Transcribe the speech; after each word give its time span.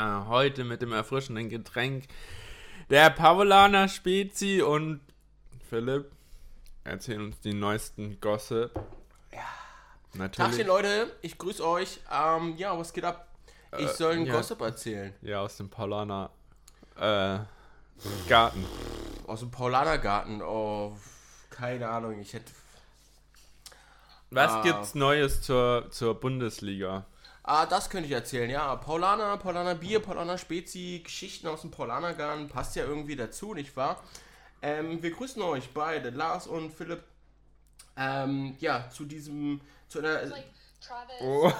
Ja, 0.00 0.24
heute 0.28 0.64
mit 0.64 0.80
dem 0.80 0.92
erfrischenden 0.94 1.50
Getränk 1.50 2.04
der 2.88 3.10
Paulaner 3.10 3.86
Spezi 3.86 4.62
und 4.62 5.02
Philipp 5.68 6.10
erzählen 6.84 7.26
uns 7.26 7.38
die 7.40 7.52
neuesten 7.52 8.18
Gossip. 8.18 8.70
Ja. 9.30 9.40
Natürlich. 10.14 10.52
Tagchen, 10.52 10.66
Leute, 10.68 11.14
ich 11.20 11.36
grüße 11.36 11.62
euch. 11.68 12.00
Ähm, 12.10 12.54
ja, 12.56 12.78
was 12.78 12.94
geht 12.94 13.04
ab? 13.04 13.28
Ich 13.76 13.84
Äh, 13.84 13.92
soll 13.92 14.12
einen 14.14 14.24
ja. 14.24 14.32
Gossip 14.36 14.62
erzählen. 14.62 15.12
Ja, 15.20 15.42
aus 15.42 15.58
dem 15.58 15.68
Paulaner 15.68 16.30
äh, 16.96 17.40
Garten. 18.26 18.64
Aus 19.26 19.40
dem 19.40 19.50
Paulanergarten. 19.50 20.40
Oh, 20.40 20.96
keine 21.50 21.86
Ahnung. 21.90 22.18
Ich 22.20 22.32
hätte. 22.32 22.50
Was 24.30 24.50
Ah. 24.50 24.62
gibt's 24.62 24.94
Neues 24.94 25.42
zur, 25.42 25.90
zur 25.90 26.18
Bundesliga? 26.18 27.04
Ah, 27.42 27.66
das 27.66 27.90
könnte 27.90 28.06
ich 28.06 28.14
erzählen, 28.14 28.50
ja. 28.50 28.76
Paulaner, 28.76 29.36
Paulaner 29.38 29.74
Bier, 29.74 30.00
Paulaner 30.00 30.38
Spezi, 30.38 31.00
Geschichten 31.02 31.48
aus 31.48 31.62
dem 31.62 31.70
Paulanergarten, 31.70 32.48
passt 32.48 32.76
ja 32.76 32.84
irgendwie 32.84 33.16
dazu, 33.16 33.54
nicht 33.54 33.76
wahr? 33.76 34.02
Ähm, 34.62 35.02
wir 35.02 35.10
grüßen 35.10 35.40
euch 35.42 35.72
beide, 35.72 36.10
Lars 36.10 36.46
und 36.46 36.72
Philipp. 36.72 37.02
Ähm, 37.96 38.56
ja, 38.60 38.88
zu 38.90 39.04
diesem, 39.04 39.60
zu 39.88 39.98
einer, 40.00 40.24
Like 40.26 40.44
Travis. 40.80 41.16
Oh. 41.20 41.52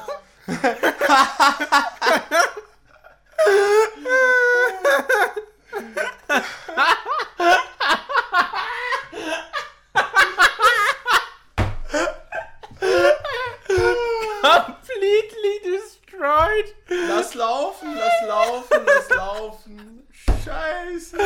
destroyed. 16.63 17.09
lass 17.09 17.35
laufen, 17.35 17.89
lass 17.95 18.29
laufen, 18.29 18.79
lass 18.87 19.11
laufen. 19.11 20.07
Scheiße. 20.45 21.19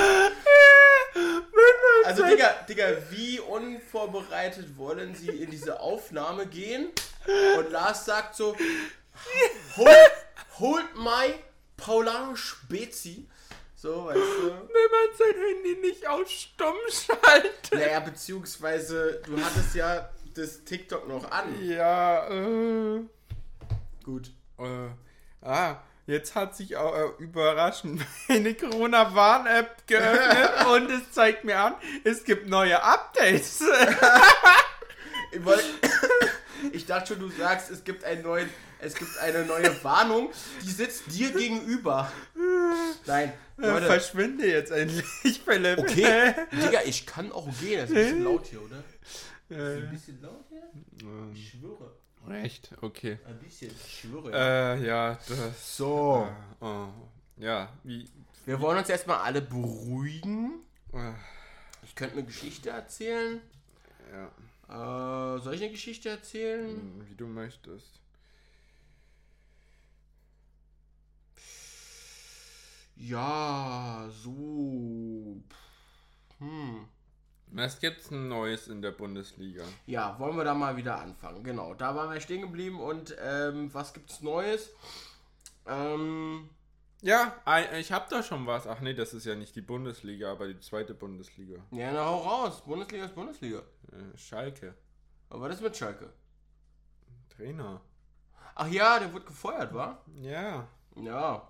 Also, 2.05 2.25
Digga, 2.25 2.55
Digga, 2.69 2.97
wie 3.11 3.41
unvorbereitet 3.41 4.77
wollen 4.77 5.15
Sie 5.15 5.29
in 5.31 5.51
diese 5.51 5.81
Aufnahme 5.81 6.47
gehen? 6.47 6.91
Und 7.59 7.71
Lars 7.71 8.05
sagt 8.05 8.37
so, 8.37 8.57
hold, 9.77 10.13
hold 10.59 10.97
my 10.97 11.35
Paulaner 11.77 12.37
Spezi. 12.37 13.29
So, 13.77 14.07
weißt 14.07 14.17
du. 14.17 14.49
Wenn 14.49 14.55
man 14.55 15.17
sein 15.19 15.35
Handy 15.35 15.77
nicht 15.81 16.07
auf 16.07 16.29
stumm 16.29 16.77
schaltet. 16.91 17.73
Naja, 17.73 18.01
beziehungsweise, 18.01 19.21
du 19.27 19.37
hattest 19.43 19.75
ja 19.75 20.11
das 20.35 20.65
TikTok 20.65 21.07
noch 21.07 21.31
an. 21.31 21.63
Ja, 21.65 22.29
äh, 22.29 23.03
Gut. 24.03 24.31
äh, 24.59 24.89
ah, 25.45 25.77
jetzt 26.07 26.35
hat 26.35 26.57
sich 26.57 26.77
auch 26.77 26.95
äh, 26.97 27.23
überraschend 27.23 28.03
meine 28.29 28.55
Corona-Warn-App 28.55 29.87
geöffnet 29.87 30.67
und 30.73 30.91
es 30.91 31.13
zeigt 31.13 31.45
mir 31.45 31.59
an, 31.59 31.75
es 32.05 32.25
gibt 32.25 32.49
neue 32.49 32.83
Updates. 32.83 33.63
Ich, 35.33 35.45
wollt- 35.45 35.65
ich 36.73 36.87
dachte 36.87 37.15
schon, 37.15 37.21
du 37.21 37.29
sagst, 37.31 37.71
es 37.71 37.85
gibt, 37.85 38.05
einen 38.05 38.23
neuen, 38.23 38.49
es 38.81 38.95
gibt 38.95 39.17
eine 39.19 39.45
neue 39.45 39.83
Warnung, 39.85 40.31
die 40.63 40.71
sitzt 40.71 41.05
dir 41.13 41.31
gegenüber. 41.31 42.11
Nein, 43.07 43.33
Leute. 43.57 43.87
Verschwinde 43.87 44.47
jetzt 44.47 44.71
endlich, 44.73 45.41
Philipp. 45.45 45.79
Okay, 45.79 46.35
Digga, 46.53 46.81
ich 46.85 47.07
kann 47.07 47.33
auch 47.33 47.49
gehen. 47.61 47.81
Das 47.81 47.91
ist 47.91 47.97
ein 47.97 48.03
bisschen 48.05 48.25
laut 48.25 48.47
hier, 48.47 48.63
oder? 48.63 48.85
Äh, 49.51 49.77
Ein 49.83 49.91
bisschen 49.91 50.21
laut 50.23 50.45
hier? 50.49 50.63
Ich 51.35 51.51
schwöre. 51.51 51.93
Echt? 52.33 52.71
Okay. 52.81 53.19
Ein 53.27 53.39
bisschen, 53.39 53.71
ich 53.71 54.01
schwöre. 54.01 54.31
Äh, 54.33 54.87
ja, 54.87 55.19
das. 55.29 55.77
so. 55.77 56.29
Äh, 56.61 56.65
oh, 56.65 56.89
ja, 57.37 57.73
wie. 57.83 58.09
Wir 58.47 58.61
wollen 58.61 58.79
uns 58.79 58.89
erstmal 58.89 59.19
alle 59.19 59.41
beruhigen. 59.41 60.61
Äh, 60.93 61.13
Ich 61.83 61.95
könnte 61.95 62.15
eine 62.17 62.25
Geschichte 62.27 62.71
erzählen. 62.71 63.41
ja, 64.13 65.37
Äh, 65.37 65.41
soll 65.41 65.55
ich 65.55 65.63
eine 65.63 65.71
Geschichte 65.73 66.09
erzählen? 66.11 67.05
wie 67.09 67.15
du 67.15 67.27
möchtest. 67.27 68.01
Ja, 72.97 74.09
so. 74.23 75.37
Hm. 76.39 76.87
Was 77.57 77.79
gibt's 77.79 78.11
Neues 78.11 78.67
in 78.67 78.83
der 78.83 78.91
Bundesliga? 78.91 79.63
Ja, 79.87 80.19
wollen 80.19 80.37
wir 80.37 80.43
da 80.45 80.55
mal 80.55 80.77
wieder 80.77 81.01
anfangen. 81.01 81.45
Genau, 81.45 81.73
da 81.75 81.95
waren 81.95 82.13
wir 82.13 82.21
stehen 82.21 82.43
geblieben 82.43 82.81
und 82.81 83.15
ähm, 83.23 83.73
was 83.73 83.95
gibt's 83.95 84.21
Neues? 84.23 84.71
Ähm, 85.67 86.51
Ja, 87.03 87.37
ich 87.79 87.93
hab 87.93 88.09
da 88.09 88.23
schon 88.25 88.45
was. 88.47 88.67
Ach 88.67 88.81
nee, 88.81 88.95
das 88.95 89.15
ist 89.15 89.25
ja 89.25 89.37
nicht 89.37 89.55
die 89.55 89.61
Bundesliga, 89.61 90.33
aber 90.33 90.49
die 90.49 90.59
zweite 90.59 90.95
Bundesliga. 90.95 91.59
ja, 91.71 91.93
na 91.93 92.05
hau 92.05 92.19
raus. 92.19 92.63
Bundesliga 92.65 93.05
ist 93.05 93.15
Bundesliga. 93.15 93.59
Äh, 93.93 94.17
Schalke. 94.19 94.75
Aber 95.31 95.43
was 95.49 95.55
ist 95.57 95.63
mit 95.63 95.77
Schalke? 95.77 96.13
Trainer. 97.37 97.81
Ach 98.57 98.69
ja, 98.69 98.99
der 98.99 99.13
wurde 99.13 99.27
gefeuert, 99.27 99.73
wa? 99.75 99.99
Ja. 100.21 100.67
Ja. 100.97 101.49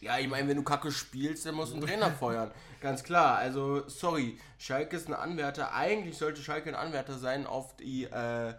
Ja, 0.00 0.18
ich 0.18 0.28
meine, 0.28 0.48
wenn 0.48 0.56
du 0.56 0.62
Kacke 0.62 0.92
spielst, 0.92 1.46
dann 1.46 1.54
musst 1.54 1.72
du 1.72 1.76
einen 1.76 1.86
Trainer 1.86 2.10
feuern. 2.10 2.50
Ganz 2.80 3.02
klar. 3.02 3.38
Also, 3.38 3.88
sorry. 3.88 4.38
Schalke 4.58 4.96
ist 4.96 5.08
ein 5.08 5.14
Anwärter. 5.14 5.72
Eigentlich 5.74 6.18
sollte 6.18 6.42
Schalke 6.42 6.68
ein 6.68 6.74
Anwärter 6.74 7.18
sein 7.18 7.46
auf 7.46 7.76
die 7.76 8.04
äh, 8.04 8.54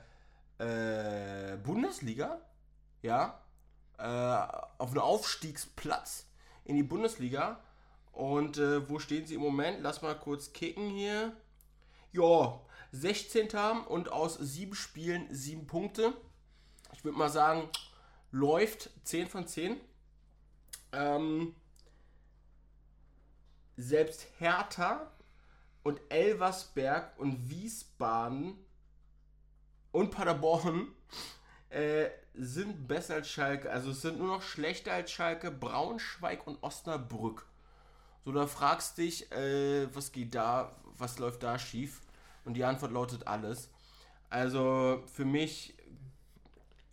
äh, 0.57 1.57
Bundesliga. 1.57 2.41
Ja. 3.03 3.39
Äh, 3.99 4.03
auf 4.79 4.89
einen 4.89 4.99
Aufstiegsplatz 4.99 6.25
in 6.65 6.75
die 6.75 6.83
Bundesliga. 6.83 7.59
Und 8.11 8.57
äh, 8.57 8.89
wo 8.89 8.97
stehen 8.97 9.27
sie 9.27 9.35
im 9.35 9.41
Moment? 9.41 9.79
Lass 9.81 10.01
mal 10.01 10.17
kurz 10.17 10.53
kicken 10.53 10.89
hier. 10.89 11.33
Ja, 12.11 12.59
16. 12.93 13.49
und 13.87 14.11
aus 14.11 14.35
sieben 14.39 14.73
Spielen 14.73 15.27
sieben 15.29 15.67
Punkte. 15.67 16.13
Ich 16.93 17.03
würde 17.03 17.17
mal 17.17 17.29
sagen, 17.29 17.69
läuft 18.31 18.89
10 19.03 19.27
von 19.27 19.45
10. 19.45 19.79
Ähm, 20.91 21.55
selbst 23.75 24.27
Hertha 24.39 25.11
und 25.83 26.01
Elversberg 26.09 27.17
und 27.19 27.49
Wiesbaden 27.49 28.55
und 29.91 30.11
Paderborn 30.11 30.87
äh, 31.69 32.09
sind 32.33 32.87
besser 32.87 33.15
als 33.15 33.29
Schalke. 33.29 33.71
Also 33.71 33.91
es 33.91 34.01
sind 34.01 34.19
nur 34.19 34.27
noch 34.27 34.41
schlechter 34.41 34.93
als 34.93 35.11
Schalke, 35.11 35.51
Braunschweig 35.51 36.45
und 36.45 36.61
Osnabrück. 36.61 37.45
So, 38.25 38.31
da 38.31 38.47
fragst 38.47 38.97
dich, 38.97 39.31
äh, 39.31 39.93
was 39.95 40.11
geht 40.11 40.35
da, 40.35 40.75
was 40.97 41.19
läuft 41.19 41.43
da 41.43 41.57
schief? 41.57 42.01
Und 42.45 42.55
die 42.55 42.63
Antwort 42.63 42.91
lautet 42.91 43.27
alles. 43.27 43.69
Also 44.29 45.03
für 45.13 45.25
mich 45.25 45.75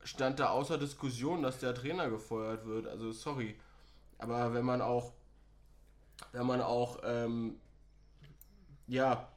stand 0.04 0.38
da 0.38 0.50
außer 0.50 0.78
Diskussion, 0.78 1.42
dass 1.42 1.58
der 1.58 1.74
Trainer 1.74 2.08
gefeuert 2.10 2.66
wird. 2.66 2.86
Also 2.86 3.12
sorry. 3.12 3.58
Aber 4.18 4.54
wenn 4.54 4.64
man 4.64 4.80
auch, 4.80 5.12
wenn 6.32 6.46
man 6.46 6.60
auch, 6.60 7.00
ähm, 7.04 7.60
ja, 8.86 9.28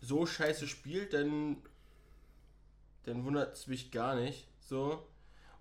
so 0.00 0.26
scheiße 0.26 0.66
spielt, 0.68 1.12
dann, 1.14 1.56
dann 3.04 3.24
wundert 3.24 3.54
es 3.54 3.66
mich 3.66 3.90
gar 3.90 4.14
nicht. 4.14 4.46
So. 4.60 5.06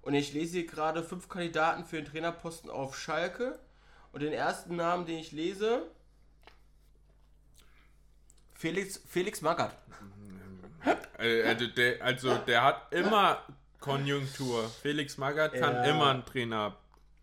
Und 0.02 0.14
ich 0.16 0.34
lese 0.34 0.60
hier 0.60 0.68
gerade 0.68 1.04
fünf 1.04 1.30
Kandidaten 1.30 1.86
für 1.86 1.96
den 1.98 2.06
Trainerposten 2.06 2.70
auf 2.70 2.98
Schalke. 2.98 3.60
Und 4.12 4.22
den 4.22 4.34
ersten 4.34 4.76
Namen, 4.76 5.06
den 5.06 5.18
ich 5.18 5.32
lese, 5.32 5.88
Felix, 8.54 9.02
Felix 9.08 9.42
Magath. 9.42 9.76
Also, 11.18 11.68
der, 11.68 12.04
also 12.04 12.36
der 12.38 12.64
hat 12.64 12.94
immer 12.94 13.42
Konjunktur. 13.80 14.70
Felix 14.82 15.18
Magath 15.18 15.54
kann 15.54 15.74
Ja. 15.76 15.84
immer 15.86 16.12
ein 16.14 16.26
Trainer 16.26 16.76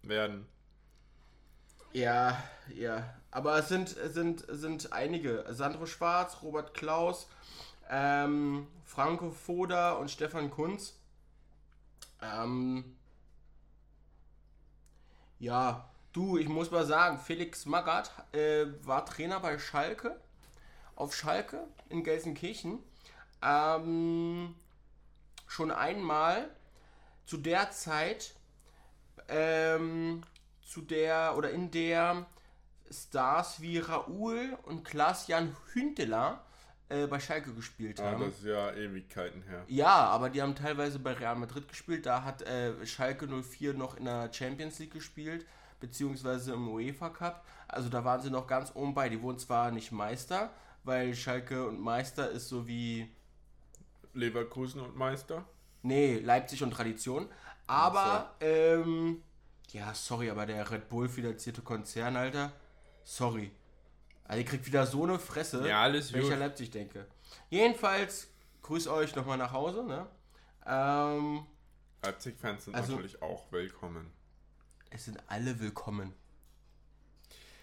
werden. 0.03 0.47
Ja, 1.93 2.43
ja. 2.75 3.15
Aber 3.31 3.59
es 3.59 3.69
sind, 3.69 3.89
sind, 3.89 4.45
sind 4.49 4.93
einige. 4.93 5.45
Sandro 5.51 5.87
Schwarz, 5.87 6.39
Robert 6.43 6.75
Klaus, 6.75 7.29
ähm, 7.89 8.67
Franco 8.85 9.31
Foda 9.31 9.93
und 9.93 10.11
Stefan 10.11 10.51
Kunz. 10.51 10.99
Ähm, 12.23 12.97
ja, 15.39 15.89
du, 16.13 16.39
ich 16.39 16.49
muss 16.49 16.71
mal 16.71 16.85
sagen, 16.85 17.19
Felix 17.19 17.67
Magath 17.67 18.11
äh, 18.35 18.67
war 18.83 19.07
Trainer 19.07 19.41
bei 19.41 19.59
Schalke. 19.59 20.21
Auf 20.97 21.15
Schalke 21.15 21.67
in 21.89 22.05
Gelsenkirchen. 22.05 22.79
Ähm, 23.43 24.55
schon 25.47 25.71
einmal 25.71 26.51
zu 27.27 27.39
der 27.39 27.71
Zeit, 27.71 28.35
ähm, 29.29 30.23
zu 30.71 30.83
der 30.83 31.35
oder 31.37 31.51
in 31.51 31.71
der 31.73 32.27
Stars 32.91 33.61
wie 33.61 33.79
Raoul 33.79 34.57
und 34.63 34.85
Klaas-Jan 34.85 35.57
Hünteler 35.73 36.45
äh, 36.89 37.07
bei 37.07 37.19
Schalke 37.19 37.53
gespielt 37.55 38.01
Ah, 38.01 38.13
haben. 38.13 38.25
das 38.25 38.39
ist 38.39 38.45
ja 38.45 38.73
Ewigkeiten 38.73 39.43
her. 39.43 39.65
Ja, 39.69 39.89
aber 39.89 40.31
die 40.31 40.41
haben 40.43 40.55
teilweise 40.55 40.99
bei 41.01 41.13
Real 41.13 41.37
Madrid 41.37 41.69
gespielt. 41.69 42.07
Da 42.07 42.23
hat 42.25 42.43
äh, 42.43 42.87
Schalke 42.87 43.27
04 43.27 43.75
noch 43.75 43.97
in 43.97 44.05
der 44.05 44.33
Champions 44.33 44.79
League 44.79 44.93
gespielt. 44.93 45.45
beziehungsweise 45.81 46.53
im 46.53 46.69
UEFA 46.69 47.09
Cup. 47.11 47.45
Also 47.67 47.89
da 47.89 48.05
waren 48.05 48.21
sie 48.21 48.31
noch 48.31 48.47
ganz 48.47 48.71
oben 48.75 48.95
bei. 48.95 49.09
Die 49.09 49.23
wurden 49.23 49.39
zwar 49.39 49.71
nicht 49.71 49.93
Meister, 49.93 50.51
weil 50.85 51.15
Schalke 51.15 51.67
und 51.67 51.81
Meister 51.81 52.31
ist 52.31 52.49
so 52.49 52.67
wie. 52.69 53.09
Leverkusen 54.13 54.81
und 54.81 54.97
Meister? 54.97 55.45
Nee, 55.83 56.19
Leipzig 56.19 56.63
und 56.63 56.73
Tradition. 56.73 57.29
Aber, 57.67 58.35
ähm, 58.41 59.23
ja, 59.73 59.95
sorry, 59.95 60.31
aber 60.31 60.47
der 60.47 60.69
Red 60.71 60.89
Bull 60.89 61.09
finanzierte 61.09 61.63
Konzern, 61.63 62.17
Alter, 62.17 62.53
sorry. 63.05 63.51
Also 64.25 64.39
ihr 64.41 64.45
kriegt 64.47 64.67
wieder 64.67 64.87
so 64.87 65.03
eine 65.05 65.19
Fresse, 65.19 65.67
Ja, 65.69 65.83
alles 65.83 66.13
wenn 66.13 66.21
ich 66.21 66.27
gut. 66.27 66.35
an 66.35 66.41
Leipzig 66.41 66.71
denke. 66.71 67.07
Jedenfalls, 67.49 68.29
grüß 68.63 68.87
euch 68.89 69.15
nochmal 69.17 69.39
nach 69.39 69.53
Hause, 69.53 69.83
ne? 69.85 70.07
Ähm, 70.67 71.47
Leipzig-Fans 72.03 72.65
sind 72.65 72.75
Also- 72.75 72.93
natürlich 72.93 73.21
auch 73.23 73.51
willkommen. 73.51 74.11
es 74.91 75.05
sind 75.05 75.19
alle 75.29 75.59
willkommen. 75.61 76.15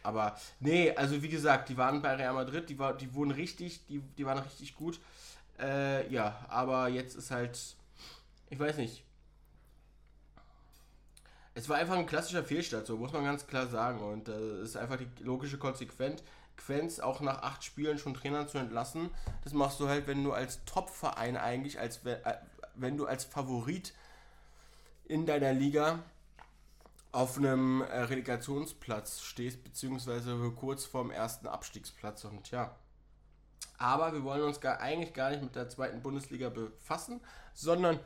Aber, 0.03 0.37
nee, 0.61 0.91
also 0.95 1.21
wie 1.21 1.27
gesagt, 1.27 1.67
die 1.69 1.75
waren 1.77 2.01
bei 2.01 2.15
Real 2.15 2.33
Madrid, 2.33 2.69
die, 2.69 2.79
war, 2.79 2.95
die 2.95 3.13
wurden 3.13 3.31
richtig, 3.31 3.85
die, 3.87 3.99
die 3.99 4.25
waren 4.25 4.37
richtig 4.39 4.75
gut. 4.75 5.01
Äh, 5.59 6.09
ja, 6.11 6.45
aber 6.47 6.87
jetzt 6.87 7.15
ist 7.15 7.31
halt, 7.31 7.59
ich 8.49 8.59
weiß 8.59 8.77
nicht. 8.77 9.03
Es 11.57 11.67
war 11.69 11.77
einfach 11.77 11.95
ein 11.97 12.05
klassischer 12.05 12.43
Fehlstart, 12.43 12.85
so 12.85 12.97
muss 12.97 13.13
man 13.13 13.23
ganz 13.23 13.47
klar 13.47 13.65
sagen. 13.65 13.99
Und 13.99 14.29
äh, 14.29 14.61
ist 14.61 14.77
einfach 14.77 14.97
die 14.97 15.09
logische 15.23 15.57
Konsequenz, 15.57 16.21
Quenz 16.55 16.99
auch 16.99 17.19
nach 17.19 17.41
acht 17.41 17.63
Spielen 17.63 17.97
schon 17.97 18.13
Trainer 18.13 18.47
zu 18.47 18.59
entlassen. 18.59 19.09
Das 19.43 19.53
machst 19.53 19.79
du 19.79 19.87
halt, 19.87 20.05
wenn 20.05 20.23
du 20.23 20.33
als 20.33 20.63
Top-Verein 20.65 21.35
eigentlich, 21.35 21.79
als 21.79 22.05
äh, 22.05 22.19
wenn 22.75 22.95
du 22.95 23.07
als 23.07 23.25
Favorit 23.25 23.95
in 25.05 25.25
deiner 25.25 25.51
Liga 25.51 26.03
auf 27.11 27.37
einem 27.37 27.81
äh, 27.81 28.01
Relegationsplatz 28.01 29.21
stehst, 29.21 29.63
beziehungsweise 29.63 30.37
kurz 30.55 30.85
vorm 30.85 31.09
ersten 31.09 31.47
Abstiegsplatz. 31.47 32.23
Und 32.23 32.51
ja. 32.51 32.75
Aber 33.79 34.13
wir 34.13 34.23
wollen 34.23 34.43
uns 34.43 34.61
gar, 34.61 34.79
eigentlich 34.79 35.15
gar 35.15 35.31
nicht 35.31 35.41
mit 35.41 35.55
der 35.55 35.69
zweiten 35.69 36.03
Bundesliga 36.03 36.49
befassen, 36.49 37.19
sondern 37.55 37.99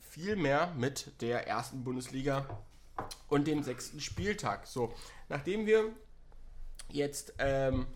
vielmehr 0.00 0.72
mit 0.76 1.20
der 1.20 1.46
ersten 1.46 1.84
Bundesliga 1.84 2.46
und 3.28 3.46
dem 3.46 3.62
sechsten 3.62 4.00
Spieltag. 4.00 4.66
So, 4.66 4.94
nachdem 5.28 5.66
wir 5.66 5.92
jetzt 6.88 7.34
ähm, 7.38 7.86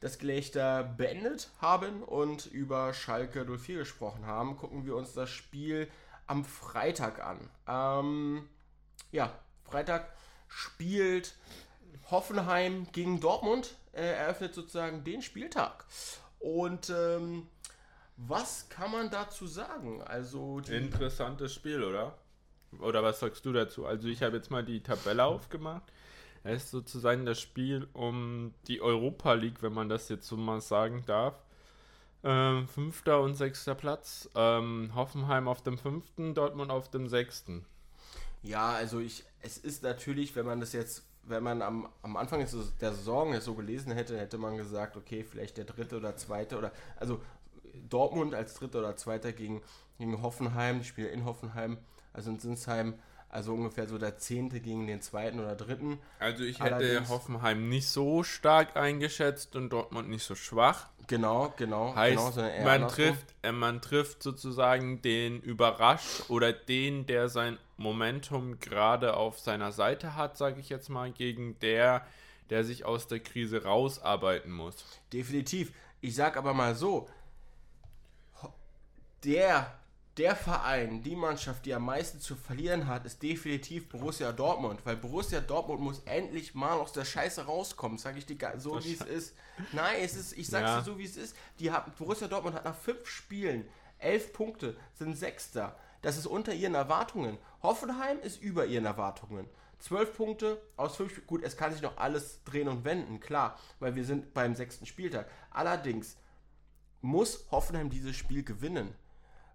das 0.00 0.18
Gelächter 0.18 0.84
beendet 0.84 1.50
haben 1.60 2.02
und 2.02 2.46
über 2.46 2.92
Schalke 2.92 3.44
04 3.44 3.78
gesprochen 3.78 4.26
haben, 4.26 4.56
gucken 4.56 4.84
wir 4.84 4.96
uns 4.96 5.14
das 5.14 5.30
Spiel 5.30 5.88
am 6.26 6.44
Freitag 6.44 7.24
an. 7.24 7.50
Ähm, 7.66 8.48
ja, 9.12 9.32
Freitag 9.64 10.12
spielt 10.48 11.34
Hoffenheim 12.10 12.86
gegen 12.92 13.20
Dortmund, 13.20 13.76
äh, 13.92 14.02
eröffnet 14.02 14.54
sozusagen 14.54 15.04
den 15.04 15.22
Spieltag. 15.22 15.84
Und 16.38 16.90
ähm, 16.90 17.48
was 18.16 18.68
kann 18.68 18.90
man 18.90 19.10
dazu 19.10 19.46
sagen? 19.46 20.02
Also 20.02 20.60
Interessantes 20.60 21.54
Spiel, 21.54 21.82
oder? 21.82 22.16
Oder 22.80 23.02
was 23.02 23.20
sagst 23.20 23.44
du 23.46 23.52
dazu? 23.52 23.86
Also 23.86 24.08
ich 24.08 24.22
habe 24.22 24.36
jetzt 24.36 24.50
mal 24.50 24.64
die 24.64 24.80
Tabelle 24.80 25.24
aufgemacht. 25.24 25.82
Es 26.42 26.64
ist 26.64 26.70
sozusagen 26.70 27.24
das 27.24 27.40
Spiel 27.40 27.88
um 27.94 28.52
die 28.68 28.82
Europa 28.82 29.32
League, 29.32 29.62
wenn 29.62 29.72
man 29.72 29.88
das 29.88 30.08
jetzt 30.08 30.26
so 30.26 30.36
mal 30.36 30.60
sagen 30.60 31.02
darf. 31.06 31.42
Ähm, 32.22 32.68
fünfter 32.68 33.20
und 33.20 33.34
sechster 33.34 33.74
Platz. 33.74 34.28
Ähm, 34.34 34.90
Hoffenheim 34.94 35.48
auf 35.48 35.62
dem 35.62 35.78
fünften, 35.78 36.34
Dortmund 36.34 36.70
auf 36.70 36.90
dem 36.90 37.08
sechsten. 37.08 37.64
Ja, 38.42 38.72
also 38.72 39.00
ich, 39.00 39.24
es 39.40 39.56
ist 39.56 39.82
natürlich, 39.82 40.36
wenn 40.36 40.44
man 40.44 40.60
das 40.60 40.74
jetzt, 40.74 41.04
wenn 41.22 41.42
man 41.42 41.62
am, 41.62 41.88
am 42.02 42.16
Anfang 42.16 42.40
der 42.40 42.92
Saison 42.92 43.32
es 43.32 43.46
so 43.46 43.54
gelesen 43.54 43.92
hätte, 43.92 44.18
hätte 44.18 44.36
man 44.36 44.58
gesagt, 44.58 44.98
okay, 44.98 45.24
vielleicht 45.24 45.56
der 45.56 45.64
dritte 45.64 45.96
oder 45.96 46.16
zweite 46.16 46.58
oder, 46.58 46.72
also 46.96 47.20
Dortmund 47.88 48.34
als 48.34 48.54
dritter 48.54 48.80
oder 48.80 48.96
zweiter 48.96 49.32
gegen, 49.32 49.62
gegen 49.98 50.20
Hoffenheim, 50.22 50.80
die 50.80 50.84
spielen 50.84 51.08
in 51.08 51.24
Hoffenheim, 51.24 51.78
also 52.14 52.30
in 52.30 52.38
Sinsheim, 52.38 52.94
also 53.28 53.52
ungefähr 53.52 53.86
so 53.86 53.98
der 53.98 54.16
zehnte 54.16 54.60
gegen 54.60 54.86
den 54.86 55.02
zweiten 55.02 55.40
oder 55.40 55.56
dritten. 55.56 55.98
Also 56.20 56.44
ich 56.44 56.60
hätte 56.60 56.76
Allerdings- 56.76 57.08
Hoffenheim 57.10 57.68
nicht 57.68 57.88
so 57.88 58.22
stark 58.22 58.76
eingeschätzt 58.76 59.56
und 59.56 59.70
Dortmund 59.70 60.08
nicht 60.08 60.24
so 60.24 60.34
schwach. 60.34 60.88
Genau, 61.08 61.52
genau, 61.58 61.94
Heißt, 61.94 62.36
genau, 62.36 62.48
man, 62.64 62.74
andersrum. 62.82 62.88
trifft, 62.96 63.34
äh, 63.42 63.52
man 63.52 63.82
trifft 63.82 64.22
sozusagen 64.22 65.02
den 65.02 65.40
Überrasch 65.42 66.22
oder 66.28 66.52
den, 66.54 67.04
der 67.04 67.28
sein 67.28 67.58
Momentum 67.76 68.58
gerade 68.60 69.14
auf 69.16 69.38
seiner 69.38 69.72
Seite 69.72 70.14
hat, 70.14 70.38
sage 70.38 70.60
ich 70.60 70.70
jetzt 70.70 70.88
mal, 70.88 71.10
gegen 71.10 71.58
der, 71.58 72.06
der 72.50 72.64
sich 72.64 72.84
aus 72.86 73.06
der 73.08 73.20
Krise 73.20 73.64
rausarbeiten 73.64 74.52
muss. 74.52 74.76
Definitiv. 75.12 75.72
Ich 76.00 76.14
sag 76.14 76.36
aber 76.38 76.54
mal 76.54 76.74
so, 76.74 77.08
der, 79.24 79.72
der 80.16 80.36
Verein, 80.36 81.02
die 81.02 81.16
Mannschaft, 81.16 81.66
die 81.66 81.74
am 81.74 81.86
meisten 81.86 82.20
zu 82.20 82.36
verlieren 82.36 82.86
hat, 82.86 83.04
ist 83.04 83.22
definitiv 83.22 83.88
Borussia 83.88 84.30
Dortmund, 84.30 84.80
weil 84.84 84.96
Borussia 84.96 85.40
Dortmund 85.40 85.80
muss 85.80 86.00
endlich 86.04 86.54
mal 86.54 86.74
aus 86.78 86.92
der 86.92 87.04
Scheiße 87.04 87.46
rauskommen, 87.46 87.98
sage 87.98 88.18
ich 88.18 88.26
dir 88.26 88.36
so 88.58 88.82
wie 88.84 88.94
es 88.94 89.00
ist. 89.00 89.34
Nein, 89.72 89.96
es 90.02 90.14
ist, 90.14 90.32
ich 90.38 90.46
sag's 90.46 90.68
Ja. 90.68 90.78
dir 90.78 90.84
so 90.84 90.98
wie 90.98 91.04
es 91.04 91.16
ist. 91.16 91.34
Die 91.58 91.72
hat, 91.72 91.96
Borussia 91.96 92.28
Dortmund 92.28 92.54
hat 92.54 92.64
nach 92.64 92.76
fünf 92.76 93.08
Spielen 93.08 93.68
elf 93.98 94.32
Punkte, 94.32 94.76
sind 94.94 95.16
Sechster. 95.16 95.76
Das 96.02 96.16
ist 96.16 96.26
unter 96.26 96.52
ihren 96.54 96.74
Erwartungen. 96.74 97.38
Hoffenheim 97.62 98.20
ist 98.20 98.40
über 98.40 98.66
ihren 98.66 98.84
Erwartungen. 98.84 99.48
Zwölf 99.80 100.16
Punkte 100.16 100.60
aus 100.76 100.96
fünf 100.96 101.10
Spielen. 101.10 101.26
Gut, 101.26 101.42
es 101.42 101.56
kann 101.56 101.72
sich 101.72 101.82
noch 101.82 101.96
alles 101.96 102.42
drehen 102.44 102.68
und 102.68 102.84
wenden, 102.84 103.20
klar, 103.20 103.58
weil 103.80 103.96
wir 103.96 104.04
sind 104.04 104.32
beim 104.32 104.54
sechsten 104.54 104.86
Spieltag. 104.86 105.28
Allerdings 105.50 106.16
muss 107.00 107.46
Hoffenheim 107.50 107.90
dieses 107.90 108.14
Spiel 108.16 108.44
gewinnen. 108.44 108.94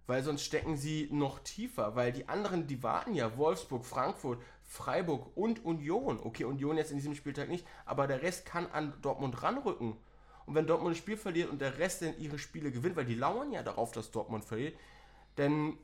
Weil 0.10 0.24
sonst 0.24 0.44
stecken 0.44 0.76
sie 0.76 1.08
noch 1.12 1.38
tiefer, 1.38 1.96
weil 1.96 2.12
die 2.12 2.28
anderen, 2.28 2.66
die 2.66 2.82
warten 2.82 3.14
ja, 3.14 3.38
Wolfsburg, 3.38 3.86
Frankfurt, 3.86 4.42
Freiburg 4.64 5.38
und 5.38 5.64
Union. 5.64 6.20
Okay, 6.20 6.46
Union 6.46 6.78
jetzt 6.78 6.90
in 6.90 6.98
diesem 6.98 7.14
Spieltag 7.14 7.48
nicht, 7.48 7.64
aber 7.86 8.08
der 8.08 8.24
Rest 8.24 8.44
kann 8.44 8.66
an 8.72 8.92
Dortmund 9.04 9.44
ranrücken. 9.44 9.98
Und 10.48 10.56
wenn 10.56 10.66
Dortmund 10.66 10.96
ein 10.96 10.98
Spiel 10.98 11.16
verliert 11.16 11.52
und 11.52 11.62
der 11.62 11.78
Rest 11.78 12.02
dann 12.02 12.18
ihre 12.18 12.40
Spiele 12.40 12.72
gewinnt, 12.72 12.96
weil 12.96 13.06
die 13.06 13.14
lauern 13.14 13.52
ja 13.52 13.62
darauf, 13.62 13.92
dass 13.92 14.10
Dortmund 14.10 14.46
verliert, 14.46 14.76
dann, 15.36 15.78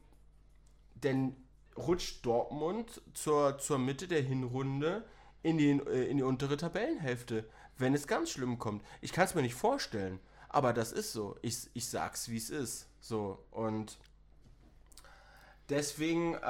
dann 1.02 1.36
rutscht 1.78 2.26
Dortmund 2.26 3.04
zur, 3.14 3.60
zur 3.60 3.78
Mitte 3.78 4.08
der 4.08 4.24
Hinrunde 4.24 5.06
in, 5.44 5.60
den, 5.60 5.86
äh, 5.86 6.06
in 6.06 6.18
die 6.18 6.24
untere 6.24 6.58
Tabellenhälfte, 6.58 7.48
wenn 7.78 7.94
es 7.94 8.08
ganz 8.08 8.32
schlimm 8.32 8.58
kommt. 8.58 8.84
Ich 9.02 9.14
kann 9.14 9.26
es 9.26 9.36
mir 9.36 9.44
nicht 9.44 9.54
vorstellen, 9.54 10.20
aber 10.50 10.74
das 10.74 10.92
ist 10.94 11.14
so. 11.14 11.38
Ich, 11.44 11.70
ich 11.76 11.88
sag's, 11.88 12.28
wie 12.30 12.38
es 12.38 12.50
ist. 12.50 12.90
So, 13.00 13.38
und 13.52 14.00
deswegen 15.70 16.36
äh, 16.36 16.42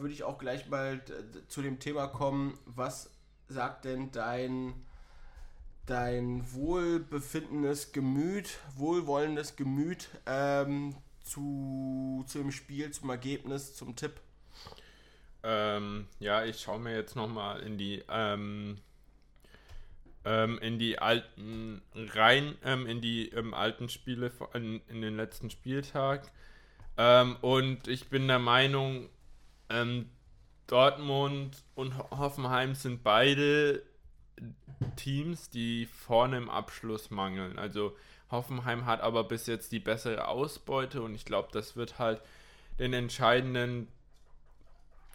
würde 0.00 0.12
ich 0.12 0.24
auch 0.24 0.38
gleich 0.38 0.68
mal 0.68 0.98
d- 0.98 1.46
zu 1.48 1.62
dem 1.62 1.78
Thema 1.78 2.06
kommen, 2.06 2.58
was 2.66 3.10
sagt 3.48 3.84
denn 3.84 4.10
dein, 4.12 4.74
dein 5.86 6.44
wohlbefindendes 6.52 7.92
Gemüt, 7.92 8.58
wohlwollendes 8.76 9.56
Gemüt 9.56 10.08
ähm, 10.26 10.96
zu, 11.22 12.24
zu 12.26 12.38
dem 12.38 12.52
Spiel, 12.52 12.90
zum 12.90 13.10
Ergebnis, 13.10 13.74
zum 13.74 13.96
Tipp? 13.96 14.20
Ähm, 15.42 16.06
ja, 16.20 16.44
ich 16.44 16.60
schaue 16.60 16.78
mir 16.78 16.94
jetzt 16.94 17.16
nochmal 17.16 17.60
in 17.60 17.76
die 17.76 18.04
ähm, 18.08 18.78
ähm, 20.24 20.58
in 20.58 20.78
die 20.78 20.98
alten 21.00 21.82
rein, 21.94 22.56
ähm, 22.64 22.86
in 22.86 23.00
die 23.00 23.28
ähm, 23.30 23.54
alten 23.54 23.88
Spiele 23.88 24.30
in, 24.54 24.80
in 24.88 25.02
den 25.02 25.16
letzten 25.16 25.50
Spieltag. 25.50 26.30
Ähm, 26.96 27.36
und 27.40 27.88
ich 27.88 28.08
bin 28.10 28.28
der 28.28 28.38
Meinung, 28.38 29.08
ähm, 29.70 30.10
Dortmund 30.66 31.64
und 31.74 31.96
Ho- 31.98 32.10
Hoffenheim 32.18 32.74
sind 32.74 33.02
beide 33.02 33.82
Teams, 34.96 35.50
die 35.50 35.86
vorne 35.86 36.36
im 36.38 36.50
Abschluss 36.50 37.10
mangeln. 37.10 37.58
Also 37.58 37.96
Hoffenheim 38.30 38.86
hat 38.86 39.00
aber 39.00 39.24
bis 39.24 39.46
jetzt 39.46 39.72
die 39.72 39.80
bessere 39.80 40.28
Ausbeute 40.28 41.02
und 41.02 41.14
ich 41.14 41.24
glaube, 41.24 41.48
das 41.52 41.76
wird 41.76 41.98
halt 41.98 42.20
den 42.78 42.92
entscheidenden 42.94 43.88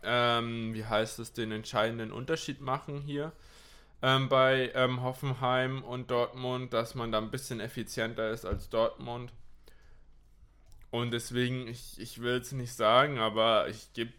ähm, 0.03 0.74
wie 0.74 0.86
heißt 0.86 1.19
es, 1.19 1.34
den 1.34 1.51
entscheidenden 1.51 2.12
Unterschied 2.12 2.62
machen 2.62 3.01
hier 3.01 3.31
ähm, 4.01 4.29
bei 4.29 4.72
ähm, 4.75 5.01
Hoffenheim 5.03 5.84
und 5.84 6.12
Dortmund, 6.12 6.74
dass 6.74 6.96
man 6.96 7.12
da 7.12 7.19
ein 7.19 7.31
bisschen 7.31 7.60
effizienter 7.60 8.31
ist 8.31 8.46
als 8.46 8.69
Dortmund. 8.69 9.34
Und 10.91 11.12
deswegen, 11.12 11.67
ich, 11.67 12.00
ich 12.00 12.22
will 12.22 12.38
es 12.38 12.51
nicht 12.51 12.74
sagen, 12.74 13.20
aber 13.20 13.67
ich 13.67 13.91
gebe 13.94 14.13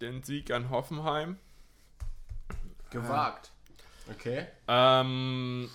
den 0.00 0.22
Sieg 0.22 0.50
an 0.50 0.70
Hoffenheim. 0.70 1.38
Gewagt. 2.90 3.52
Okay. 4.10 4.46
Ähm, 4.68 5.68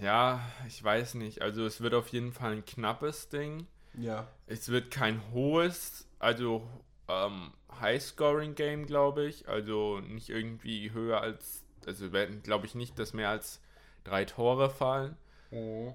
ja, 0.00 0.40
ich 0.66 0.82
weiß 0.82 1.14
nicht. 1.14 1.40
Also 1.42 1.64
es 1.64 1.80
wird 1.80 1.94
auf 1.94 2.08
jeden 2.08 2.32
Fall 2.32 2.52
ein 2.52 2.64
knappes 2.64 3.28
Ding. 3.28 3.66
Ja. 3.94 4.28
Es 4.46 4.68
wird 4.68 4.90
kein 4.90 5.22
hohes, 5.32 6.08
also 6.18 6.68
ähm, 7.08 7.52
High-Scoring-Game, 7.80 8.86
glaube 8.86 9.26
ich. 9.26 9.48
Also 9.48 10.00
nicht 10.00 10.28
irgendwie 10.28 10.92
höher 10.92 11.20
als 11.20 11.64
also 11.86 12.12
werden, 12.12 12.42
glaube 12.42 12.66
ich, 12.66 12.74
nicht, 12.74 12.98
dass 12.98 13.12
mehr 13.12 13.30
als 13.30 13.60
drei 14.04 14.24
Tore 14.24 14.70
fallen. 14.70 15.16
Oh. 15.50 15.94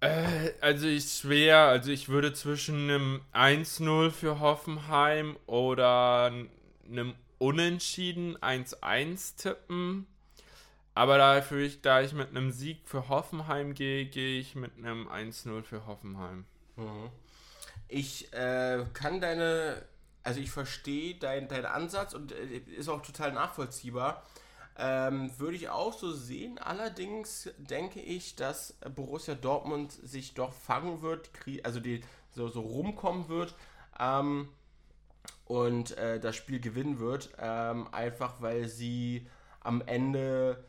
Äh, 0.00 0.52
also 0.60 0.86
ist 0.86 1.20
schwer. 1.20 1.58
Also 1.58 1.90
ich 1.90 2.08
würde 2.08 2.32
zwischen 2.32 2.90
einem 2.90 3.20
1-0 3.32 4.10
für 4.10 4.40
Hoffenheim 4.40 5.36
oder 5.46 6.32
einem 6.88 7.14
Unentschieden 7.38 8.36
1-1 8.38 9.36
tippen. 9.36 10.06
Aber 10.94 11.18
dafür 11.18 11.60
ich, 11.60 11.82
da 11.82 12.02
ich 12.02 12.12
mit 12.12 12.30
einem 12.30 12.50
Sieg 12.50 12.80
für 12.84 13.08
Hoffenheim 13.08 13.74
gehe, 13.74 14.06
gehe 14.06 14.40
ich 14.40 14.54
mit 14.54 14.72
einem 14.76 15.08
1-0 15.08 15.62
für 15.62 15.86
Hoffenheim. 15.86 16.44
Mhm. 16.76 17.10
Ich 17.88 18.32
äh, 18.32 18.84
kann 18.92 19.20
deine, 19.20 19.82
also 20.22 20.40
ich 20.40 20.50
verstehe 20.50 21.14
deinen 21.14 21.48
dein 21.48 21.66
Ansatz 21.66 22.14
und 22.14 22.32
äh, 22.32 22.58
ist 22.76 22.88
auch 22.88 23.02
total 23.02 23.32
nachvollziehbar. 23.32 24.24
Ähm, 24.78 25.30
würde 25.38 25.56
ich 25.56 25.68
auch 25.68 25.92
so 25.92 26.12
sehen. 26.12 26.58
Allerdings 26.58 27.50
denke 27.58 28.00
ich, 28.00 28.36
dass 28.36 28.74
Borussia 28.94 29.34
Dortmund 29.34 29.92
sich 29.92 30.34
doch 30.34 30.52
fangen 30.52 31.02
wird, 31.02 31.30
also 31.62 31.80
die 31.80 32.02
so, 32.30 32.48
so 32.48 32.60
rumkommen 32.60 33.28
wird 33.28 33.54
ähm, 33.98 34.48
und 35.46 35.96
äh, 35.98 36.18
das 36.20 36.36
Spiel 36.36 36.60
gewinnen 36.60 36.98
wird. 36.98 37.30
Ähm, 37.38 37.88
einfach 37.92 38.40
weil 38.40 38.68
sie 38.68 39.26
am 39.60 39.82
Ende 39.82 40.64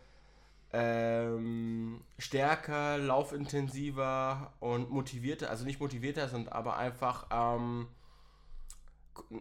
ähm, 0.74 2.02
stärker, 2.18 2.98
laufintensiver 2.98 4.54
und 4.60 4.90
motivierter, 4.90 5.50
also 5.50 5.66
nicht 5.66 5.80
motivierter 5.80 6.30
sind, 6.30 6.52
aber 6.52 6.78
einfach 6.78 7.28
ähm, 7.32 7.88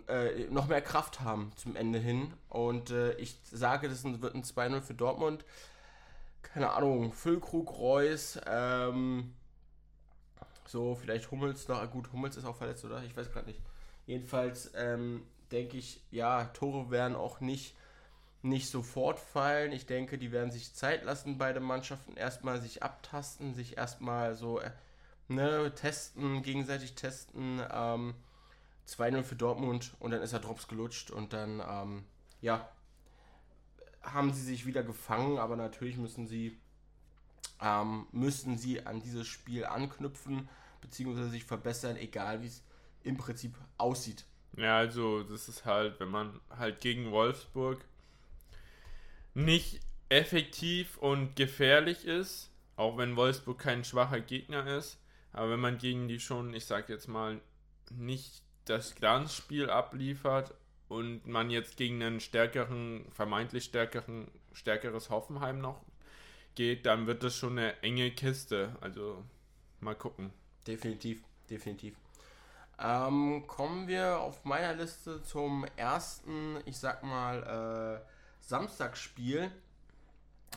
äh, 0.08 0.46
noch 0.50 0.68
mehr 0.68 0.82
Kraft 0.82 1.20
haben 1.20 1.52
zum 1.56 1.76
Ende 1.76 1.98
hin. 1.98 2.32
Und 2.48 2.90
äh, 2.90 3.12
ich 3.14 3.36
sage, 3.50 3.88
das 3.88 4.04
wird 4.04 4.34
ein 4.34 4.42
2-0 4.42 4.80
für 4.80 4.94
Dortmund. 4.94 5.44
Keine 6.42 6.70
Ahnung, 6.70 7.12
Füllkrug, 7.12 7.78
Reus, 7.78 8.38
ähm, 8.46 9.32
so, 10.70 10.94
vielleicht 10.94 11.30
Hummels 11.30 11.66
noch. 11.66 11.90
Gut, 11.90 12.12
Hummels 12.12 12.36
ist 12.36 12.44
auch 12.44 12.56
verletzt, 12.56 12.84
oder? 12.84 13.02
Ich 13.02 13.16
weiß 13.16 13.32
gerade 13.32 13.48
nicht. 13.48 13.60
Jedenfalls 14.06 14.70
ähm, 14.76 15.22
denke 15.50 15.76
ich, 15.76 16.00
ja, 16.12 16.44
Tore 16.44 16.90
werden 16.90 17.16
auch 17.16 17.40
nicht, 17.40 17.74
nicht 18.42 18.70
sofort 18.70 19.18
fallen. 19.18 19.72
Ich 19.72 19.86
denke, 19.86 20.16
die 20.16 20.30
werden 20.30 20.52
sich 20.52 20.72
Zeit 20.72 21.04
lassen, 21.04 21.38
beide 21.38 21.58
Mannschaften 21.58 22.16
erstmal 22.16 22.60
sich 22.60 22.84
abtasten, 22.84 23.54
sich 23.54 23.78
erstmal 23.78 24.36
so 24.36 24.60
äh, 24.60 24.70
ne, 25.26 25.72
testen, 25.74 26.42
gegenseitig 26.42 26.94
testen. 26.94 27.60
Ähm, 27.72 28.14
2-0 28.90 29.22
für 29.22 29.36
Dortmund 29.36 29.94
und 30.00 30.10
dann 30.10 30.22
ist 30.22 30.32
er 30.32 30.40
Drops 30.40 30.68
gelutscht 30.68 31.10
und 31.10 31.32
dann, 31.32 31.62
ähm, 31.66 32.04
ja, 32.40 32.68
haben 34.02 34.32
sie 34.32 34.42
sich 34.42 34.66
wieder 34.66 34.82
gefangen, 34.82 35.38
aber 35.38 35.56
natürlich 35.56 35.96
müssen 35.96 36.26
sie, 36.26 36.58
ähm, 37.60 38.06
müssen 38.12 38.58
sie 38.58 38.84
an 38.86 39.00
dieses 39.00 39.26
Spiel 39.26 39.64
anknüpfen, 39.64 40.48
beziehungsweise 40.80 41.30
sich 41.30 41.44
verbessern, 41.44 41.96
egal 41.96 42.42
wie 42.42 42.46
es 42.46 42.62
im 43.02 43.16
Prinzip 43.16 43.54
aussieht. 43.78 44.24
Ja, 44.56 44.78
also 44.78 45.22
das 45.22 45.48
ist 45.48 45.64
halt, 45.64 46.00
wenn 46.00 46.08
man 46.08 46.40
halt 46.50 46.80
gegen 46.80 47.12
Wolfsburg 47.12 47.84
nicht 49.34 49.80
effektiv 50.08 50.96
und 50.98 51.36
gefährlich 51.36 52.04
ist, 52.04 52.50
auch 52.76 52.98
wenn 52.98 53.14
Wolfsburg 53.14 53.58
kein 53.58 53.84
schwacher 53.84 54.20
Gegner 54.20 54.66
ist, 54.66 54.98
aber 55.32 55.50
wenn 55.50 55.60
man 55.60 55.78
gegen 55.78 56.08
die 56.08 56.18
schon, 56.18 56.52
ich 56.54 56.64
sag 56.64 56.88
jetzt 56.88 57.06
mal, 57.06 57.40
nicht 57.92 58.42
das 58.64 58.94
Glanzspiel 58.94 59.70
abliefert 59.70 60.54
und 60.88 61.26
man 61.26 61.50
jetzt 61.50 61.76
gegen 61.76 62.02
einen 62.02 62.20
stärkeren, 62.20 63.06
vermeintlich 63.12 63.64
stärkeren, 63.64 64.28
stärkeres 64.52 65.10
Hoffenheim 65.10 65.60
noch 65.60 65.80
geht, 66.54 66.86
dann 66.86 67.06
wird 67.06 67.22
das 67.22 67.36
schon 67.36 67.58
eine 67.58 67.80
enge 67.82 68.10
Kiste. 68.10 68.76
Also 68.80 69.24
mal 69.80 69.94
gucken. 69.94 70.32
Definitiv, 70.66 71.22
definitiv. 71.48 71.96
Ähm, 72.78 73.44
kommen 73.46 73.88
wir 73.88 74.20
auf 74.20 74.44
meiner 74.44 74.74
Liste 74.74 75.22
zum 75.22 75.66
ersten, 75.76 76.58
ich 76.64 76.78
sag 76.78 77.02
mal, 77.02 78.02
äh, 78.02 78.06
Samstagsspiel. 78.40 79.50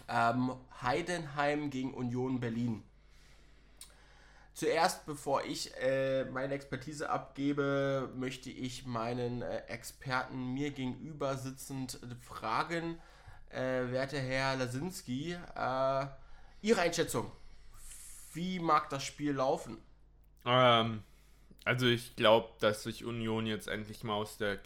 Ähm, 0.08 0.56
Heidenheim 0.82 1.70
gegen 1.70 1.94
Union 1.94 2.40
Berlin. 2.40 2.84
Zuerst, 4.54 5.06
bevor 5.08 5.44
ich 5.46 5.76
äh, 5.78 6.26
meine 6.26 6.54
Expertise 6.54 7.10
abgebe, 7.10 8.12
möchte 8.16 8.52
ich 8.52 8.86
meinen 8.86 9.42
äh, 9.42 9.64
Experten 9.68 10.54
mir 10.54 10.70
gegenüber 10.70 11.38
sitzend 11.38 12.00
fragen, 12.22 13.00
äh, 13.50 13.60
werter 13.92 14.20
Herr 14.20 14.56
Lasinski, 14.56 15.34
äh, 15.56 16.06
Ihre 16.62 16.82
Einschätzung. 16.82 17.32
Wie 18.34 18.60
mag 18.60 18.90
das 18.90 19.04
Spiel 19.04 19.34
laufen? 19.34 19.78
Ähm, 20.46 21.04
also 21.66 21.88
ich 21.88 22.16
glaube, 22.16 22.50
dass 22.60 22.84
sich 22.84 23.06
Union 23.06 23.48
jetzt 23.48 23.68
endlich 23.68 24.04
mal 24.04 24.14
aus 24.14 24.38
der 24.38 24.60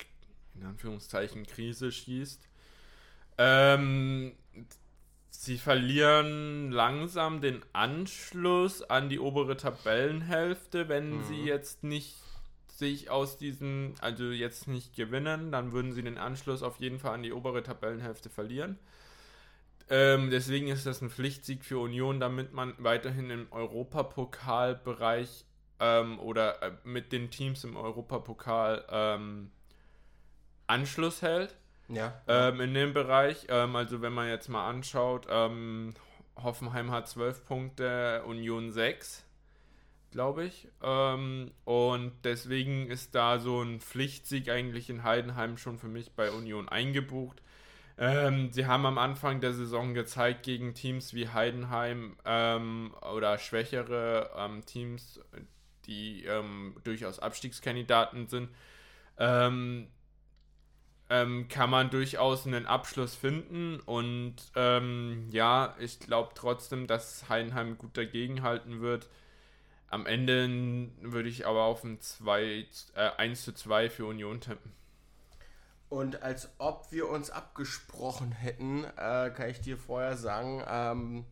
in 0.56 0.66
Anführungszeichen 0.66 1.46
Krise 1.46 1.92
schießt. 1.92 2.42
Ähm, 3.38 4.36
Sie 5.40 5.60
verlieren 5.60 6.72
langsam 6.72 7.42
den 7.42 7.62
Anschluss 7.72 8.82
an 8.82 9.08
die 9.08 9.20
obere 9.20 9.56
Tabellenhälfte, 9.56 10.90
wenn 10.90 11.18
mhm. 11.18 11.24
sie 11.26 11.44
jetzt 11.44 11.84
nicht 11.84 12.16
sich 12.66 13.12
aus 13.12 13.38
diesem, 13.38 13.94
also 14.02 14.32
jetzt 14.32 14.68
nicht 14.68 14.96
gewinnen, 14.96 15.52
dann 15.52 15.74
würden 15.74 15.94
sie 15.94 16.02
den 16.02 16.18
Anschluss 16.18 16.64
auf 16.64 16.80
jeden 16.80 16.98
Fall 16.98 17.14
an 17.14 17.22
die 17.22 17.34
obere 17.34 17.62
Tabellenhälfte 17.62 18.32
verlieren. 18.32 18.80
Ähm, 19.92 20.32
deswegen 20.32 20.70
ist 20.70 20.88
das 20.88 21.04
ein 21.04 21.12
Pflichtsieg 21.12 21.64
für 21.64 21.78
Union, 21.78 22.20
damit 22.20 22.52
man 22.52 22.74
weiterhin 22.80 23.30
im 23.30 23.46
Europapokalbereich 23.52 25.46
ähm, 25.80 26.20
oder 26.20 26.64
äh, 26.64 26.72
mit 26.84 27.12
den 27.12 27.30
Teams 27.30 27.64
im 27.64 27.78
Europapokal 27.78 28.86
ähm, 28.90 29.52
Anschluss 30.66 31.22
hält. 31.22 31.56
Ja. 31.90 32.22
Ähm, 32.28 32.60
in 32.62 32.74
dem 32.74 32.94
Bereich, 32.94 33.48
ähm, 33.50 33.76
also 33.76 34.02
wenn 34.02 34.14
man 34.14 34.28
jetzt 34.28 34.50
mal 34.50 34.68
anschaut, 34.68 35.28
ähm, 35.30 35.94
Hoffenheim 36.36 36.92
hat 36.92 37.08
12 37.08 37.46
Punkte, 37.46 38.24
Union 38.26 38.72
6, 38.72 39.26
glaube 40.12 40.46
ich. 40.46 40.68
Ähm, 40.84 41.52
und 41.64 42.14
deswegen 42.24 42.88
ist 42.90 43.16
da 43.16 43.40
so 43.40 43.62
ein 43.62 43.80
Pflichtsieg 43.80 44.50
eigentlich 44.50 44.90
in 44.90 45.04
Heidenheim 45.04 45.58
schon 45.58 45.78
für 45.78 45.88
mich 45.88 46.12
bei 46.12 46.32
Union 46.32 46.68
eingebucht. 46.68 47.42
Ähm, 47.98 48.52
sie 48.52 48.68
haben 48.68 48.86
am 48.86 49.00
Anfang 49.00 49.42
der 49.42 49.54
Saison 49.54 49.96
gezeigt 49.96 50.44
gegen 50.44 50.76
Teams 50.76 51.16
wie 51.16 51.30
Heidenheim 51.30 52.16
ähm, 52.26 52.94
oder 53.12 53.40
schwächere 53.40 54.30
Teams, 54.68 55.20
die 55.88 56.28
durchaus 56.84 57.18
Abstiegskandidaten 57.18 58.28
sind, 58.28 58.50
ähm, 59.18 59.88
ähm, 61.10 61.48
kann 61.48 61.70
man 61.70 61.90
durchaus 61.90 62.46
einen 62.46 62.66
Abschluss 62.66 63.16
finden. 63.16 63.80
Und 63.82 64.36
ähm, 64.56 65.30
ja, 65.32 65.76
ich 65.80 66.00
glaube 66.00 66.32
trotzdem, 66.36 66.88
dass 66.88 67.30
Heidenheim 67.30 67.78
gut 67.78 67.98
dagegenhalten 67.98 68.82
wird. 68.82 69.08
Am 69.90 70.06
Ende 70.06 70.90
würde 71.02 71.30
ich 71.30 71.48
aber 71.48 71.64
auf 71.64 71.84
ein 71.84 72.02
2, 72.02 72.66
äh, 72.96 73.10
1 73.18 73.44
zu 73.44 73.54
2 73.54 73.90
für 73.90 74.06
Union 74.06 74.42
tippen. 74.42 74.74
Und 75.90 76.22
als 76.22 76.50
ob 76.58 76.92
wir 76.92 77.08
uns 77.08 77.30
abgesprochen 77.30 78.34
hätten, 78.34 78.84
äh, 78.84 79.32
kann 79.34 79.50
ich 79.50 79.62
dir 79.62 79.78
vorher 79.78 80.18
sagen, 80.18 80.62
ähm, 80.68 81.26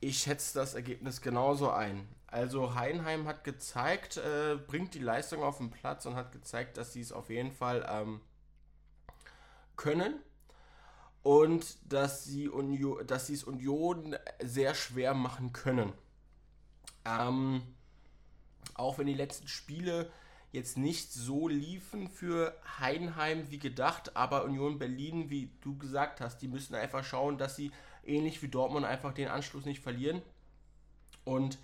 ich 0.00 0.18
schätze 0.18 0.58
das 0.58 0.74
Ergebnis 0.74 1.22
genauso 1.22 1.70
ein. 1.70 2.06
Also 2.26 2.74
Heidenheim 2.74 3.26
hat 3.26 3.44
gezeigt, 3.44 4.18
äh, 4.18 4.56
bringt 4.56 4.92
die 4.92 4.98
Leistung 4.98 5.42
auf 5.42 5.56
den 5.56 5.70
Platz 5.70 6.04
und 6.04 6.16
hat 6.16 6.32
gezeigt, 6.32 6.76
dass 6.76 6.92
sie 6.92 7.00
es 7.00 7.12
auf 7.12 7.30
jeden 7.30 7.52
Fall 7.52 7.86
ähm, 7.88 8.20
können 9.76 10.14
und 11.22 11.76
dass 11.92 12.24
sie, 12.24 12.48
Union, 12.48 13.06
dass 13.06 13.26
sie 13.26 13.34
es 13.34 13.44
Union 13.44 14.16
sehr 14.42 14.74
schwer 14.74 15.14
machen 15.14 15.52
können. 15.52 15.92
Ähm, 17.04 17.62
auch 18.74 18.98
wenn 18.98 19.06
die 19.06 19.14
letzten 19.14 19.48
Spiele 19.48 20.10
jetzt 20.52 20.78
nicht 20.78 21.12
so 21.12 21.48
liefen 21.48 22.08
für 22.08 22.56
Heidenheim 22.78 23.50
wie 23.50 23.58
gedacht, 23.58 24.16
aber 24.16 24.44
Union 24.44 24.78
Berlin, 24.78 25.28
wie 25.28 25.50
du 25.62 25.76
gesagt 25.76 26.20
hast, 26.20 26.38
die 26.38 26.48
müssen 26.48 26.74
einfach 26.74 27.04
schauen, 27.04 27.38
dass 27.38 27.56
sie 27.56 27.72
ähnlich 28.04 28.42
wie 28.42 28.48
Dortmund 28.48 28.86
einfach 28.86 29.12
den 29.12 29.28
Anschluss 29.28 29.64
nicht 29.64 29.82
verlieren. 29.82 30.22
Und 31.24 31.58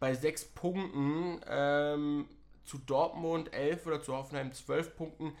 bei 0.00 0.14
sechs 0.14 0.44
Punkten 0.44 1.40
ähm, 1.46 2.28
zu 2.64 2.78
Dortmund 2.78 3.52
11 3.52 3.86
oder 3.86 4.02
zu 4.02 4.14
Hoffenheim 4.14 4.52
12 4.52 4.96
Punkten 4.96 5.34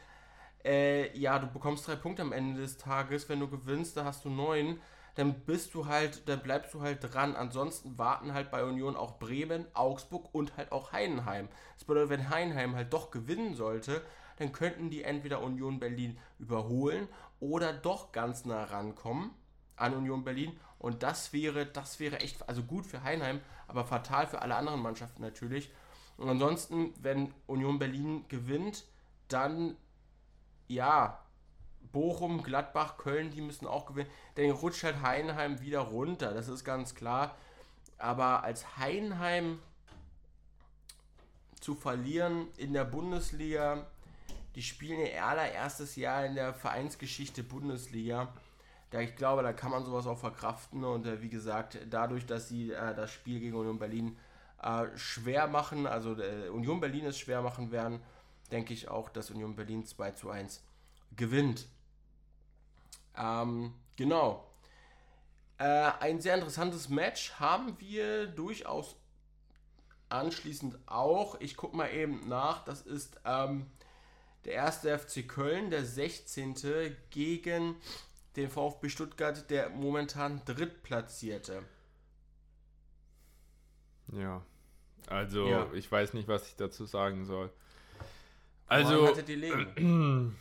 äh, 0.64 1.16
ja, 1.18 1.38
du 1.38 1.46
bekommst 1.46 1.86
drei 1.86 1.96
Punkte 1.96 2.22
am 2.22 2.32
Ende 2.32 2.60
des 2.60 2.76
Tages. 2.78 3.28
Wenn 3.28 3.40
du 3.40 3.48
gewinnst, 3.48 3.96
da 3.96 4.04
hast 4.04 4.24
du 4.24 4.30
neun. 4.30 4.80
Dann 5.14 5.34
bist 5.44 5.74
du 5.74 5.86
halt, 5.86 6.28
dann 6.28 6.40
bleibst 6.40 6.72
du 6.74 6.80
halt 6.80 6.98
dran. 7.02 7.36
Ansonsten 7.36 7.98
warten 7.98 8.32
halt 8.32 8.50
bei 8.50 8.64
Union 8.64 8.96
auch 8.96 9.18
Bremen, 9.18 9.66
Augsburg 9.74 10.34
und 10.34 10.56
halt 10.56 10.72
auch 10.72 10.92
Heidenheim. 10.92 11.48
Das 11.74 11.84
bedeutet, 11.84 12.10
wenn 12.10 12.30
Heidenheim 12.30 12.74
halt 12.74 12.92
doch 12.92 13.10
gewinnen 13.10 13.54
sollte, 13.54 14.02
dann 14.38 14.52
könnten 14.52 14.90
die 14.90 15.02
entweder 15.04 15.42
Union 15.42 15.78
Berlin 15.80 16.18
überholen 16.38 17.08
oder 17.40 17.72
doch 17.72 18.12
ganz 18.12 18.44
nah 18.44 18.64
rankommen. 18.64 19.32
an 19.76 19.94
Union 19.94 20.24
Berlin. 20.24 20.58
Und 20.78 21.02
das 21.02 21.32
wäre, 21.32 21.66
das 21.66 22.00
wäre 22.00 22.20
echt, 22.20 22.48
also 22.48 22.62
gut 22.62 22.86
für 22.86 23.02
Heinheim, 23.02 23.40
aber 23.68 23.84
fatal 23.84 24.26
für 24.26 24.42
alle 24.42 24.56
anderen 24.56 24.80
Mannschaften 24.80 25.22
natürlich. 25.22 25.70
Und 26.16 26.28
ansonsten, 26.28 26.94
wenn 27.00 27.32
Union 27.46 27.78
Berlin 27.78 28.24
gewinnt, 28.28 28.84
dann 29.28 29.76
ja, 30.74 31.18
Bochum, 31.92 32.42
Gladbach, 32.42 32.96
Köln, 32.96 33.30
die 33.30 33.40
müssen 33.40 33.66
auch 33.66 33.86
gewinnen. 33.86 34.10
Dann 34.36 34.50
rutscht 34.50 34.82
halt 34.82 35.02
Heinheim 35.02 35.60
wieder 35.60 35.80
runter, 35.80 36.32
das 36.32 36.48
ist 36.48 36.64
ganz 36.64 36.94
klar. 36.94 37.36
Aber 37.98 38.42
als 38.42 38.78
Heinheim 38.78 39.58
zu 41.60 41.74
verlieren 41.74 42.48
in 42.56 42.72
der 42.72 42.84
Bundesliga, 42.84 43.86
die 44.54 44.62
spielen 44.62 45.00
ihr 45.00 45.24
allererstes 45.24 45.96
Jahr 45.96 46.26
in 46.26 46.34
der 46.34 46.52
Vereinsgeschichte 46.52 47.42
Bundesliga. 47.42 48.32
Da 48.90 49.00
ich 49.00 49.16
glaube, 49.16 49.42
da 49.42 49.52
kann 49.52 49.70
man 49.70 49.84
sowas 49.84 50.06
auch 50.06 50.18
verkraften 50.18 50.84
und 50.84 51.06
äh, 51.06 51.22
wie 51.22 51.30
gesagt, 51.30 51.78
dadurch, 51.88 52.26
dass 52.26 52.48
sie 52.48 52.72
äh, 52.72 52.94
das 52.94 53.10
Spiel 53.10 53.40
gegen 53.40 53.56
Union 53.56 53.78
Berlin 53.78 54.18
äh, 54.62 54.86
schwer 54.96 55.46
machen, 55.46 55.86
also 55.86 56.20
äh, 56.20 56.48
Union 56.48 56.80
Berlin 56.80 57.06
es 57.06 57.18
schwer 57.18 57.40
machen 57.40 57.70
werden, 57.70 58.00
denke 58.52 58.74
ich 58.74 58.88
auch, 58.88 59.08
dass 59.08 59.30
Union 59.30 59.56
Berlin 59.56 59.84
2 59.84 60.12
zu 60.12 60.30
1 60.30 60.62
gewinnt. 61.16 61.66
Ähm, 63.16 63.74
genau. 63.96 64.46
Äh, 65.58 65.92
ein 66.00 66.20
sehr 66.20 66.34
interessantes 66.34 66.88
Match 66.88 67.34
haben 67.34 67.78
wir 67.80 68.26
durchaus 68.26 68.96
anschließend 70.08 70.78
auch. 70.86 71.40
Ich 71.40 71.56
gucke 71.56 71.76
mal 71.76 71.90
eben 71.90 72.28
nach. 72.28 72.64
Das 72.64 72.82
ist 72.82 73.20
ähm, 73.24 73.66
der 74.44 74.54
erste 74.54 74.98
FC 74.98 75.26
Köln, 75.26 75.70
der 75.70 75.84
16. 75.84 76.96
gegen 77.10 77.76
den 78.36 78.50
VfB 78.50 78.88
Stuttgart, 78.88 79.50
der 79.50 79.70
momentan 79.70 80.42
drittplatzierte. 80.44 81.62
Ja. 84.12 84.42
Also, 85.06 85.46
ja. 85.48 85.72
ich 85.72 85.90
weiß 85.90 86.14
nicht, 86.14 86.28
was 86.28 86.48
ich 86.48 86.56
dazu 86.56 86.86
sagen 86.86 87.24
soll. 87.24 87.50
Also, 88.66 89.14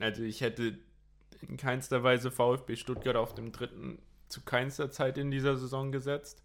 also 0.00 0.22
ich 0.22 0.40
hätte 0.40 0.78
in 1.48 1.56
keinster 1.56 2.02
Weise 2.02 2.30
VfB 2.30 2.76
Stuttgart 2.76 3.16
auf 3.16 3.34
dem 3.34 3.52
dritten 3.52 3.98
zu 4.28 4.40
keinster 4.42 4.90
Zeit 4.90 5.18
in 5.18 5.30
dieser 5.30 5.56
Saison 5.56 5.92
gesetzt. 5.92 6.42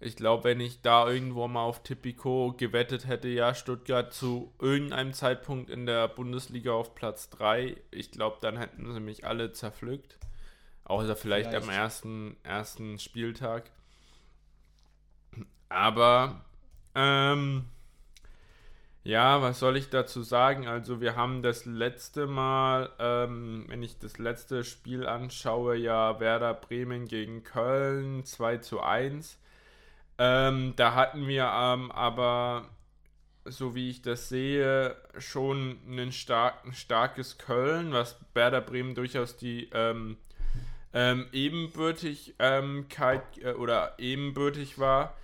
Ich 0.00 0.16
glaube, 0.16 0.44
wenn 0.44 0.58
ich 0.58 0.82
da 0.82 1.08
irgendwo 1.08 1.46
mal 1.46 1.62
auf 1.62 1.84
Tipico 1.84 2.54
gewettet 2.58 3.06
hätte, 3.06 3.28
ja, 3.28 3.54
Stuttgart 3.54 4.12
zu 4.12 4.52
irgendeinem 4.60 5.12
Zeitpunkt 5.12 5.70
in 5.70 5.86
der 5.86 6.08
Bundesliga 6.08 6.72
auf 6.72 6.96
Platz 6.96 7.30
3, 7.30 7.76
ich 7.92 8.10
glaube, 8.10 8.38
dann 8.40 8.56
hätten 8.56 8.92
sie 8.92 8.98
mich 8.98 9.24
alle 9.24 9.52
zerpflückt. 9.52 10.18
Außer 10.82 11.14
vielleicht, 11.14 11.50
vielleicht. 11.50 11.68
am 11.68 11.70
ersten, 11.72 12.36
ersten 12.42 12.98
Spieltag. 12.98 13.70
Aber, 15.68 16.44
ähm, 16.96 17.66
ja, 19.04 19.42
was 19.42 19.58
soll 19.58 19.76
ich 19.76 19.90
dazu 19.90 20.22
sagen? 20.22 20.68
Also 20.68 21.00
wir 21.00 21.16
haben 21.16 21.42
das 21.42 21.64
letzte 21.64 22.28
Mal, 22.28 22.90
ähm, 23.00 23.64
wenn 23.68 23.82
ich 23.82 23.98
das 23.98 24.18
letzte 24.18 24.62
Spiel 24.62 25.06
anschaue, 25.06 25.76
ja 25.76 26.20
Werder 26.20 26.54
Bremen 26.54 27.08
gegen 27.08 27.42
Köln 27.42 28.24
2 28.24 28.58
zu 28.58 28.80
1. 28.80 29.38
Ähm, 30.18 30.74
da 30.76 30.94
hatten 30.94 31.26
wir 31.26 31.50
ähm, 31.52 31.90
aber, 31.90 32.68
so 33.44 33.74
wie 33.74 33.90
ich 33.90 34.02
das 34.02 34.28
sehe, 34.28 34.94
schon 35.18 35.78
ein, 35.88 36.12
stark, 36.12 36.62
starkes 36.72 37.38
Köln, 37.38 37.92
was 37.92 38.16
Werder 38.34 38.60
Bremen 38.60 38.94
durchaus 38.94 39.36
die 39.36 39.68
ähm, 39.72 40.16
ähm 40.92 41.26
Ebenbürtigkeit 41.32 43.22
äh, 43.42 43.52
oder 43.54 43.94
ebenbürtig 43.98 44.78
war, 44.78 45.16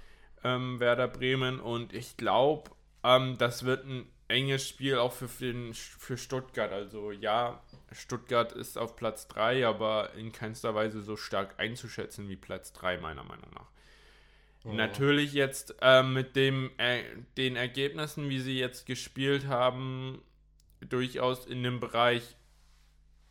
ähm, 0.43 0.81
Werder 0.81 1.07
Bremen. 1.07 1.61
Und 1.61 1.93
ich 1.93 2.17
glaube, 2.17 2.71
ähm, 3.05 3.37
das 3.39 3.65
wird 3.65 3.85
ein 3.87 4.07
enges 4.29 4.69
Spiel 4.69 4.99
auch 4.99 5.13
für, 5.13 5.29
für, 5.29 5.73
für 5.75 6.19
Stuttgart. 6.19 6.71
Also 6.73 7.13
ja, 7.13 7.63
Stuttgart 7.93 8.53
ist 8.53 8.77
auf 8.77 8.97
Platz 8.97 9.27
3, 9.29 9.67
aber 9.67 10.15
in 10.15 10.33
keinster 10.33 10.75
Weise 10.75 11.03
so 11.03 11.17
stark 11.17 11.55
einzuschätzen 11.59 12.29
wie 12.29 12.37
Platz 12.37 12.73
3, 12.75 12.99
meiner 12.99 13.25
Meinung 13.25 13.51
nach. 13.55 13.69
Oh. 14.65 14.73
Natürlich 14.73 15.33
jetzt 15.33 15.77
äh, 15.81 16.03
mit 16.03 16.37
dem, 16.37 16.71
äh, 16.79 17.03
den 17.37 17.57
Ergebnissen, 17.57 18.29
wie 18.29 18.41
sie 18.41 18.59
jetzt 18.59 18.87
gespielt 18.87 19.47
haben, 19.47 20.21
durchaus 20.81 21.47
in 21.47 21.63
dem 21.63 21.81
Bereich 21.81 22.37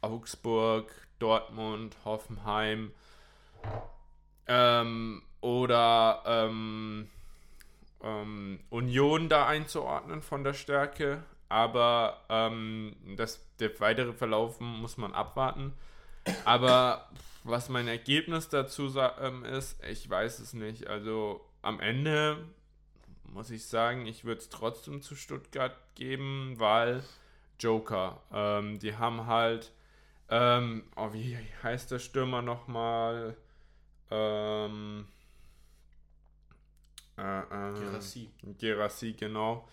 Augsburg, 0.01 0.91
Dortmund, 1.19 1.95
Hoffenheim 2.05 2.91
ähm, 4.47 5.23
oder 5.41 6.23
ähm, 6.25 7.09
ähm, 8.03 8.59
Union 8.69 9.29
da 9.29 9.47
einzuordnen 9.47 10.21
von 10.21 10.43
der 10.43 10.53
Stärke. 10.53 11.23
Aber 11.49 12.21
ähm, 12.29 12.95
das, 13.15 13.41
der 13.59 13.79
weitere 13.79 14.13
Verlauf 14.13 14.59
muss 14.59 14.97
man 14.97 15.13
abwarten. 15.13 15.73
Aber 16.43 17.09
was 17.43 17.69
mein 17.69 17.87
Ergebnis 17.87 18.49
dazu 18.49 18.93
ähm, 19.21 19.45
ist, 19.45 19.81
ich 19.85 20.09
weiß 20.09 20.39
es 20.39 20.53
nicht. 20.53 20.87
Also 20.87 21.41
am 21.61 21.79
Ende 21.79 22.37
muss 23.23 23.49
ich 23.49 23.65
sagen, 23.65 24.05
ich 24.05 24.25
würde 24.25 24.41
es 24.41 24.49
trotzdem 24.49 25.01
zu 25.01 25.15
Stuttgart 25.15 25.75
geben, 25.95 26.55
weil 26.57 27.03
Joker. 27.59 28.21
Ähm, 28.33 28.79
die 28.79 28.95
haben 28.95 29.25
halt, 29.25 29.71
ähm, 30.29 30.83
oh, 30.95 31.13
wie 31.13 31.37
heißt 31.63 31.91
der 31.91 31.99
Stürmer 31.99 32.41
nochmal? 32.41 33.35
Ähm, 34.11 35.07
äh, 37.17 37.39
äh, 37.39 37.73
Gerassi. 37.79 38.29
Gerassi, 38.59 39.13
genau. 39.13 39.67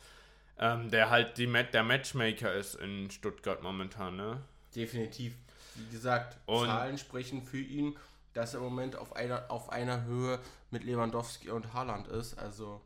Ähm, 0.58 0.90
der 0.90 1.10
halt 1.10 1.36
die, 1.36 1.46
der 1.46 1.82
Matchmaker 1.82 2.52
ist 2.54 2.76
in 2.76 3.10
Stuttgart 3.10 3.62
momentan, 3.62 4.16
ne? 4.16 4.40
Definitiv. 4.74 5.34
Wie 5.74 5.90
gesagt, 5.90 6.38
und 6.46 6.66
Zahlen 6.66 6.98
sprechen 6.98 7.42
für 7.42 7.58
ihn, 7.58 7.96
dass 8.34 8.54
er 8.54 8.58
im 8.58 8.64
Moment 8.64 8.96
auf 8.96 9.16
einer, 9.16 9.50
auf 9.50 9.70
einer 9.70 10.04
Höhe 10.04 10.38
mit 10.70 10.84
Lewandowski 10.84 11.50
und 11.50 11.72
Haaland 11.74 12.06
ist. 12.08 12.38
Also, 12.38 12.80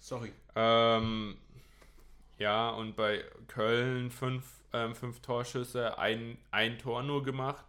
sorry. 0.00 0.32
Ähm, 0.56 1.36
ja, 2.38 2.70
und 2.70 2.96
bei 2.96 3.24
Köln 3.46 4.10
fünf, 4.10 4.44
ähm, 4.72 4.96
fünf 4.96 5.20
Torschüsse, 5.20 5.98
ein, 5.98 6.38
ein 6.50 6.78
Tor 6.78 7.04
nur 7.04 7.22
gemacht. 7.22 7.64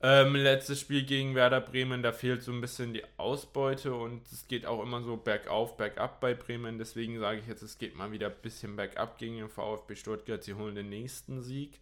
Ähm, 0.00 0.34
letztes 0.34 0.80
Spiel 0.80 1.04
gegen 1.04 1.34
Werder 1.34 1.60
Bremen, 1.60 2.02
da 2.02 2.12
fehlt 2.12 2.42
so 2.42 2.52
ein 2.52 2.60
bisschen 2.60 2.92
die 2.92 3.04
Ausbeute 3.16 3.94
und 3.94 4.30
es 4.30 4.46
geht 4.48 4.66
auch 4.66 4.82
immer 4.82 5.02
so 5.02 5.16
bergauf, 5.16 5.76
bergab 5.76 6.20
bei 6.20 6.34
Bremen. 6.34 6.78
Deswegen 6.78 7.18
sage 7.18 7.40
ich 7.40 7.46
jetzt, 7.46 7.62
es 7.62 7.78
geht 7.78 7.96
mal 7.96 8.12
wieder 8.12 8.26
ein 8.26 8.36
bisschen 8.42 8.76
bergab 8.76 9.16
gegen 9.18 9.38
den 9.38 9.48
VfB 9.48 9.94
Stuttgart. 9.94 10.42
Sie 10.44 10.54
holen 10.54 10.74
den 10.74 10.90
nächsten 10.90 11.42
Sieg 11.42 11.80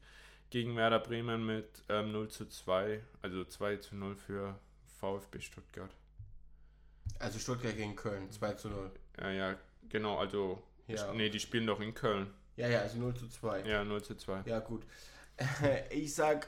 gegen 0.51 0.77
Werder 0.77 1.01
Bremen 1.01 1.45
mit 1.45 1.83
ähm, 1.89 2.13
0 2.13 2.29
zu 2.29 2.49
2, 2.49 3.01
also 3.23 3.45
2 3.45 3.77
zu 3.79 3.97
0 3.97 4.15
für 4.15 4.59
VfB 5.01 5.41
Stuttgart. 5.41 5.91
Also 7.19 7.39
Stuttgart 7.39 7.77
gegen 7.77 7.97
Köln, 7.97 8.31
2 8.31 8.53
zu 8.55 8.69
0. 8.69 8.91
Ja, 9.21 9.31
ja, 9.31 9.57
genau, 9.89 10.19
also. 10.19 10.63
Ja. 10.87 11.13
Nee, 11.15 11.31
die 11.31 11.41
spielen 11.41 11.67
doch 11.67 11.81
in 11.81 11.95
Köln. 11.95 12.31
Ja, 12.57 12.69
ja, 12.69 12.81
also 12.81 12.99
0 12.99 13.15
zu 13.15 13.29
2. 13.29 13.63
Ja, 13.63 13.83
0 13.83 14.03
zu 14.03 14.15
2. 14.15 14.43
Ja, 14.47 14.61
gut. 14.61 14.85
Ich 15.91 16.15
sag 16.15 16.47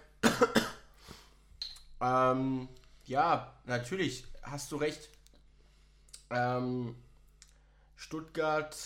ähm, 2.00 2.68
ja, 3.04 3.54
natürlich 3.64 4.24
hast 4.42 4.72
du 4.72 4.76
recht. 4.76 5.08
Ähm, 6.30 6.96
Stuttgart 7.96 8.76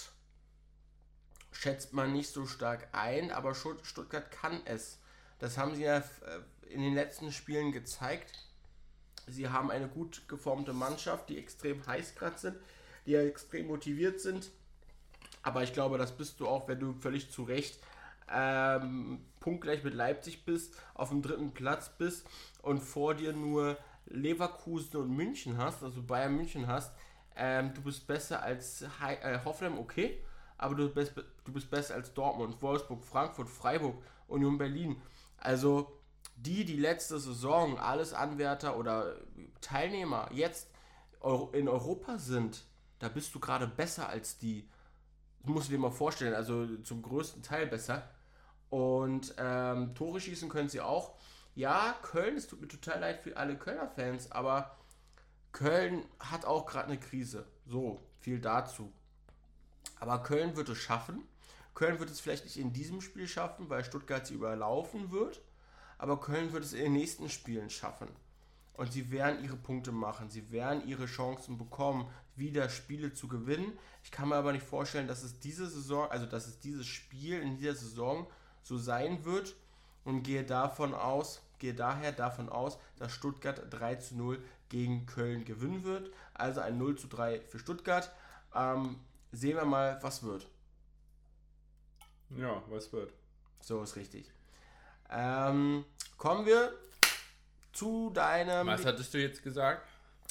schätzt 1.53 1.93
man 1.93 2.13
nicht 2.13 2.31
so 2.31 2.47
stark 2.47 2.89
ein, 2.93 3.31
aber 3.31 3.55
Stuttgart 3.55 4.31
kann 4.31 4.61
es. 4.65 4.99
Das 5.39 5.57
haben 5.57 5.75
sie 5.75 5.83
ja 5.83 5.99
äh, 5.99 6.05
in 6.69 6.83
den 6.83 6.95
letzten 6.95 7.33
Spielen 7.33 7.73
gezeigt. 7.73 8.33
Sie 9.27 9.49
haben 9.49 9.71
eine 9.71 9.89
gut 9.89 10.29
geformte 10.29 10.73
Mannschaft, 10.73 11.29
die 11.29 11.39
extrem 11.39 11.87
heiß 11.87 12.15
gerade 12.15 12.39
sind, 12.39 12.57
die 13.07 13.15
extrem 13.15 13.67
motiviert 13.67 14.21
sind. 14.21 14.51
Aber 15.43 15.63
ich 15.63 15.73
glaube, 15.73 15.99
das 15.99 16.17
bist 16.17 16.41
du 16.41 16.49
auch, 16.49 16.69
wenn 16.69 16.81
du 16.81 16.95
völlig 16.95 17.31
zu 17.31 17.45
Recht 17.45 17.79
ähm, 18.31 19.25
punktgleich 19.41 19.83
mit 19.85 19.95
Leipzig 19.95 20.45
bist, 20.45 20.75
auf 20.95 21.09
dem 21.11 21.23
dritten 21.23 21.53
Platz 21.53 21.91
bist 21.97 22.27
und 22.69 22.81
vor 22.81 23.15
dir 23.15 23.33
nur 23.33 23.79
Leverkusen 24.07 25.01
und 25.01 25.17
München 25.17 25.57
hast, 25.57 25.83
also 25.83 26.03
Bayern 26.03 26.37
München 26.37 26.67
hast, 26.67 26.93
ähm, 27.35 27.73
du 27.73 27.81
bist 27.81 28.07
besser 28.07 28.43
als 28.43 28.85
He 29.01 29.15
äh, 29.15 29.39
Hoffenheim, 29.43 29.79
okay, 29.79 30.23
aber 30.59 30.75
du 30.75 30.89
bist, 30.91 31.15
du 31.17 31.53
bist 31.53 31.71
besser 31.71 31.95
als 31.95 32.13
Dortmund, 32.13 32.61
Wolfsburg, 32.61 33.03
Frankfurt, 33.03 33.49
Freiburg, 33.49 34.03
Union 34.27 34.59
Berlin. 34.59 35.01
Also 35.39 35.99
die, 36.37 36.67
die 36.67 36.77
letzte 36.77 37.19
Saison 37.19 37.79
alles 37.79 38.13
Anwärter 38.13 38.77
oder 38.77 39.17
Teilnehmer 39.63 40.29
jetzt 40.33 40.69
in 41.53 41.69
Europa 41.69 42.19
sind, 42.19 42.65
da 42.99 43.09
bist 43.09 43.35
du 43.35 43.41
gerade 43.41 43.67
besser 43.67 44.09
als 44.11 44.39
die. 44.39 44.69
Das 45.41 45.51
musst 45.55 45.69
du 45.69 45.73
dir 45.73 45.79
mal 45.79 45.91
vorstellen, 45.91 46.35
also 46.35 46.67
zum 46.79 47.01
größten 47.01 47.43
Teil 47.43 47.67
besser. 47.67 48.11
Und 48.69 49.35
ähm, 49.39 49.95
Tore 49.95 50.21
schießen 50.21 50.51
können 50.51 50.69
sie 50.69 50.83
auch. 50.83 51.15
Ja, 51.59 51.97
Köln, 52.03 52.37
es 52.37 52.47
tut 52.47 52.61
mir 52.61 52.69
total 52.69 53.01
leid 53.01 53.21
für 53.21 53.37
alle 53.37 53.57
Kölner 53.57 53.89
Fans, 53.89 54.31
aber 54.31 54.77
Köln 55.51 56.05
hat 56.21 56.45
auch 56.45 56.67
gerade 56.67 56.87
eine 56.87 57.01
Krise. 57.01 57.47
So, 57.67 58.01
viel 58.21 58.41
dazu. 58.41 58.93
Aber 59.99 60.23
Köln 60.23 60.55
wird 60.55 60.69
es 60.69 60.79
schaffen. 60.79 61.25
Köln 61.75 61.99
wird 61.99 62.11
es 62.11 62.21
vielleicht 62.21 62.45
nicht 62.45 62.59
in 62.59 62.73
diesem 62.73 63.01
Spiel 63.01 63.27
schaffen, 63.27 63.69
weil 63.69 63.85
Stuttgart 63.85 64.25
sie 64.25 64.35
überlaufen 64.35 65.11
wird. 65.11 65.41
Aber 65.99 66.21
Köln 66.21 66.53
wird 66.53 66.63
es 66.63 66.75
in 66.75 66.85
den 66.85 66.93
nächsten 66.93 67.29
Spielen 67.29 67.71
schaffen. 67.71 68.09
Und 68.75 68.93
sie 68.93 69.11
werden 69.11 69.43
ihre 69.43 69.57
Punkte 69.57 69.91
machen. 69.91 70.31
Sie 70.31 70.53
werden 70.53 70.87
ihre 70.87 71.07
Chancen 71.07 71.59
bekommen, 71.59 72.09
wieder 72.37 72.69
Spiele 72.69 73.15
zu 73.15 73.27
gewinnen. 73.27 73.77
Ich 74.05 74.13
kann 74.13 74.29
mir 74.29 74.37
aber 74.37 74.53
nicht 74.53 74.65
vorstellen, 74.65 75.09
dass 75.09 75.25
es 75.25 75.41
diese 75.41 75.67
Saison, 75.69 76.09
also 76.09 76.25
dass 76.27 76.47
es 76.47 76.61
dieses 76.61 76.87
Spiel 76.87 77.41
in 77.43 77.59
dieser 77.59 77.75
Saison 77.75 78.29
so 78.63 78.79
sein 78.79 79.25
wird. 79.25 79.57
Und 80.05 80.23
gehe 80.23 80.45
davon 80.45 80.95
aus, 80.95 81.43
gehe 81.59 81.75
daher 81.75 82.13
davon 82.13 82.49
aus, 82.49 82.79
dass 82.97 83.13
Stuttgart 83.13 83.63
3 83.71 83.97
zu 83.97 84.17
0 84.17 84.43
gegen 84.69 85.07
Köln 85.07 85.45
gewinnen 85.45 85.85
wird. 85.85 86.13
Also 86.35 86.61
ein 86.61 86.79
0 86.79 86.97
zu 86.99 87.09
3 87.09 87.41
für 87.41 87.59
Stuttgart. 87.59 88.11
Ähm, 88.55 89.01
sehen 89.33 89.57
wir 89.57 89.65
mal, 89.65 89.99
was 90.03 90.23
wird. 90.23 90.47
Ja, 92.31 92.63
was 92.69 92.93
wird. 92.93 93.13
So 93.61 93.83
ist 93.83 93.97
richtig. 93.97 94.31
Ähm, 95.11 95.85
kommen 96.17 96.47
wir 96.47 96.73
zu 97.73 98.11
deinem. 98.11 98.67
Was 98.67 98.85
hattest 98.85 99.15
du 99.15 99.19
jetzt 99.19 99.43
gesagt? 99.43 99.87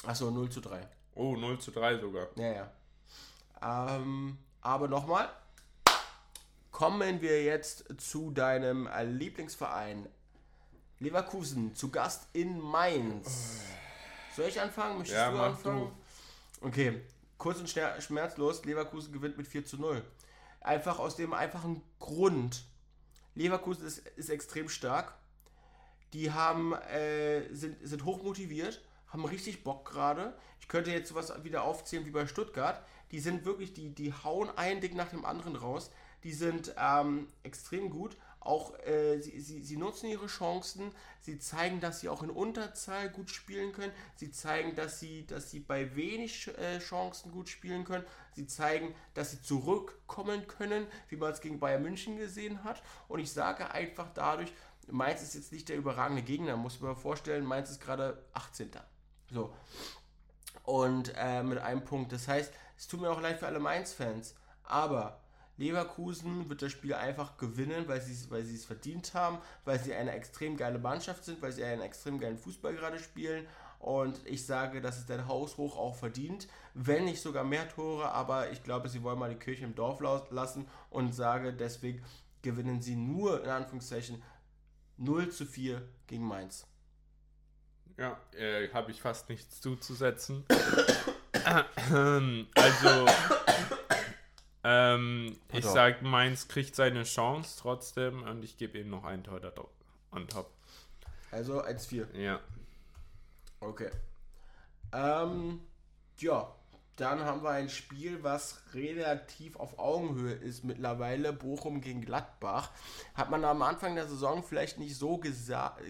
Achso, 0.06 0.30
0 0.30 0.48
zu 0.50 0.60
3. 0.60 0.88
Oh, 1.14 1.36
0 1.36 1.58
zu 1.58 1.72
3 1.72 1.98
sogar. 1.98 2.28
Ja, 2.36 2.52
ja. 2.52 3.96
Ähm, 3.96 4.38
aber 4.60 4.88
nochmal. 4.88 5.28
Kommen 6.70 7.20
wir 7.20 7.42
jetzt 7.42 7.86
zu 8.00 8.30
deinem 8.30 8.88
Lieblingsverein 9.04 10.08
Leverkusen 11.00 11.74
zu 11.74 11.90
Gast 11.90 12.26
in 12.32 12.60
Mainz. 12.60 13.60
Soll 14.34 14.46
ich 14.46 14.60
anfangen? 14.60 14.98
Möchtest 14.98 15.16
Ja, 15.16 15.30
du 15.30 15.38
anfangen? 15.38 15.92
Okay, 16.60 17.00
kurz 17.36 17.60
und 17.60 17.68
schmerzlos. 17.68 18.64
Leverkusen 18.64 19.12
gewinnt 19.12 19.36
mit 19.36 19.46
4 19.46 19.64
zu 19.64 19.78
0. 19.78 20.02
Einfach 20.60 20.98
aus 20.98 21.14
dem 21.14 21.32
einfachen 21.32 21.82
Grund. 22.00 22.64
Leverkusen 23.34 23.86
ist, 23.86 24.06
ist 24.16 24.28
extrem 24.28 24.68
stark. 24.68 25.14
Die 26.12 26.32
haben, 26.32 26.72
äh, 26.72 27.52
sind, 27.54 27.76
sind 27.86 28.04
hoch 28.04 28.22
motiviert, 28.22 28.82
haben 29.08 29.24
richtig 29.24 29.62
Bock 29.62 29.88
gerade. 29.88 30.36
Ich 30.60 30.66
könnte 30.66 30.90
jetzt 30.90 31.10
sowas 31.10 31.32
wieder 31.44 31.62
aufzählen 31.62 32.06
wie 32.06 32.10
bei 32.10 32.26
Stuttgart. 32.26 32.82
Die 33.12 33.20
sind 33.20 33.44
wirklich, 33.44 33.72
die, 33.72 33.94
die 33.94 34.12
hauen 34.12 34.50
ein 34.56 34.80
Ding 34.80 34.96
nach 34.96 35.10
dem 35.10 35.24
anderen 35.24 35.54
raus. 35.54 35.90
Die 36.24 36.32
sind 36.32 36.74
ähm, 36.76 37.28
extrem 37.44 37.90
gut. 37.90 38.16
Auch 38.40 38.78
äh, 38.80 39.18
sie, 39.20 39.40
sie, 39.40 39.62
sie 39.62 39.76
nutzen 39.76 40.06
ihre 40.06 40.26
Chancen. 40.26 40.92
Sie 41.20 41.38
zeigen, 41.38 41.80
dass 41.80 42.00
sie 42.00 42.08
auch 42.08 42.22
in 42.22 42.30
Unterzahl 42.30 43.10
gut 43.10 43.30
spielen 43.30 43.72
können. 43.72 43.92
Sie 44.16 44.30
zeigen, 44.30 44.74
dass 44.74 45.00
sie, 45.00 45.26
dass 45.26 45.50
sie 45.50 45.60
bei 45.60 45.94
wenig 45.96 46.48
äh, 46.56 46.78
Chancen 46.78 47.32
gut 47.32 47.48
spielen 47.48 47.84
können. 47.84 48.04
Sie 48.34 48.46
zeigen, 48.46 48.94
dass 49.14 49.32
sie 49.32 49.42
zurückkommen 49.42 50.46
können, 50.46 50.86
wie 51.08 51.16
man 51.16 51.32
es 51.32 51.40
gegen 51.40 51.58
Bayern 51.58 51.82
München 51.82 52.16
gesehen 52.16 52.64
hat. 52.64 52.82
Und 53.08 53.20
ich 53.20 53.32
sage 53.32 53.70
einfach 53.70 54.08
dadurch, 54.14 54.52
Mainz 54.90 55.22
ist 55.22 55.34
jetzt 55.34 55.52
nicht 55.52 55.68
der 55.68 55.76
überragende 55.76 56.22
Gegner, 56.22 56.56
muss 56.56 56.80
man 56.80 56.96
vorstellen. 56.96 57.44
Mainz 57.44 57.70
ist 57.70 57.80
gerade 57.80 58.24
18. 58.32 58.70
So. 59.30 59.52
Und 60.62 61.12
äh, 61.16 61.42
mit 61.42 61.58
einem 61.58 61.84
Punkt. 61.84 62.12
Das 62.12 62.28
heißt, 62.28 62.52
es 62.76 62.86
tut 62.86 63.00
mir 63.00 63.10
auch 63.10 63.20
leid 63.20 63.38
für 63.38 63.46
alle 63.46 63.58
Mainz-Fans. 63.58 64.34
Aber 64.64 65.20
Leverkusen 65.58 66.48
wird 66.48 66.62
das 66.62 66.72
Spiel 66.72 66.94
einfach 66.94 67.36
gewinnen, 67.36 67.86
weil 67.88 68.00
sie 68.00 68.12
es 68.12 68.30
weil 68.30 68.42
es 68.42 68.64
verdient 68.64 69.12
haben, 69.12 69.38
weil 69.64 69.78
sie 69.78 69.92
eine 69.92 70.12
extrem 70.12 70.56
geile 70.56 70.78
Mannschaft 70.78 71.24
sind, 71.24 71.42
weil 71.42 71.52
sie 71.52 71.64
einen 71.64 71.82
extrem 71.82 72.18
geilen 72.18 72.38
Fußball 72.38 72.74
gerade 72.74 72.98
spielen. 72.98 73.46
Und 73.80 74.20
ich 74.26 74.46
sage, 74.46 74.80
dass 74.80 74.98
es 74.98 75.06
der 75.06 75.28
Haushoch 75.28 75.76
auch 75.76 75.94
verdient, 75.94 76.48
wenn 76.74 77.04
nicht 77.04 77.20
sogar 77.20 77.44
mehr 77.44 77.68
Tore, 77.68 78.10
aber 78.10 78.50
ich 78.50 78.64
glaube, 78.64 78.88
sie 78.88 79.02
wollen 79.02 79.18
mal 79.18 79.30
die 79.30 79.38
Kirche 79.38 79.64
im 79.64 79.74
Dorf 79.74 80.00
lassen 80.30 80.66
und 80.90 81.14
sage, 81.14 81.52
deswegen 81.52 82.02
gewinnen 82.42 82.80
sie 82.80 82.96
nur 82.96 83.42
in 83.42 83.50
Anführungszeichen 83.50 84.22
0 84.96 85.30
zu 85.30 85.46
4 85.46 85.82
gegen 86.06 86.26
Mainz. 86.26 86.66
Ja, 87.96 88.18
äh, 88.36 88.68
habe 88.72 88.90
ich 88.92 89.00
fast 89.00 89.28
nichts 89.28 89.60
zuzusetzen. 89.60 90.44
also, 92.54 93.06
ähm, 94.64 95.36
ich 95.52 95.64
doch. 95.64 95.72
sag, 95.72 96.02
Mainz 96.02 96.48
kriegt 96.48 96.74
seine 96.74 97.04
Chance 97.04 97.58
trotzdem 97.60 98.22
und 98.22 98.42
ich 98.44 98.56
gebe 98.56 98.78
ihm 98.78 98.90
noch 98.90 99.04
ein 99.04 99.24
Tor 99.24 99.40
da 99.40 99.52
on 100.12 100.26
top. 100.28 100.50
Also 101.30 101.62
1-4. 101.62 102.16
Ja. 102.16 102.40
Okay. 103.60 103.90
Ähm, 104.92 105.60
ja, 106.18 106.54
dann 106.96 107.24
haben 107.24 107.44
wir 107.44 107.50
ein 107.50 107.68
Spiel, 107.68 108.24
was 108.24 108.60
relativ 108.74 109.56
auf 109.56 109.78
Augenhöhe 109.78 110.32
ist 110.32 110.64
mittlerweile. 110.64 111.32
Bochum 111.32 111.80
gegen 111.80 112.00
Gladbach. 112.00 112.72
Hat 113.14 113.30
man 113.30 113.44
am 113.44 113.62
Anfang 113.62 113.94
der 113.94 114.08
Saison 114.08 114.42
vielleicht 114.42 114.78
nicht 114.78 114.96
so, 114.96 115.20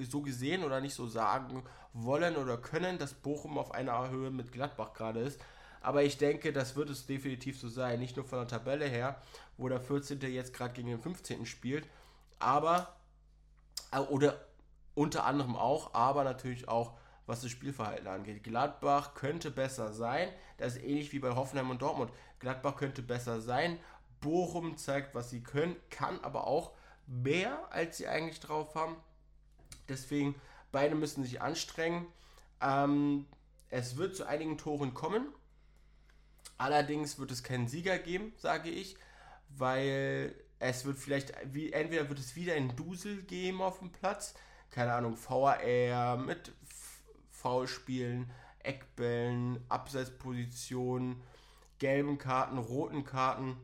so 0.08 0.20
gesehen 0.20 0.64
oder 0.64 0.80
nicht 0.80 0.94
so 0.94 1.06
sagen 1.06 1.62
wollen 1.94 2.36
oder 2.36 2.58
können, 2.58 2.98
dass 2.98 3.14
Bochum 3.14 3.56
auf 3.56 3.72
einer 3.72 4.10
Höhe 4.10 4.30
mit 4.30 4.52
Gladbach 4.52 4.92
gerade 4.92 5.20
ist. 5.20 5.40
Aber 5.80 6.02
ich 6.02 6.18
denke, 6.18 6.52
das 6.52 6.76
wird 6.76 6.90
es 6.90 7.06
definitiv 7.06 7.58
so 7.58 7.68
sein. 7.68 7.98
Nicht 8.00 8.16
nur 8.16 8.24
von 8.24 8.38
der 8.38 8.48
Tabelle 8.48 8.86
her, 8.86 9.20
wo 9.56 9.68
der 9.68 9.80
14. 9.80 10.20
jetzt 10.20 10.52
gerade 10.52 10.74
gegen 10.74 10.88
den 10.88 11.00
15. 11.00 11.46
spielt, 11.46 11.88
aber 12.38 12.94
äh, 13.92 13.98
oder 13.98 14.44
unter 14.94 15.24
anderem 15.24 15.56
auch, 15.56 15.94
aber 15.94 16.24
natürlich 16.24 16.68
auch, 16.68 16.94
was 17.26 17.42
das 17.42 17.50
Spielverhalten 17.50 18.08
angeht. 18.08 18.42
Gladbach 18.42 19.14
könnte 19.14 19.50
besser 19.50 19.92
sein. 19.92 20.28
Das 20.56 20.76
ist 20.76 20.82
ähnlich 20.82 21.12
wie 21.12 21.18
bei 21.18 21.36
Hoffenheim 21.36 21.70
und 21.70 21.82
Dortmund. 21.82 22.10
Gladbach 22.40 22.76
könnte 22.76 23.02
besser 23.02 23.40
sein. 23.40 23.78
Bochum 24.20 24.76
zeigt, 24.76 25.14
was 25.14 25.30
sie 25.30 25.42
können, 25.42 25.76
kann 25.90 26.18
aber 26.22 26.46
auch 26.46 26.72
mehr, 27.06 27.60
als 27.70 27.98
sie 27.98 28.08
eigentlich 28.08 28.40
drauf 28.40 28.74
haben. 28.74 28.96
Deswegen, 29.88 30.34
beide 30.72 30.94
müssen 30.94 31.22
sich 31.22 31.40
anstrengen. 31.40 32.06
Ähm, 32.60 33.26
es 33.70 33.96
wird 33.96 34.16
zu 34.16 34.26
einigen 34.26 34.58
Toren 34.58 34.94
kommen. 34.94 35.26
Allerdings 36.58 37.18
wird 37.18 37.30
es 37.30 37.44
keinen 37.44 37.68
Sieger 37.68 37.98
geben, 37.98 38.32
sage 38.36 38.68
ich, 38.68 38.96
weil 39.48 40.34
es 40.58 40.84
wird 40.84 40.98
vielleicht, 40.98 41.32
wie, 41.52 41.72
entweder 41.72 42.08
wird 42.08 42.18
es 42.18 42.34
wieder 42.34 42.54
ein 42.54 42.74
Dusel 42.74 43.22
geben 43.22 43.62
auf 43.62 43.78
dem 43.78 43.92
Platz, 43.92 44.34
keine 44.70 44.92
Ahnung, 44.92 45.16
VAR 45.16 46.16
mit 46.16 46.52
Foulspielen, 47.30 48.28
Eckbällen, 48.58 49.64
Abseitspositionen, 49.68 51.22
gelben 51.78 52.18
Karten, 52.18 52.58
roten 52.58 53.04
Karten 53.04 53.56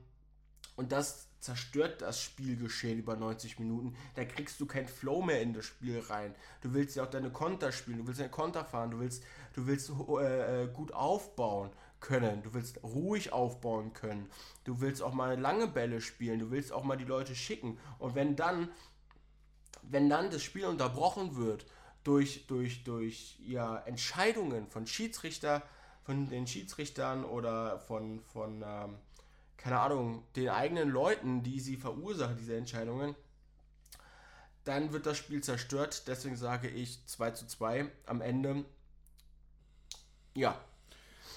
und 0.77 0.93
das 0.93 1.29
zerstört 1.41 2.01
das 2.01 2.23
Spielgeschehen 2.23 3.01
über 3.01 3.17
90 3.17 3.59
Minuten. 3.59 3.97
Da 4.15 4.25
kriegst 4.25 4.61
du 4.61 4.67
kein 4.67 4.89
Flow 4.89 5.21
mehr 5.21 5.43
in 5.43 5.53
das 5.53 5.67
Spiel 5.67 5.99
rein. 5.99 6.35
Du 6.63 6.73
willst 6.73 6.97
ja 6.97 7.05
auch 7.05 7.11
deine 7.11 7.31
Konter 7.31 7.71
spielen, 7.71 7.99
du 7.99 8.07
willst 8.07 8.21
deine 8.21 8.31
Konter 8.31 8.65
fahren, 8.65 8.93
du 8.93 9.01
willst, 9.01 9.25
du 9.53 9.67
willst 9.67 9.91
äh, 9.91 10.63
äh, 10.63 10.69
gut 10.69 10.93
aufbauen 10.93 11.71
können, 12.05 12.43
du 12.43 12.53
willst 12.53 12.83
ruhig 12.85 13.33
aufbauen 13.33 13.95
können, 13.95 14.31
du 14.65 14.81
willst 14.81 15.03
auch 15.03 15.15
mal 15.15 15.41
lange 15.41 15.67
Bälle 15.67 16.03
spielen, 16.03 16.39
du 16.39 16.51
willst 16.51 16.71
auch 16.71 16.85
mal 16.85 16.97
die 16.97 17.05
Leute 17.05 17.35
schicken. 17.35 17.79
Und 17.99 18.15
wenn 18.15 18.37
dann, 18.37 18.69
wenn 19.83 20.11
dann 20.11 20.31
das 20.31 20.43
Spiel 20.43 20.67
unterbrochen 20.67 21.37
wird 21.37 21.65
durch, 22.05 22.47
durch, 22.47 22.85
durch 22.85 23.39
ja, 23.41 23.79
Entscheidungen 23.79 24.69
von 24.69 24.87
Schiedsrichter, 24.87 25.63
von 26.03 26.29
den 26.29 26.47
Schiedsrichtern 26.47 27.25
oder 27.25 27.79
von, 27.79 28.21
von 28.21 28.63
ähm, 28.63 28.99
keine 29.57 29.81
Ahnung, 29.81 30.25
den 30.37 30.51
eigenen 30.51 30.91
Leuten, 30.91 31.43
die 31.43 31.59
sie 31.59 31.79
verursachen, 31.79 32.37
diese 32.37 32.55
Entscheidungen, 32.55 33.15
dann 34.65 34.93
wird 34.93 35.07
das 35.07 35.17
Spiel 35.17 35.43
zerstört. 35.43 36.07
Deswegen 36.07 36.37
sage 36.37 36.69
ich 36.69 37.07
2 37.07 37.31
zu 37.31 37.47
2 37.47 37.91
am 38.05 38.21
Ende. 38.21 38.67
Ja, 40.35 40.61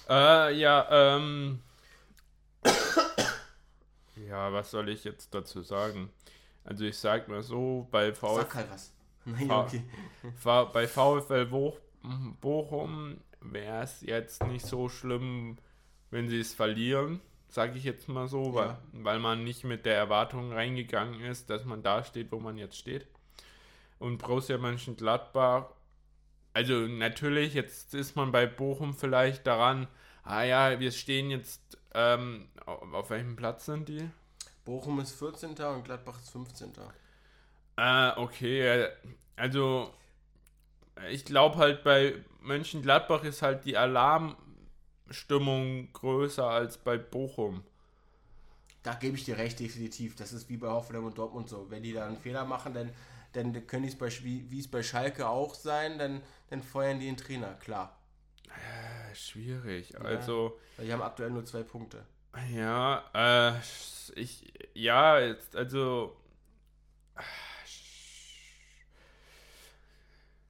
Äh, 0.09 0.55
ja, 0.57 0.87
ähm. 1.17 1.61
ja, 4.27 4.51
was 4.51 4.71
soll 4.71 4.89
ich 4.89 5.03
jetzt 5.03 5.33
dazu 5.33 5.61
sagen? 5.61 6.09
Also 6.63 6.83
ich 6.85 6.97
sag 6.97 7.27
mal 7.27 7.41
so, 7.41 7.87
bei 7.91 8.13
VfL 8.13 8.35
sag 8.35 8.55
halt 8.55 8.71
was. 8.71 8.93
Nein, 9.25 9.51
okay. 9.51 9.83
Bei 10.43 10.87
VfL 10.87 11.45
Boch 11.45 11.77
Bochum 12.41 13.17
wäre 13.41 13.83
es 13.83 14.01
jetzt 14.01 14.45
nicht 14.47 14.65
so 14.65 14.87
schlimm, 14.87 15.57
wenn 16.11 16.29
sie 16.29 16.39
es 16.39 16.53
verlieren, 16.53 17.19
sage 17.49 17.77
ich 17.77 17.83
jetzt 17.83 18.07
mal 18.07 18.27
so, 18.27 18.53
weil, 18.53 18.67
Ja. 18.67 18.79
weil 18.93 19.19
man 19.19 19.43
nicht 19.43 19.63
mit 19.65 19.85
der 19.85 19.95
Erwartung 19.95 20.53
reingegangen 20.53 21.19
ist, 21.21 21.49
dass 21.49 21.65
man 21.65 21.83
da 21.83 22.03
steht, 22.03 22.31
wo 22.31 22.39
man 22.39 22.57
jetzt 22.57 22.77
steht. 22.77 23.07
Und 23.99 24.19
Borussia 24.19 24.57
Mönchengladbach, 24.57 25.65
also 26.57 26.87
natürlich, 26.87 27.53
jetzt 27.53 27.93
ist 27.93 28.15
man 28.15 28.31
bei 28.31 28.47
Bochum 28.47 28.95
vielleicht 28.95 29.45
daran, 29.45 29.87
ah 30.23 30.41
ja, 30.41 30.79
wir 30.79 30.91
stehen 30.91 31.29
jetzt, 31.29 31.77
ähm, 31.93 32.47
auf, 32.65 32.81
auf 32.93 33.11
welchem 33.11 33.35
Platz 33.35 33.67
sind 33.67 33.87
die? 33.87 34.09
Bochum 34.65 34.99
ist 34.99 35.11
14. 35.19 35.51
und 35.51 35.83
Gladbach 35.83 36.19
ist 36.19 36.31
15. 36.31 36.73
Ah, 37.75 38.17
okay, 38.17 38.61
äh, 38.61 38.89
also 39.35 39.93
ich 41.11 41.25
glaube 41.25 41.57
halt 41.57 41.83
bei 41.83 42.15
Mönchengladbach 42.41 43.23
ist 43.23 43.43
halt 43.43 43.63
die 43.65 43.77
Alarmstimmung 43.77 45.93
größer 45.93 46.49
als 46.49 46.79
bei 46.79 46.97
Bochum. 46.97 47.63
Da 48.81 48.95
gebe 48.95 49.15
ich 49.15 49.25
dir 49.25 49.37
recht, 49.37 49.59
definitiv. 49.59 50.15
Das 50.15 50.33
ist 50.33 50.49
wie 50.49 50.57
bei 50.57 50.69
Hoffenheim 50.69 51.05
und 51.05 51.19
Dortmund 51.19 51.49
so. 51.49 51.69
Wenn 51.69 51.83
die 51.83 51.93
da 51.93 52.07
einen 52.07 52.17
Fehler 52.17 52.45
machen, 52.45 52.73
dann, 52.73 52.89
dann 53.33 53.67
können 53.67 53.83
die 53.83 53.89
es 53.89 53.97
bei, 53.97 54.09
wie 54.23 54.59
es 54.59 54.67
bei 54.69 54.83
Schalke 54.83 55.27
auch 55.27 55.53
sein, 55.53 55.97
dann, 55.97 56.21
dann 56.49 56.61
feuern 56.61 56.99
die 56.99 57.05
den 57.05 57.17
Trainer, 57.17 57.53
klar. 57.55 57.97
Äh, 58.47 59.15
schwierig. 59.15 59.91
Ja, 59.91 59.99
also. 59.99 60.59
Die 60.77 60.91
haben 60.91 61.01
aktuell 61.01 61.29
nur 61.29 61.45
zwei 61.45 61.63
Punkte. 61.63 62.05
Ja, 62.53 63.03
äh, 63.13 63.59
ich, 64.15 64.51
ja, 64.73 65.19
jetzt, 65.19 65.55
also. 65.55 66.15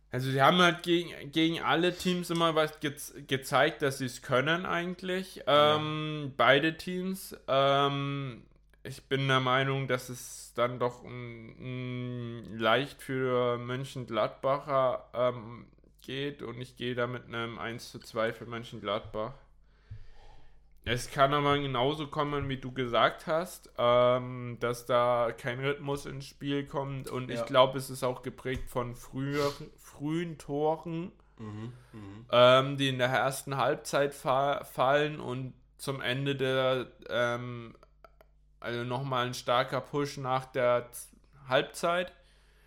Also 0.10 0.32
sie 0.32 0.42
haben 0.42 0.58
halt 0.60 0.84
gegen, 0.84 1.32
gegen 1.32 1.62
alle 1.62 1.96
Teams 1.96 2.30
immer 2.30 2.56
was 2.56 2.80
ge 2.80 2.96
gezeigt, 3.28 3.82
dass 3.82 3.98
sie 3.98 4.06
es 4.06 4.22
können 4.22 4.66
eigentlich. 4.66 5.44
Ähm, 5.48 6.24
ja. 6.24 6.32
Beide 6.38 6.78
Teams. 6.78 7.36
Ähm, 7.48 8.44
ich 8.88 9.04
bin 9.04 9.28
der 9.28 9.40
Meinung, 9.40 9.88
dass 9.88 10.10
es 10.10 10.54
dann 10.56 10.80
doch 10.80 11.04
m, 11.04 11.56
m, 11.60 12.58
leicht 12.58 13.02
für 13.02 13.58
Mönchengladbacher 13.58 15.10
ähm, 15.14 15.68
geht 16.02 16.42
und 16.42 16.60
ich 16.62 16.78
gehe 16.78 16.96
da 16.96 17.06
mit 17.08 17.26
einem 17.26 17.60
1 17.60 17.92
zu 17.92 18.00
2 18.00 18.34
für 18.34 18.46
Mönchengladbach. 18.46 19.34
Es 20.86 21.12
kann 21.12 21.34
aber 21.34 21.60
genauso 21.60 22.08
kommen, 22.08 22.48
wie 22.48 22.58
du 22.58 22.72
gesagt 22.72 23.28
hast, 23.28 23.70
ähm, 23.78 24.56
dass 24.62 24.86
da 24.86 25.34
kein 25.38 25.60
Rhythmus 25.60 26.06
ins 26.06 26.26
Spiel 26.26 26.66
kommt. 26.66 27.10
Und 27.10 27.30
ja. 27.30 27.36
ich 27.36 27.46
glaube, 27.46 27.78
es 27.78 27.90
ist 27.90 28.06
auch 28.06 28.22
geprägt 28.22 28.70
von 28.70 28.96
früher, 28.96 29.52
frühen 29.76 30.38
Toren, 30.38 31.12
mhm, 31.38 31.74
mhm. 31.92 32.26
ähm, 32.32 32.78
die 32.78 32.88
in 32.88 33.00
der 33.00 33.10
ersten 33.10 33.58
Halbzeit 33.58 34.14
fa 34.14 34.64
fallen 34.64 35.20
und 35.20 35.54
zum 35.78 36.00
Ende 36.00 36.38
der, 36.38 36.88
ähm, 37.10 37.76
also 38.68 38.84
nochmal 38.84 39.28
ein 39.28 39.34
starker 39.34 39.80
Push 39.80 40.18
nach 40.18 40.46
der 40.46 40.90
Halbzeit. 41.48 42.12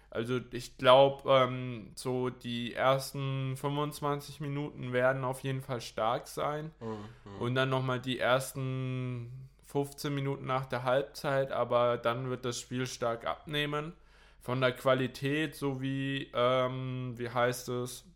Also 0.08 0.40
ich 0.50 0.78
glaube, 0.78 1.30
ähm, 1.30 1.92
so 1.94 2.30
die 2.30 2.72
ersten 2.72 3.54
25 3.58 4.40
Minuten 4.40 4.94
werden 4.94 5.24
auf 5.24 5.40
jeden 5.40 5.60
Fall 5.60 5.82
stark 5.82 6.26
sein. 6.26 6.72
Mhm. 6.80 7.38
Und 7.38 7.54
dann 7.54 7.68
nochmal 7.68 8.00
die 8.00 8.18
ersten 8.18 9.30
15 9.66 10.14
Minuten 10.14 10.46
nach 10.46 10.64
der 10.64 10.84
Halbzeit, 10.84 11.52
aber 11.52 11.98
dann 11.98 12.30
wird 12.30 12.46
das 12.46 12.58
Spiel 12.58 12.86
stark 12.86 13.26
abnehmen. 13.26 13.92
Von 14.40 14.62
der 14.62 14.72
Qualität 14.72 15.54
sowie, 15.54 16.30
ähm, 16.32 17.12
wie 17.18 17.28
heißt 17.28 17.68
es, 17.68 18.06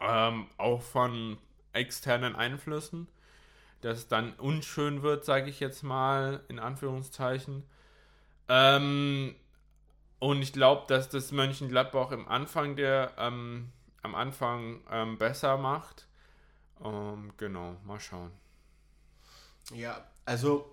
ähm, 0.00 0.46
auch 0.56 0.80
von 0.80 1.36
externen 1.74 2.34
Einflüssen, 2.34 3.08
dass 3.80 3.98
es 3.98 4.08
dann 4.08 4.32
unschön 4.34 5.02
wird, 5.02 5.24
sage 5.24 5.50
ich 5.50 5.60
jetzt 5.60 5.82
mal, 5.82 6.40
in 6.48 6.58
Anführungszeichen. 6.58 7.64
Ähm, 8.48 9.34
und 10.18 10.42
ich 10.42 10.52
glaube, 10.52 10.84
dass 10.88 11.08
das 11.08 11.32
Mönchengladbach 11.32 12.10
im 12.10 12.26
Anfang 12.28 12.76
der, 12.76 13.12
ähm, 13.18 13.72
am 14.02 14.14
Anfang 14.14 14.80
ähm, 14.90 15.18
besser 15.18 15.56
macht. 15.56 16.06
Ähm, 16.84 17.32
genau, 17.36 17.76
mal 17.84 18.00
schauen. 18.00 18.30
Ja, 19.74 20.04
also 20.24 20.72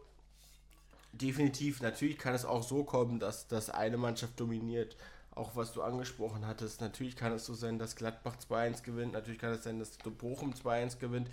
definitiv, 1.11 1.81
natürlich 1.81 2.17
kann 2.17 2.33
es 2.33 2.45
auch 2.45 2.63
so 2.63 2.83
kommen, 2.83 3.19
dass, 3.19 3.47
dass 3.47 3.69
eine 3.69 3.97
Mannschaft 3.97 4.39
dominiert. 4.39 4.95
Auch 5.35 5.55
was 5.55 5.73
du 5.73 5.81
angesprochen 5.81 6.45
hattest. 6.45 6.79
Natürlich 6.79 7.15
kann 7.15 7.31
es 7.31 7.45
so 7.45 7.55
sein, 7.55 7.79
dass 7.79 7.95
Gladbach 7.95 8.35
2-1 8.37 8.83
gewinnt. 8.83 9.13
Natürlich 9.13 9.39
kann 9.39 9.51
es 9.51 9.63
sein, 9.63 9.79
dass 9.79 9.97
Bochum 9.97 10.53
2-1 10.53 10.99
gewinnt. 10.99 11.27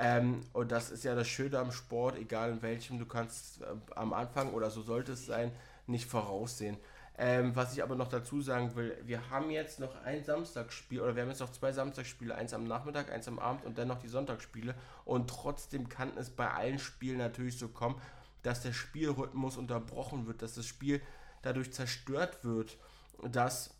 Ähm, 0.00 0.42
und 0.52 0.70
das 0.70 0.90
ist 0.90 1.02
ja 1.02 1.16
das 1.16 1.26
Schöne 1.26 1.58
am 1.58 1.72
Sport, 1.72 2.16
egal 2.16 2.52
in 2.52 2.62
welchem, 2.62 3.00
du 3.00 3.06
kannst 3.06 3.62
äh, 3.62 3.66
am 3.96 4.12
Anfang 4.12 4.52
oder 4.52 4.70
so 4.70 4.80
sollte 4.80 5.12
es 5.12 5.26
sein, 5.26 5.50
nicht 5.88 6.08
voraussehen. 6.08 6.76
Ähm, 7.20 7.56
was 7.56 7.72
ich 7.72 7.82
aber 7.82 7.96
noch 7.96 8.06
dazu 8.06 8.40
sagen 8.40 8.76
will, 8.76 8.96
wir 9.04 9.28
haben 9.28 9.50
jetzt 9.50 9.80
noch 9.80 10.04
ein 10.04 10.22
Samstagsspiel 10.22 11.00
oder 11.00 11.16
wir 11.16 11.22
haben 11.22 11.30
jetzt 11.30 11.40
noch 11.40 11.50
zwei 11.50 11.72
Samstagsspiele, 11.72 12.32
eins 12.32 12.54
am 12.54 12.62
Nachmittag, 12.62 13.10
eins 13.10 13.26
am 13.26 13.40
Abend 13.40 13.64
und 13.64 13.76
dann 13.76 13.88
noch 13.88 13.98
die 13.98 14.06
Sonntagsspiele. 14.06 14.76
Und 15.04 15.28
trotzdem 15.28 15.88
kann 15.88 16.16
es 16.16 16.30
bei 16.30 16.48
allen 16.48 16.78
Spielen 16.78 17.18
natürlich 17.18 17.58
so 17.58 17.66
kommen, 17.66 18.00
dass 18.44 18.62
der 18.62 18.72
Spielrhythmus 18.72 19.56
unterbrochen 19.56 20.28
wird, 20.28 20.42
dass 20.42 20.54
das 20.54 20.66
Spiel 20.66 21.02
dadurch 21.42 21.72
zerstört 21.72 22.44
wird, 22.44 22.78
dass, 23.22 23.74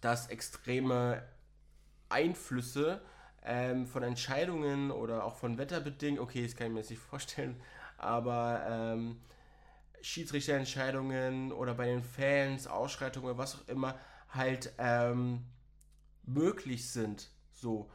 dass 0.00 0.26
extreme 0.26 1.22
Einflüsse 2.08 3.00
ähm, 3.44 3.86
von 3.86 4.02
Entscheidungen 4.02 4.90
oder 4.90 5.24
auch 5.24 5.36
von 5.36 5.58
Wetterbedingungen, 5.58 6.22
okay, 6.22 6.42
das 6.42 6.56
kann 6.56 6.68
ich 6.68 6.72
mir 6.72 6.80
jetzt 6.80 6.90
nicht 6.90 7.02
vorstellen, 7.10 7.60
aber 7.98 8.64
ähm, 8.68 9.20
Schiedsrichterentscheidungen 10.00 11.52
oder 11.52 11.74
bei 11.74 11.86
den 11.86 12.02
Fans, 12.02 12.66
Ausschreitungen, 12.66 13.38
was 13.38 13.56
auch 13.56 13.68
immer, 13.68 13.96
halt 14.30 14.72
ähm, 14.78 15.44
möglich 16.24 16.90
sind. 16.90 17.30
So. 17.52 17.90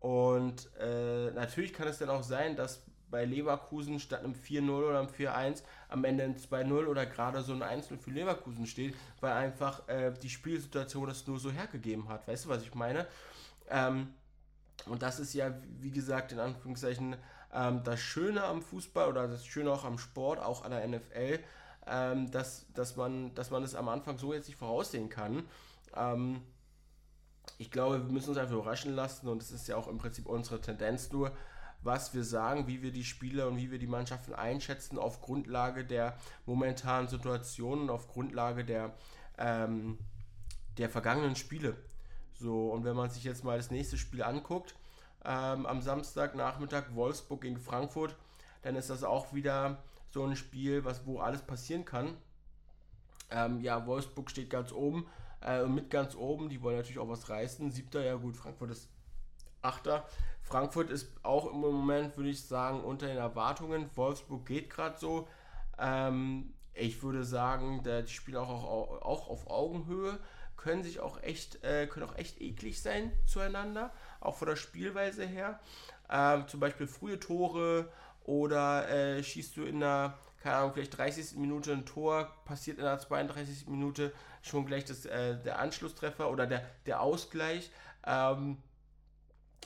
Und 0.00 0.68
äh, 0.80 1.30
natürlich 1.30 1.72
kann 1.72 1.86
es 1.86 1.98
dann 1.98 2.08
auch 2.08 2.24
sein, 2.24 2.56
dass 2.56 2.84
bei 3.12 3.24
Leverkusen 3.24 4.00
statt 4.00 4.24
einem 4.24 4.32
4-0 4.32 4.70
oder 4.70 4.98
einem 4.98 5.08
4-1 5.08 5.62
am 5.88 6.04
Ende 6.04 6.24
ein 6.24 6.36
2-0 6.36 6.86
oder 6.86 7.06
gerade 7.06 7.42
so 7.42 7.52
ein 7.52 7.62
1-0 7.62 7.98
für 7.98 8.10
Leverkusen 8.10 8.66
steht, 8.66 8.96
weil 9.20 9.32
einfach 9.32 9.86
äh, 9.86 10.12
die 10.20 10.30
Spielsituation 10.30 11.06
das 11.06 11.26
nur 11.26 11.38
so 11.38 11.52
hergegeben 11.52 12.08
hat. 12.08 12.26
Weißt 12.26 12.46
du, 12.46 12.48
was 12.48 12.62
ich 12.62 12.74
meine? 12.74 13.06
Ähm, 13.68 14.14
und 14.86 15.02
das 15.02 15.20
ist 15.20 15.34
ja, 15.34 15.54
wie 15.80 15.90
gesagt, 15.90 16.32
in 16.32 16.40
Anführungszeichen 16.40 17.16
ähm, 17.52 17.82
das 17.84 18.00
Schöne 18.00 18.44
am 18.44 18.62
Fußball 18.62 19.08
oder 19.08 19.28
das 19.28 19.46
Schöne 19.46 19.70
auch 19.70 19.84
am 19.84 19.98
Sport, 19.98 20.40
auch 20.40 20.64
an 20.64 20.70
der 20.70 20.86
NFL, 20.86 21.38
ähm, 21.86 22.30
dass, 22.30 22.66
dass, 22.74 22.96
man, 22.96 23.34
dass 23.34 23.50
man 23.50 23.62
es 23.62 23.74
am 23.74 23.88
Anfang 23.88 24.18
so 24.18 24.32
jetzt 24.32 24.48
nicht 24.48 24.58
voraussehen 24.58 25.08
kann. 25.08 25.44
Ähm, 25.94 26.42
ich 27.58 27.70
glaube, 27.70 28.04
wir 28.04 28.12
müssen 28.12 28.30
uns 28.30 28.38
einfach 28.38 28.54
überraschen 28.54 28.94
lassen 28.94 29.28
und 29.28 29.42
es 29.42 29.50
ist 29.50 29.68
ja 29.68 29.76
auch 29.76 29.88
im 29.88 29.98
Prinzip 29.98 30.26
unsere 30.26 30.60
Tendenz 30.60 31.12
nur, 31.12 31.32
was 31.82 32.14
wir 32.14 32.24
sagen, 32.24 32.68
wie 32.68 32.82
wir 32.82 32.92
die 32.92 33.04
Spieler 33.04 33.48
und 33.48 33.56
wie 33.56 33.70
wir 33.70 33.78
die 33.78 33.88
Mannschaften 33.88 34.34
einschätzen 34.34 34.98
auf 34.98 35.20
Grundlage 35.20 35.84
der 35.84 36.16
momentanen 36.46 37.08
Situation 37.08 37.82
und 37.82 37.90
auf 37.90 38.06
Grundlage 38.06 38.64
der, 38.64 38.94
ähm, 39.38 39.98
der 40.78 40.88
vergangenen 40.88 41.34
Spiele. 41.34 41.76
So, 42.42 42.70
und 42.70 42.84
wenn 42.84 42.96
man 42.96 43.08
sich 43.08 43.22
jetzt 43.22 43.44
mal 43.44 43.56
das 43.56 43.70
nächste 43.70 43.96
Spiel 43.96 44.24
anguckt, 44.24 44.74
ähm, 45.24 45.64
am 45.64 45.80
Samstagnachmittag 45.80 46.92
Wolfsburg 46.92 47.42
gegen 47.42 47.60
Frankfurt, 47.60 48.16
dann 48.62 48.74
ist 48.74 48.90
das 48.90 49.04
auch 49.04 49.32
wieder 49.32 49.78
so 50.10 50.24
ein 50.24 50.34
Spiel, 50.34 50.84
was, 50.84 51.06
wo 51.06 51.20
alles 51.20 51.42
passieren 51.42 51.84
kann. 51.84 52.16
Ähm, 53.30 53.60
ja, 53.60 53.86
Wolfsburg 53.86 54.28
steht 54.28 54.50
ganz 54.50 54.72
oben, 54.72 55.06
äh, 55.40 55.64
mit 55.66 55.88
ganz 55.88 56.16
oben, 56.16 56.48
die 56.48 56.60
wollen 56.62 56.76
natürlich 56.76 56.98
auch 56.98 57.08
was 57.08 57.28
reißen. 57.28 57.70
Siebter, 57.70 58.02
ja 58.02 58.16
gut, 58.16 58.36
Frankfurt 58.36 58.72
ist 58.72 58.88
Achter. 59.62 60.04
Frankfurt 60.42 60.90
ist 60.90 61.12
auch 61.22 61.46
im 61.46 61.60
Moment, 61.60 62.16
würde 62.16 62.30
ich 62.30 62.44
sagen, 62.44 62.82
unter 62.82 63.06
den 63.06 63.18
Erwartungen. 63.18 63.88
Wolfsburg 63.94 64.44
geht 64.46 64.68
gerade 64.68 64.98
so. 64.98 65.28
Ähm, 65.78 66.52
ich 66.74 67.00
würde 67.04 67.22
sagen, 67.22 67.84
die 67.84 68.08
spielen 68.08 68.38
auch, 68.38 68.48
auch, 68.48 69.02
auch 69.02 69.28
auf 69.28 69.48
Augenhöhe, 69.48 70.18
können 70.62 70.84
sich 70.84 71.00
auch 71.00 71.20
echt, 71.22 71.64
äh, 71.64 71.88
können 71.88 72.08
auch 72.08 72.16
echt 72.16 72.40
eklig 72.40 72.80
sein 72.80 73.12
zueinander, 73.26 73.92
auch 74.20 74.36
von 74.36 74.46
der 74.46 74.56
Spielweise 74.56 75.26
her. 75.26 75.58
Ähm, 76.08 76.46
zum 76.46 76.60
Beispiel 76.60 76.86
frühe 76.86 77.18
Tore 77.18 77.90
oder 78.24 78.88
äh, 78.88 79.24
schießt 79.24 79.56
du 79.56 79.64
in 79.64 79.80
der, 79.80 80.16
keine 80.40 80.56
Ahnung, 80.56 80.72
vielleicht 80.72 80.96
30. 80.96 81.36
Minute 81.36 81.72
ein 81.72 81.84
Tor, 81.84 82.30
passiert 82.44 82.78
in 82.78 82.84
der 82.84 82.98
32. 82.98 83.66
Minute 83.66 84.12
schon 84.40 84.64
gleich 84.64 84.84
das, 84.84 85.04
äh, 85.04 85.36
der 85.42 85.58
Anschlusstreffer 85.58 86.30
oder 86.30 86.46
der, 86.46 86.64
der 86.86 87.00
Ausgleich. 87.00 87.70
Ähm, 88.06 88.58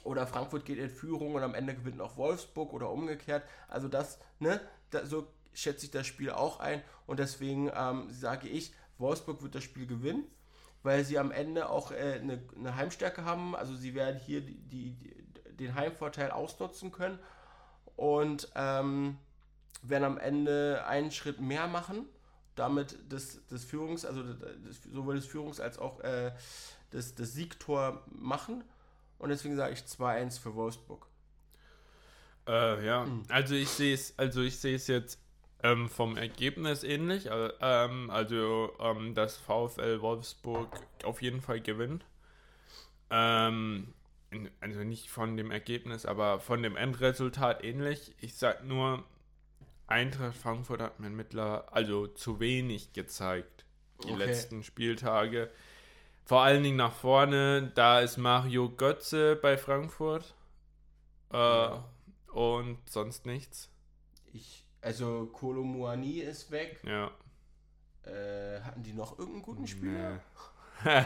oder 0.02 0.26
Frankfurt 0.26 0.64
geht 0.64 0.78
in 0.78 0.88
Führung 0.88 1.34
und 1.34 1.42
am 1.42 1.54
Ende 1.54 1.74
gewinnt 1.74 2.00
auch 2.00 2.16
Wolfsburg 2.16 2.72
oder 2.72 2.90
umgekehrt. 2.90 3.42
Also 3.68 3.88
das, 3.88 4.18
ne, 4.38 4.60
da, 4.90 5.04
so 5.04 5.26
schätze 5.52 5.84
ich 5.84 5.90
das 5.90 6.06
Spiel 6.06 6.30
auch 6.30 6.60
ein 6.60 6.82
und 7.06 7.18
deswegen 7.18 7.70
ähm, 7.74 8.10
sage 8.10 8.48
ich, 8.48 8.72
Wolfsburg 8.98 9.42
wird 9.42 9.54
das 9.54 9.64
Spiel 9.64 9.86
gewinnen, 9.86 10.24
weil 10.86 11.04
sie 11.04 11.18
am 11.18 11.32
Ende 11.32 11.68
auch 11.68 11.90
äh, 11.90 12.20
eine, 12.22 12.40
eine, 12.54 12.76
Heimstärke 12.76 13.24
haben. 13.24 13.56
Also 13.56 13.74
sie 13.74 13.96
werden 13.96 14.20
hier 14.20 14.40
die, 14.40 14.56
die, 14.56 14.96
den 15.58 15.74
Heimvorteil 15.74 16.30
ausnutzen 16.30 16.92
können 16.92 17.18
und 17.96 18.48
ähm, 18.54 19.18
werden 19.82 20.04
am 20.04 20.16
Ende 20.16 20.84
einen 20.86 21.10
Schritt 21.10 21.40
mehr 21.40 21.66
machen, 21.66 22.06
damit 22.54 22.96
das, 23.08 23.40
das 23.48 23.64
Führungs-, 23.64 24.06
also 24.06 24.22
das, 24.22 24.80
sowohl 24.92 25.16
das 25.16 25.26
Führungs- 25.26 25.60
als 25.60 25.76
auch 25.80 25.98
äh, 26.00 26.30
das, 26.92 27.16
das 27.16 27.32
Siegtor 27.32 28.04
machen. 28.08 28.62
Und 29.18 29.30
deswegen 29.30 29.56
sage 29.56 29.72
ich 29.72 29.80
2-1 29.80 30.38
für 30.38 30.54
Wolfsburg. 30.54 31.08
Äh, 32.46 32.86
ja, 32.86 33.04
mhm. 33.04 33.24
also 33.28 33.56
ich 33.56 33.70
sehe 33.70 33.92
es, 33.92 34.16
also 34.16 34.40
ich 34.40 34.56
sehe 34.56 34.76
es 34.76 34.86
jetzt 34.86 35.18
ähm, 35.66 35.88
vom 35.88 36.16
Ergebnis 36.16 36.84
ähnlich. 36.84 37.28
Ähm, 37.60 38.10
also 38.10 38.72
ähm, 38.80 39.14
dass 39.14 39.36
VfL 39.36 40.00
Wolfsburg 40.00 40.68
auf 41.04 41.22
jeden 41.22 41.40
Fall 41.40 41.60
gewinnt. 41.60 42.04
Ähm, 43.10 43.92
also 44.60 44.80
nicht 44.80 45.10
von 45.10 45.36
dem 45.36 45.50
Ergebnis, 45.50 46.06
aber 46.06 46.40
von 46.40 46.62
dem 46.62 46.76
Endresultat 46.76 47.64
ähnlich. 47.64 48.14
Ich 48.20 48.34
sag 48.34 48.64
nur, 48.64 49.04
Eintracht 49.86 50.36
Frankfurt 50.36 50.80
hat 50.80 51.00
mir 51.00 51.10
mittlerweile 51.10 51.72
also 51.72 52.06
zu 52.08 52.40
wenig 52.40 52.92
gezeigt 52.92 53.64
die 54.04 54.12
okay. 54.12 54.24
letzten 54.24 54.62
Spieltage. 54.62 55.50
Vor 56.24 56.42
allen 56.42 56.62
Dingen 56.62 56.76
nach 56.76 56.92
vorne, 56.92 57.70
da 57.74 58.00
ist 58.00 58.16
Mario 58.16 58.68
Götze 58.68 59.36
bei 59.36 59.56
Frankfurt. 59.56 60.34
Äh, 61.32 61.36
ja. 61.36 61.84
Und 62.32 62.78
sonst 62.90 63.26
nichts. 63.26 63.70
Ich, 64.32 64.65
also 64.86 65.26
Kolo 65.32 65.64
Muani 65.64 66.20
ist 66.20 66.48
weg. 66.52 66.80
Ja. 66.84 67.10
Äh, 68.04 68.60
hatten 68.60 68.84
die 68.84 68.92
noch 68.92 69.18
irgendeinen 69.18 69.42
guten 69.42 69.66
Spieler? 69.66 70.12
Nee. 70.12 70.20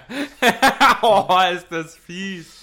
oh, 1.03 1.39
ist 1.55 1.71
das 1.71 1.97
fies. 1.97 2.61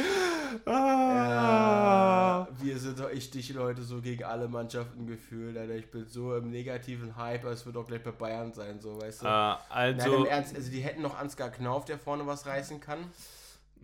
Ah. 0.66 2.46
Ja, 2.46 2.48
wir 2.62 2.78
sind 2.78 3.00
doch 3.00 3.10
ich 3.10 3.32
dich 3.32 3.50
Leute 3.50 3.82
so 3.82 4.00
gegen 4.02 4.26
alle 4.26 4.48
Mannschaften 4.48 5.08
gefühlt, 5.08 5.58
Alter. 5.58 5.74
Ich 5.74 5.90
bin 5.90 6.06
so 6.06 6.36
im 6.36 6.52
negativen 6.52 7.16
Hype, 7.16 7.46
es 7.46 7.66
wird 7.66 7.78
auch 7.78 7.88
gleich 7.88 8.04
bei 8.04 8.12
Bayern 8.12 8.54
sein, 8.54 8.80
so, 8.80 9.02
weißt 9.02 9.24
du? 9.24 9.26
Uh, 9.26 9.56
also, 9.70 10.12
Nein, 10.12 10.20
im 10.20 10.26
Ernst, 10.26 10.56
also 10.56 10.70
die 10.70 10.82
hätten 10.82 11.02
noch 11.02 11.18
Ansgar 11.18 11.50
Knauf, 11.50 11.86
der 11.86 11.98
vorne 11.98 12.28
was 12.28 12.46
reißen 12.46 12.80
kann. 12.80 13.12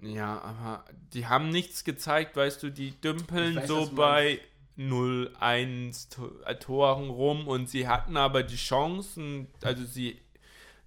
Ja, 0.02 0.40
aber 0.42 0.86
die 1.14 1.26
haben 1.26 1.50
nichts 1.50 1.84
gezeigt, 1.84 2.36
weißt 2.36 2.62
du, 2.62 2.70
die 2.70 2.92
dümpeln 3.02 3.56
weiß, 3.56 3.68
so 3.68 3.90
bei 3.96 4.40
0-1 4.78 6.60
Toren 6.60 7.10
rum 7.10 7.48
und 7.48 7.70
sie 7.70 7.88
hatten 7.88 8.18
aber 8.18 8.44
die 8.44 8.56
Chancen, 8.56 9.48
also 9.62 9.84
sie 9.86 10.20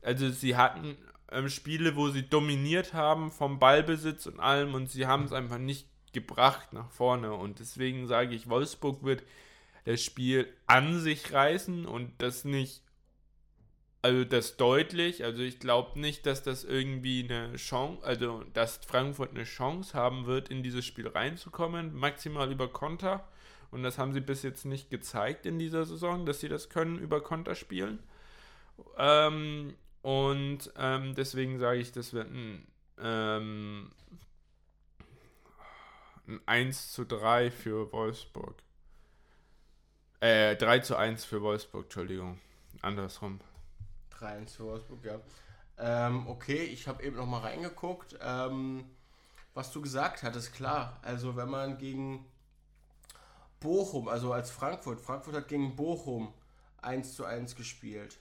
also 0.07 0.31
sie 0.31 0.57
hatten 0.57 0.97
ähm, 1.33 1.49
Spiele, 1.49 1.97
wo 1.97 2.09
sie 2.09 2.23
dominiert 2.23 2.95
haben 2.95 3.33
vom 3.33 3.59
Ballbesitz 3.59 4.27
und 4.27 4.39
allem 4.39 4.75
und 4.75 4.89
sie 4.89 5.07
haben 5.07 5.25
es 5.25 5.33
einfach 5.33 5.59
nicht 5.59 5.89
gebracht 6.13 6.73
nach 6.73 6.91
vorne. 6.93 7.33
Und 7.33 7.59
deswegen 7.59 8.07
sage 8.07 8.35
ich, 8.35 8.49
Wolfsburg 8.49 9.03
wird 9.03 9.25
das 9.85 10.01
Spiel 10.01 10.47
an 10.69 11.01
sich 11.01 11.33
reißen 11.33 11.87
und 11.87 12.13
das 12.19 12.45
nicht, 12.45 12.83
also 14.03 14.25
das 14.25 14.57
deutlich. 14.57 15.25
Also 15.25 15.43
ich 15.43 15.59
glaube 15.59 15.99
nicht, 15.99 16.25
dass 16.25 16.45
das 16.45 16.63
irgendwie 16.63 17.25
eine 17.25 17.57
Chance, 17.57 18.05
also 18.05 18.45
dass 18.53 18.77
Frankfurt 18.77 19.31
eine 19.31 19.45
Chance 19.45 19.95
haben 19.95 20.27
wird, 20.27 20.51
in 20.51 20.63
dieses 20.63 20.85
Spiel 20.85 21.09
reinzukommen, 21.09 21.95
maximal 21.95 22.51
über 22.53 22.69
Konter. 22.69 23.27
Und 23.77 23.83
das 23.83 23.99
haben 23.99 24.15
sie 24.15 24.23
bis 24.23 24.43
jetzt 24.43 24.65
nicht 24.65 24.89
gezeigt 24.89 25.45
in 25.45 25.59
dieser 25.59 25.85
Saison, 25.85 26.25
dass 26.25 26.41
sie 26.41 26.49
das 26.49 26.71
können, 26.71 26.99
über 26.99 27.23
Konter 27.23 27.55
spielen. 27.55 27.99
Ähm, 28.97 29.75
und 30.01 30.73
ähm, 30.79 31.15
deswegen 31.15 31.59
sage 31.59 31.81
ich, 31.81 31.93
das 31.93 32.15
wird 32.15 32.31
ein, 32.31 32.67
ähm, 32.99 33.93
ein 36.27 36.41
1 36.47 36.93
zu 36.93 37.05
3 37.05 37.51
für 37.51 37.93
Wolfsburg. 37.93 38.55
Äh, 40.21 40.57
3 40.57 40.79
zu 40.79 40.97
1 40.97 41.27
für 41.27 41.43
Wolfsburg, 41.43 41.85
Entschuldigung. 41.85 42.41
Andersrum. 42.81 43.41
3 44.09 44.27
1 44.39 44.57
für 44.57 44.65
Wolfsburg, 44.65 45.05
ja. 45.05 45.21
Ähm, 45.77 46.27
okay, 46.29 46.63
ich 46.63 46.89
habe 46.89 47.03
eben 47.03 47.17
noch 47.17 47.27
mal 47.27 47.41
reingeguckt. 47.41 48.17
Ähm, 48.23 48.87
was 49.53 49.71
du 49.71 49.83
gesagt 49.83 50.23
hattest, 50.23 50.55
klar. 50.55 50.99
Also 51.03 51.37
wenn 51.37 51.51
man 51.51 51.77
gegen 51.77 52.25
Bochum, 53.61 54.09
also 54.09 54.33
als 54.33 54.51
Frankfurt, 54.51 55.01
Frankfurt 55.01 55.35
hat 55.35 55.49
gegen 55.49 55.77
Bochum 55.77 56.33
1 56.83 57.15
zu 57.15 57.25
1 57.25 57.57
gespielt. 57.57 58.19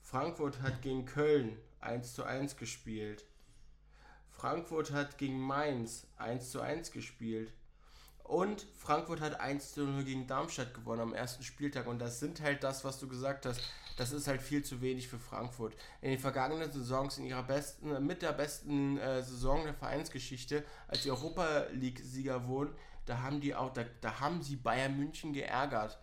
Frankfurt 0.00 0.62
hat 0.62 0.82
gegen 0.82 1.04
Köln 1.04 1.58
1 1.80 2.14
zu 2.14 2.24
1 2.24 2.56
gespielt. 2.56 3.24
Frankfurt 4.30 4.92
hat 4.92 5.18
gegen 5.18 5.40
Mainz 5.40 6.06
1 6.16 6.50
zu 6.50 6.60
1 6.60 6.92
gespielt. 6.92 7.52
Und 8.22 8.66
Frankfurt 8.76 9.20
hat 9.20 9.40
1 9.40 9.72
zu 9.72 9.84
0 9.84 10.04
gegen 10.04 10.26
Darmstadt 10.26 10.74
gewonnen 10.74 11.00
am 11.00 11.14
ersten 11.14 11.42
Spieltag. 11.42 11.86
Und 11.86 11.98
das 11.98 12.20
sind 12.20 12.42
halt 12.42 12.62
das, 12.62 12.84
was 12.84 12.98
du 12.98 13.08
gesagt 13.08 13.46
hast. 13.46 13.60
Das 13.96 14.12
ist 14.12 14.28
halt 14.28 14.42
viel 14.42 14.62
zu 14.62 14.80
wenig 14.80 15.08
für 15.08 15.18
Frankfurt. 15.18 15.74
In 16.02 16.10
den 16.10 16.20
vergangenen 16.20 16.70
Saisons, 16.70 17.18
in 17.18 17.24
ihrer 17.24 17.42
besten, 17.42 18.06
mit 18.06 18.22
der 18.22 18.32
besten 18.32 18.98
äh, 18.98 19.22
Saison 19.22 19.64
der 19.64 19.74
Vereinsgeschichte, 19.74 20.62
als 20.86 21.02
sie 21.02 21.10
Europa 21.10 21.64
League-Sieger 21.72 22.46
wurden, 22.46 22.74
da 23.08 23.22
haben 23.22 23.40
die 23.40 23.54
auch, 23.54 23.72
da, 23.72 23.84
da 24.00 24.20
haben 24.20 24.42
sie 24.42 24.56
Bayern 24.56 24.98
München 24.98 25.32
geärgert. 25.32 25.98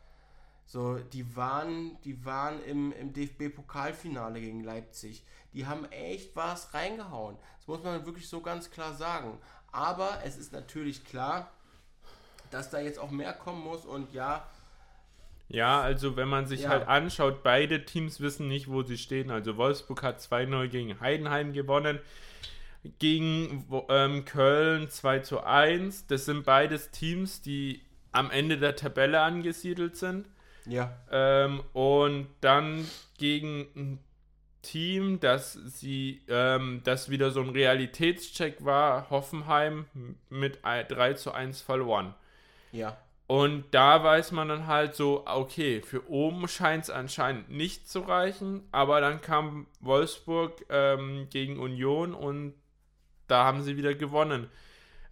So, 0.66 0.98
die 0.98 1.36
waren, 1.36 1.98
die 2.04 2.26
waren 2.26 2.64
im, 2.64 2.92
im 2.94 3.14
DFB-Pokalfinale 3.14 4.42
gegen 4.42 4.64
Leipzig. 4.64 5.24
Die 5.54 5.68
haben 5.68 5.86
echt 5.92 6.36
was 6.36 6.74
reingehauen. 6.74 7.38
Das 7.58 7.68
muss 7.68 7.84
man 7.84 8.06
wirklich 8.06 8.28
so 8.28 8.42
ganz 8.42 8.72
klar 8.72 8.94
sagen. 8.94 9.38
Aber 9.72 10.22
es 10.24 10.38
ist 10.38 10.54
natürlich 10.54 11.06
klar, 11.06 11.52
dass 12.50 12.72
da 12.72 12.80
jetzt 12.80 12.98
auch 12.98 13.12
mehr 13.12 13.34
kommen 13.34 13.64
muss 13.64 13.86
und 13.86 14.12
ja. 14.14 14.48
Ja, 15.48 15.82
also 15.82 16.16
wenn 16.16 16.28
man 16.28 16.48
sich 16.48 16.62
ja. 16.62 16.70
halt 16.70 16.88
anschaut, 16.88 17.44
beide 17.44 17.86
Teams 17.86 18.20
wissen 18.20 18.48
nicht, 18.48 18.68
wo 18.68 18.82
sie 18.82 18.98
stehen. 18.98 19.30
Also 19.30 19.58
Wolfsburg 19.58 20.02
hat 20.02 20.20
2-0 20.20 20.68
gegen 20.70 21.00
Heidenheim 21.00 21.54
gewonnen 21.54 22.00
gegen 23.00 23.66
ähm, 23.90 24.26
Köln 24.26 24.90
2 24.90 25.20
zu 25.20 25.44
1. 25.44 26.08
Das 26.08 26.26
sind 26.26 26.46
beides 26.46 26.92
Teams, 26.92 27.42
die 27.42 27.82
am 28.12 28.32
Ende 28.32 28.58
der 28.58 28.76
Tabelle 28.76 29.22
angesiedelt 29.22 29.98
sind. 29.98 30.28
Ja. 30.66 30.98
Ähm, 31.12 31.62
und 31.74 32.28
dann 32.42 32.88
gegen 33.18 33.68
ein 33.76 34.00
Team, 34.62 35.20
das 35.20 35.54
sie, 35.54 36.22
ähm, 36.28 36.82
das 36.84 37.10
wieder 37.10 37.32
so 37.32 37.42
ein 37.42 37.50
Realitätscheck 37.50 38.66
war, 38.66 39.10
Hoffenheim 39.10 39.86
mit 40.30 40.60
3 40.64 41.14
zu 41.14 41.32
1 41.32 41.62
verloren. 41.62 42.16
Ja. 42.72 42.98
Und 43.28 43.66
da 43.72 44.04
weiß 44.04 44.32
man 44.34 44.50
dann 44.50 44.68
halt 44.68 44.96
so, 44.96 45.24
okay, 45.26 45.82
für 45.82 46.10
oben 46.10 46.48
scheint 46.48 46.84
es 46.84 46.90
anscheinend 46.90 47.50
nicht 47.50 47.90
zu 47.90 48.02
reichen, 48.02 48.68
aber 48.72 49.02
dann 49.02 49.22
kam 49.22 49.66
Wolfsburg 49.80 50.66
ähm, 50.70 51.28
gegen 51.32 51.58
Union 51.58 52.14
und 52.14 52.54
da 53.28 53.46
haben 53.46 53.62
sie 53.62 53.78
wieder 53.78 53.94
gewonnen. 53.94 54.50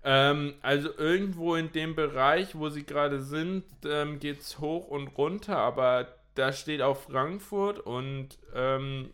Ähm, 0.04 0.56
also 0.62 0.90
irgendwo 0.98 1.56
in 1.56 1.72
dem 1.72 1.96
Bereich, 1.96 2.56
wo 2.56 2.70
sie 2.70 2.86
gerade 2.86 3.22
sind, 3.22 3.64
ähm, 3.86 4.20
geht 4.20 4.42
es 4.42 4.60
hoch 4.60 4.88
und 4.88 5.08
runter, 5.18 5.58
aber 5.58 6.08
da 6.36 6.52
steht 6.52 6.82
auch 6.82 6.98
Frankfurt 6.98 7.80
und 7.80 8.38
ähm, 8.54 9.12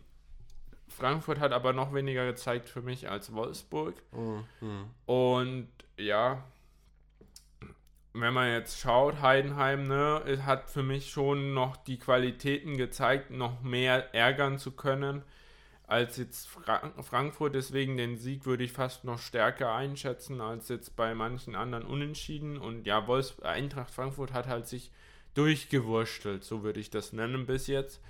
Frankfurt 0.88 1.38
hat 1.38 1.52
aber 1.52 1.72
noch 1.72 1.94
weniger 1.94 2.26
gezeigt 2.26 2.68
für 2.68 2.82
mich 2.82 3.08
als 3.08 3.32
Wolfsburg. 3.32 3.94
Mhm. 4.12 4.84
Und 5.06 5.68
ja, 5.96 6.42
wenn 8.12 8.34
man 8.34 8.50
jetzt 8.50 8.80
schaut, 8.80 9.20
Heidenheim 9.22 9.86
ne, 9.86 10.40
hat 10.44 10.68
für 10.70 10.82
mich 10.82 11.10
schon 11.10 11.54
noch 11.54 11.76
die 11.76 11.98
Qualitäten 11.98 12.76
gezeigt, 12.76 13.30
noch 13.30 13.62
mehr 13.62 14.12
ärgern 14.14 14.58
zu 14.58 14.72
können 14.72 15.22
als 15.90 16.16
jetzt 16.16 16.48
Fra 16.48 16.92
Frankfurt. 17.02 17.54
Deswegen 17.54 17.96
den 17.96 18.16
Sieg 18.16 18.46
würde 18.46 18.64
ich 18.64 18.72
fast 18.72 19.04
noch 19.04 19.18
stärker 19.18 19.74
einschätzen 19.74 20.40
als 20.40 20.68
jetzt 20.68 20.94
bei 20.96 21.14
manchen 21.14 21.56
anderen 21.56 21.84
Unentschieden. 21.84 22.58
Und 22.58 22.86
ja, 22.86 23.06
Wolfs 23.06 23.40
Eintracht 23.42 23.90
Frankfurt 23.90 24.32
hat 24.32 24.46
halt 24.46 24.68
sich 24.68 24.90
durchgewurstelt, 25.34 26.44
so 26.44 26.62
würde 26.62 26.80
ich 26.80 26.90
das 26.90 27.12
nennen 27.12 27.46
bis 27.46 27.66
jetzt. 27.66 28.00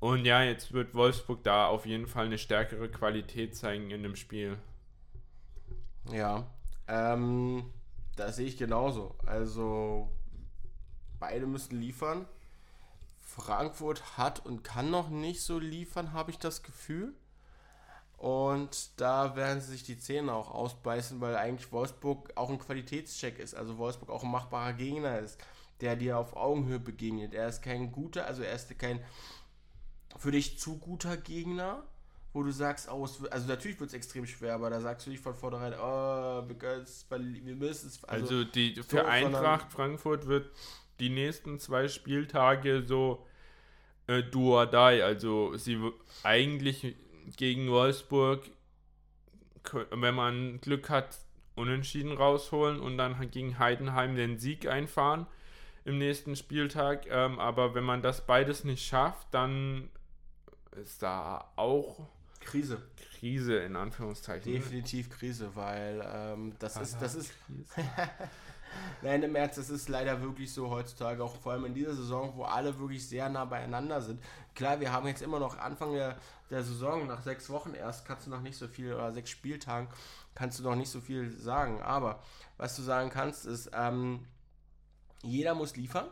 Und 0.00 0.24
ja, 0.24 0.42
jetzt 0.42 0.72
wird 0.72 0.94
Wolfsburg 0.94 1.42
da 1.44 1.66
auf 1.66 1.86
jeden 1.86 2.06
Fall 2.06 2.26
eine 2.26 2.38
stärkere 2.38 2.88
Qualität 2.88 3.54
zeigen 3.56 3.90
in 3.90 4.02
dem 4.02 4.16
Spiel. 4.16 4.58
Ja, 6.10 6.46
ähm, 6.88 7.70
das 8.16 8.36
sehe 8.36 8.46
ich 8.46 8.58
genauso. 8.58 9.14
Also 9.24 10.08
beide 11.20 11.46
müssen 11.46 11.80
liefern. 11.80 12.26
Frankfurt 13.20 14.18
hat 14.18 14.44
und 14.44 14.64
kann 14.64 14.90
noch 14.90 15.08
nicht 15.08 15.40
so 15.40 15.58
liefern, 15.58 16.12
habe 16.12 16.32
ich 16.32 16.38
das 16.38 16.62
Gefühl. 16.62 17.14
Und 18.22 19.00
da 19.00 19.34
werden 19.34 19.60
sie 19.60 19.72
sich 19.72 19.82
die 19.82 19.98
Zähne 19.98 20.32
auch 20.32 20.48
ausbeißen, 20.48 21.20
weil 21.20 21.34
eigentlich 21.34 21.72
Wolfsburg 21.72 22.30
auch 22.36 22.50
ein 22.50 22.58
Qualitätscheck 22.60 23.40
ist. 23.40 23.52
Also 23.52 23.78
Wolfsburg 23.78 24.10
auch 24.10 24.22
ein 24.22 24.30
machbarer 24.30 24.74
Gegner 24.74 25.18
ist, 25.18 25.40
der 25.80 25.96
dir 25.96 26.18
auf 26.18 26.36
Augenhöhe 26.36 26.78
begegnet. 26.78 27.34
Er 27.34 27.48
ist 27.48 27.62
kein 27.62 27.90
guter, 27.90 28.24
also 28.26 28.44
er 28.44 28.54
ist 28.54 28.78
kein 28.78 29.00
für 30.16 30.30
dich 30.30 30.56
zu 30.56 30.78
guter 30.78 31.16
Gegner, 31.16 31.82
wo 32.32 32.44
du 32.44 32.52
sagst, 32.52 32.88
oh, 32.92 33.08
also 33.28 33.48
natürlich 33.48 33.80
wird 33.80 33.90
es 33.90 33.94
extrem 33.94 34.24
schwer, 34.24 34.54
aber 34.54 34.70
da 34.70 34.80
sagst 34.80 35.08
du 35.08 35.10
nicht 35.10 35.20
von 35.20 35.34
vornherein, 35.34 35.74
oh, 35.74 36.48
wir 36.48 37.56
müssen 37.56 37.88
es. 37.88 38.04
Also, 38.04 38.24
also 38.24 38.44
die, 38.44 38.76
für 38.76 38.98
so, 38.98 39.04
Eintracht 39.04 39.72
Frankfurt 39.72 40.28
wird 40.28 40.48
die 41.00 41.10
nächsten 41.10 41.58
zwei 41.58 41.88
Spieltage 41.88 42.84
so 42.86 43.26
äh, 44.06 44.22
do 44.22 44.56
or 44.56 44.66
die. 44.66 45.02
Also 45.02 45.56
sie 45.56 45.80
eigentlich 46.22 46.94
gegen 47.36 47.70
Wolfsburg, 47.70 48.42
wenn 49.90 50.14
man 50.14 50.60
Glück 50.60 50.90
hat, 50.90 51.18
unentschieden 51.54 52.12
rausholen 52.12 52.80
und 52.80 52.96
dann 52.98 53.30
gegen 53.30 53.58
Heidenheim 53.58 54.16
den 54.16 54.38
Sieg 54.38 54.66
einfahren 54.66 55.26
im 55.84 55.98
nächsten 55.98 56.36
Spieltag. 56.36 57.06
Ähm, 57.08 57.38
aber 57.38 57.74
wenn 57.74 57.84
man 57.84 58.02
das 58.02 58.26
beides 58.26 58.64
nicht 58.64 58.84
schafft, 58.84 59.28
dann 59.32 59.90
ist 60.82 61.02
da 61.02 61.50
auch 61.56 62.08
Krise. 62.40 62.82
Krise 63.18 63.56
in 63.58 63.76
Anführungszeichen. 63.76 64.52
Definitiv 64.52 65.10
Krise, 65.10 65.54
weil 65.54 66.02
ähm, 66.12 66.54
das 66.58 66.76
ist, 66.76 67.00
das 67.00 67.14
ist. 67.14 67.32
Nein, 69.02 69.22
im 69.22 69.34
Ernst, 69.34 69.58
das 69.58 69.70
ist 69.70 69.88
leider 69.88 70.22
wirklich 70.22 70.52
so 70.52 70.70
heutzutage, 70.70 71.22
auch 71.22 71.36
vor 71.36 71.52
allem 71.52 71.64
in 71.64 71.74
dieser 71.74 71.94
Saison, 71.94 72.32
wo 72.36 72.44
alle 72.44 72.78
wirklich 72.78 73.08
sehr 73.08 73.28
nah 73.28 73.44
beieinander 73.44 74.00
sind. 74.00 74.22
Klar, 74.54 74.80
wir 74.80 74.92
haben 74.92 75.06
jetzt 75.06 75.22
immer 75.22 75.40
noch 75.40 75.58
Anfang 75.58 75.92
der, 75.92 76.18
der 76.50 76.62
Saison, 76.62 77.06
nach 77.06 77.22
sechs 77.22 77.50
Wochen 77.50 77.74
erst, 77.74 78.04
kannst 78.06 78.26
du 78.26 78.30
noch 78.30 78.42
nicht 78.42 78.56
so 78.56 78.68
viel, 78.68 78.94
oder 78.94 79.12
sechs 79.12 79.30
Spieltagen, 79.30 79.88
kannst 80.34 80.58
du 80.58 80.62
noch 80.62 80.76
nicht 80.76 80.90
so 80.90 81.00
viel 81.00 81.36
sagen. 81.36 81.82
Aber 81.82 82.22
was 82.58 82.76
du 82.76 82.82
sagen 82.82 83.10
kannst, 83.10 83.44
ist, 83.44 83.70
ähm, 83.74 84.26
jeder 85.22 85.54
muss 85.54 85.76
liefern. 85.76 86.06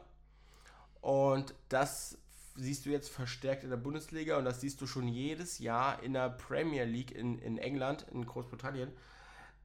Und 1.01 1.55
das 1.69 2.19
siehst 2.57 2.87
du 2.87 2.91
jetzt 2.91 3.11
verstärkt 3.11 3.65
in 3.65 3.71
der 3.71 3.77
Bundesliga 3.77 4.37
und 4.37 4.45
das 4.45 4.61
siehst 4.61 4.81
du 4.81 4.87
schon 4.87 5.09
jedes 5.09 5.59
Jahr 5.59 6.03
in 6.03 6.13
der 6.13 6.29
Premier 6.29 6.85
League 6.85 7.13
in, 7.13 7.39
in 7.39 7.59
England, 7.59 8.07
in 8.11 8.27
Großbritannien. 8.27 8.91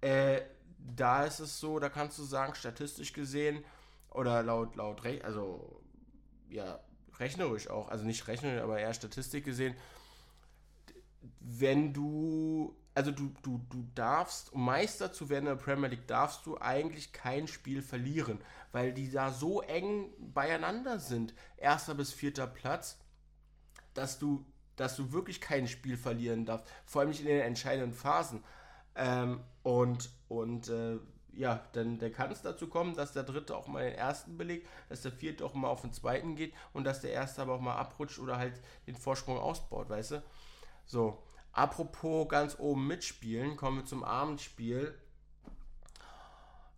Äh, 0.01 0.41
da 0.78 1.24
ist 1.24 1.39
es 1.39 1.59
so, 1.59 1.80
da 1.80 1.89
kannst 1.89 2.18
du 2.18 2.24
sagen, 2.24 2.55
statistisch 2.55 3.13
gesehen 3.13 3.63
oder 4.11 4.43
laut, 4.43 4.76
laut, 4.76 5.01
also 5.24 5.82
ja, 6.49 6.80
rechnerisch 7.20 7.70
auch, 7.70 7.89
also 7.89 8.05
nicht 8.05 8.28
rechnerisch, 8.28 8.61
aber 8.61 8.80
eher 8.80 8.93
Statistik 8.93 9.45
gesehen, 9.45 9.76
wenn 11.39 11.93
du, 11.93 12.76
also 12.93 13.11
du, 13.11 13.34
du, 13.41 13.59
du 13.70 13.86
darfst, 13.93 14.53
um 14.53 14.66
Meister 14.66 15.11
zu 15.11 15.30
werden 15.30 15.47
in 15.47 15.57
der 15.57 15.63
Premier 15.63 15.89
League, 15.89 16.07
darfst 16.07 16.45
du 16.45 16.59
eigentlich 16.59 17.13
kein 17.13 17.47
Spiel 17.47 17.82
verlieren, 17.82 18.39
weil 18.72 18.93
die 18.93 19.09
da 19.09 19.32
so 19.32 19.61
eng 19.61 20.09
beieinander 20.20 20.99
sind, 20.99 21.34
erster 21.57 21.95
bis 21.95 22.13
vierter 22.13 22.47
Platz, 22.47 22.97
dass 23.93 24.20
du, 24.20 24.45
dass 24.76 24.95
du 24.95 25.11
wirklich 25.11 25.41
kein 25.41 25.68
Spiel 25.68 25.97
verlieren 25.97 26.45
darfst, 26.45 26.68
vor 26.86 27.01
allem 27.01 27.09
nicht 27.09 27.22
in 27.22 27.28
den 27.28 27.41
entscheidenden 27.41 27.93
Phasen. 27.93 28.43
Ähm, 28.95 29.41
und 29.66 30.11
und 30.28 30.70
äh, 30.70 30.99
ja, 31.34 31.68
dann, 31.74 31.97
dann 31.97 32.13
kann 32.13 32.32
es 32.32 32.43
dazu 32.43 32.68
kommen, 32.68 32.95
dass 32.95 33.13
der 33.13 33.24
dritte 33.24 33.57
auch 33.57 33.68
mal 33.68 33.84
den 33.84 33.95
ersten 33.95 34.38
belegt, 34.38 34.70
dass 34.89 35.01
der 35.01 35.11
vierte 35.11 35.43
auch 35.43 35.55
mal 35.55 35.70
auf 35.70 35.82
den 35.82 35.91
zweiten 35.91 36.36
geht 36.36 36.53
und 36.72 36.84
dass 36.84 37.01
der 37.01 37.11
erste 37.11 37.41
aber 37.41 37.55
auch 37.55 37.61
mal 37.61 37.76
abrutscht 37.76 38.20
oder 38.20 38.38
halt 38.38 38.61
den 38.86 38.95
Vorsprung 38.95 39.39
ausbaut, 39.39 39.89
weißt 39.89 40.11
du? 40.11 40.24
So, 40.86 41.24
apropos 41.51 42.30
ganz 42.30 42.59
oben 42.59 42.86
mitspielen, 42.86 43.57
kommen 43.57 43.78
wir 43.80 43.86
zum 43.86 44.03
Abendspiel. 44.03 44.93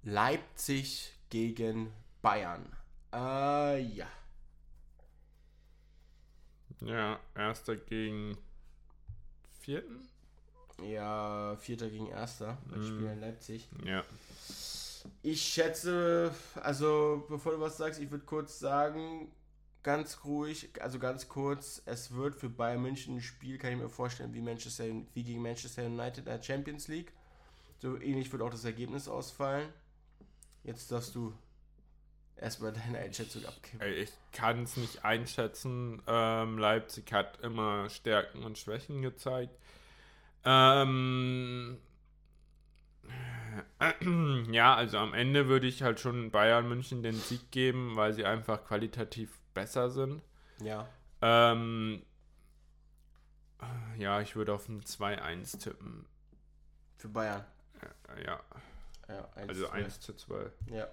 Leipzig 0.04 1.12
gegen 1.30 1.92
Bayern. 2.22 2.74
Äh, 3.14 3.82
ja. 3.82 4.08
Ja, 6.80 7.20
erster 7.36 7.76
gegen 7.76 8.38
vierten? 9.60 10.08
Ja, 10.84 11.56
Vierter 11.58 11.90
gegen 11.90 12.08
Erster. 12.08 12.58
Das 12.70 12.80
mm. 12.80 12.86
Spiel 12.86 13.08
in 13.08 13.20
Leipzig. 13.20 13.70
Ja. 13.86 14.04
Ich 15.22 15.42
schätze, 15.42 16.32
also 16.56 17.26
bevor 17.30 17.54
du 17.54 17.60
was 17.60 17.78
sagst, 17.78 18.00
ich 18.00 18.12
würde 18.12 18.26
kurz 18.26 18.60
sagen, 18.60 19.32
ganz 19.84 20.20
ruhig, 20.26 20.70
also 20.82 21.00
ganz 21.00 21.30
kurz, 21.30 21.82
es 21.86 22.14
wird 22.14 22.36
für 22.36 22.50
Bayern 22.50 22.82
München 22.82 23.16
ein 23.16 23.22
Spiel, 23.22 23.58
kann 23.58 23.72
ich 23.72 23.78
mir 23.78 23.90
vorstellen, 23.90 24.34
wie, 24.34 24.42
Manchester, 24.42 24.84
wie 25.14 25.24
gegen 25.24 25.42
Manchester 25.42 25.86
United 25.86 26.20
in 26.20 26.26
der 26.26 26.44
Champions 26.44 26.88
League. 26.88 27.14
So 27.80 28.00
ähnlich 28.00 28.32
wird 28.32 28.42
auch 28.42 28.50
das 28.50 28.66
Ergebnis 28.66 29.08
ausfallen. 29.08 29.70
Jetzt 30.64 30.92
darfst 30.92 31.16
du 31.16 31.34
erstmal 32.36 32.74
deine 32.86 33.00
Einschätzung 33.00 33.46
abgeben. 33.46 33.80
Ich 33.94 34.12
kann 34.32 34.64
es 34.64 34.78
nicht 34.78 35.06
einschätzen. 35.06 36.02
Ähm, 36.08 36.58
Leipzig 36.58 37.12
hat 37.14 37.40
immer 37.42 37.90
Stärken 37.90 38.44
und 38.44 38.58
Schwächen 38.58 39.02
gezeigt. 39.02 39.58
Ähm, 40.50 41.78
ja, 44.50 44.76
also 44.76 44.98
am 44.98 45.14
Ende 45.14 45.50
würde 45.50 45.68
ich 45.68 45.84
halt 45.84 46.00
schon 46.00 46.32
Bayern 46.32 46.70
München 46.70 47.04
den 47.04 47.16
Sieg 47.16 47.52
geben, 47.52 47.98
weil 47.98 48.14
sie 48.14 48.24
einfach 48.24 48.64
qualitativ 48.64 49.38
besser 49.54 49.89
sind. 49.89 50.22
Ja. 50.62 50.88
Ähm, 51.22 52.02
ja, 53.98 54.22
ich 54.22 54.38
würde 54.38 54.54
auf 54.54 54.70
ein 54.70 54.82
2-1 54.84 55.60
tippen. 55.62 56.06
Für 56.95 57.10
Bayern. 57.10 57.43
Ja. 58.24 58.39
ja 59.10 59.28
1 59.36 59.50
also 59.50 59.68
1 59.68 60.00
zu 60.00 60.14
2. 60.14 60.50
Ja. 60.72 60.88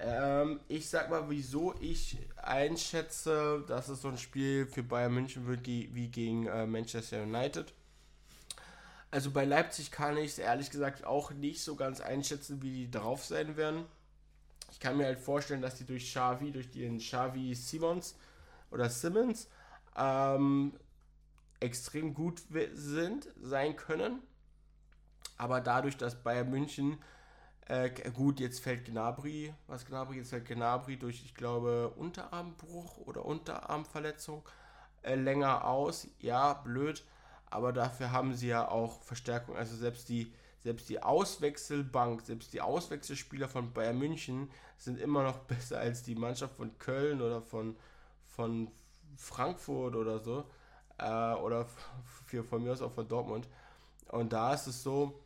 Ähm, 0.00 0.60
ich 0.66 0.88
sag 0.88 1.08
mal, 1.08 1.30
wieso 1.30 1.74
ich 1.80 2.18
einschätze, 2.36 3.62
dass 3.68 3.88
es 3.88 4.02
so 4.02 4.08
ein 4.08 4.18
Spiel 4.18 4.66
für 4.66 4.82
Bayern 4.82 5.14
München 5.14 5.46
wird 5.46 5.66
wie 5.66 6.08
gegen 6.08 6.46
äh, 6.48 6.66
Manchester 6.66 7.22
United. 7.22 7.72
Also 9.10 9.32
bei 9.32 9.44
Leipzig 9.44 9.90
kann 9.90 10.16
ich 10.16 10.32
es 10.32 10.38
ehrlich 10.38 10.70
gesagt 10.70 11.04
auch 11.04 11.32
nicht 11.32 11.62
so 11.62 11.74
ganz 11.74 12.00
einschätzen, 12.00 12.62
wie 12.62 12.70
die 12.70 12.90
drauf 12.90 13.24
sein 13.24 13.56
werden. 13.56 13.84
Ich 14.70 14.78
kann 14.78 14.96
mir 14.96 15.06
halt 15.06 15.18
vorstellen, 15.18 15.62
dass 15.62 15.74
die 15.74 15.84
durch 15.84 16.12
Xavi, 16.12 16.52
durch 16.52 16.70
den 16.70 16.98
Xavi 16.98 17.54
Simons 17.54 18.14
oder 18.70 18.88
Simmons 18.88 19.48
ähm, 19.96 20.74
extrem 21.58 22.14
gut 22.14 22.40
sind, 22.72 23.28
sein 23.42 23.74
können. 23.74 24.20
Aber 25.36 25.60
dadurch, 25.60 25.96
dass 25.96 26.22
Bayern 26.22 26.50
München, 26.50 26.98
äh, 27.66 27.90
gut, 28.12 28.38
jetzt 28.38 28.60
fällt 28.60 28.84
Gnabry, 28.84 29.52
was 29.66 29.86
Gnabry, 29.86 30.18
jetzt 30.18 30.30
fällt 30.30 30.46
Gnabry 30.46 30.98
durch, 30.98 31.24
ich 31.24 31.34
glaube, 31.34 31.92
Unterarmbruch 31.96 32.98
oder 32.98 33.24
Unterarmverletzung 33.24 34.44
äh, 35.02 35.16
länger 35.16 35.64
aus. 35.64 36.06
Ja, 36.20 36.52
blöd 36.52 37.04
aber 37.50 37.72
dafür 37.72 38.12
haben 38.12 38.34
sie 38.34 38.48
ja 38.48 38.68
auch 38.68 39.02
Verstärkung. 39.02 39.56
Also 39.56 39.76
selbst 39.76 40.08
die, 40.08 40.32
selbst 40.60 40.88
die 40.88 41.02
Auswechselbank, 41.02 42.22
selbst 42.22 42.52
die 42.52 42.60
Auswechselspieler 42.60 43.48
von 43.48 43.72
Bayern 43.72 43.98
München 43.98 44.50
sind 44.78 44.98
immer 44.98 45.24
noch 45.24 45.38
besser 45.46 45.78
als 45.78 46.02
die 46.02 46.14
Mannschaft 46.14 46.56
von 46.56 46.78
Köln 46.78 47.20
oder 47.20 47.42
von, 47.42 47.76
von 48.28 48.70
Frankfurt 49.16 49.96
oder 49.96 50.20
so. 50.20 50.44
Äh, 50.98 51.34
oder 51.34 51.66
für, 52.26 52.44
von 52.44 52.62
mir 52.62 52.72
aus 52.72 52.82
auch 52.82 52.92
von 52.92 53.08
Dortmund. 53.08 53.48
Und 54.08 54.32
da 54.32 54.54
ist 54.54 54.66
es 54.66 54.82
so, 54.82 55.20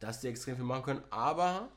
dass 0.00 0.20
die 0.20 0.28
extrem 0.28 0.56
viel 0.56 0.64
machen 0.64 0.84
können. 0.84 1.04
Aber 1.10 1.68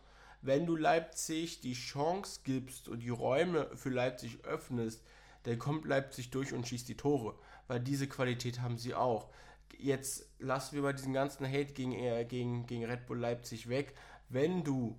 wenn 0.41 0.65
du 0.65 0.75
Leipzig 0.75 1.61
die 1.61 1.73
Chance 1.73 2.41
gibst 2.43 2.88
und 2.88 2.99
die 2.99 3.09
Räume 3.09 3.69
für 3.75 3.89
Leipzig 3.89 4.45
öffnest, 4.45 5.03
dann 5.43 5.59
kommt 5.59 5.86
Leipzig 5.86 6.31
durch 6.31 6.53
und 6.53 6.67
schießt 6.67 6.88
die 6.88 6.97
Tore 6.97 7.36
weil 7.68 7.80
diese 7.80 8.07
Qualität 8.07 8.61
haben 8.61 8.78
sie 8.78 8.93
auch. 8.93 9.30
Jetzt 9.78 10.30
lassen 10.39 10.76
wir 10.76 10.84
bei 10.84 10.93
diesen 10.93 11.13
ganzen 11.13 11.45
Hate 11.45 11.74
gegen, 11.74 11.93
äh, 11.93 12.26
gegen, 12.26 12.66
gegen 12.66 12.86
Red 12.86 13.05
Bull 13.07 13.20
Leipzig 13.20 13.68
weg. 13.68 13.95
Wenn 14.30 14.63
du 14.63 14.97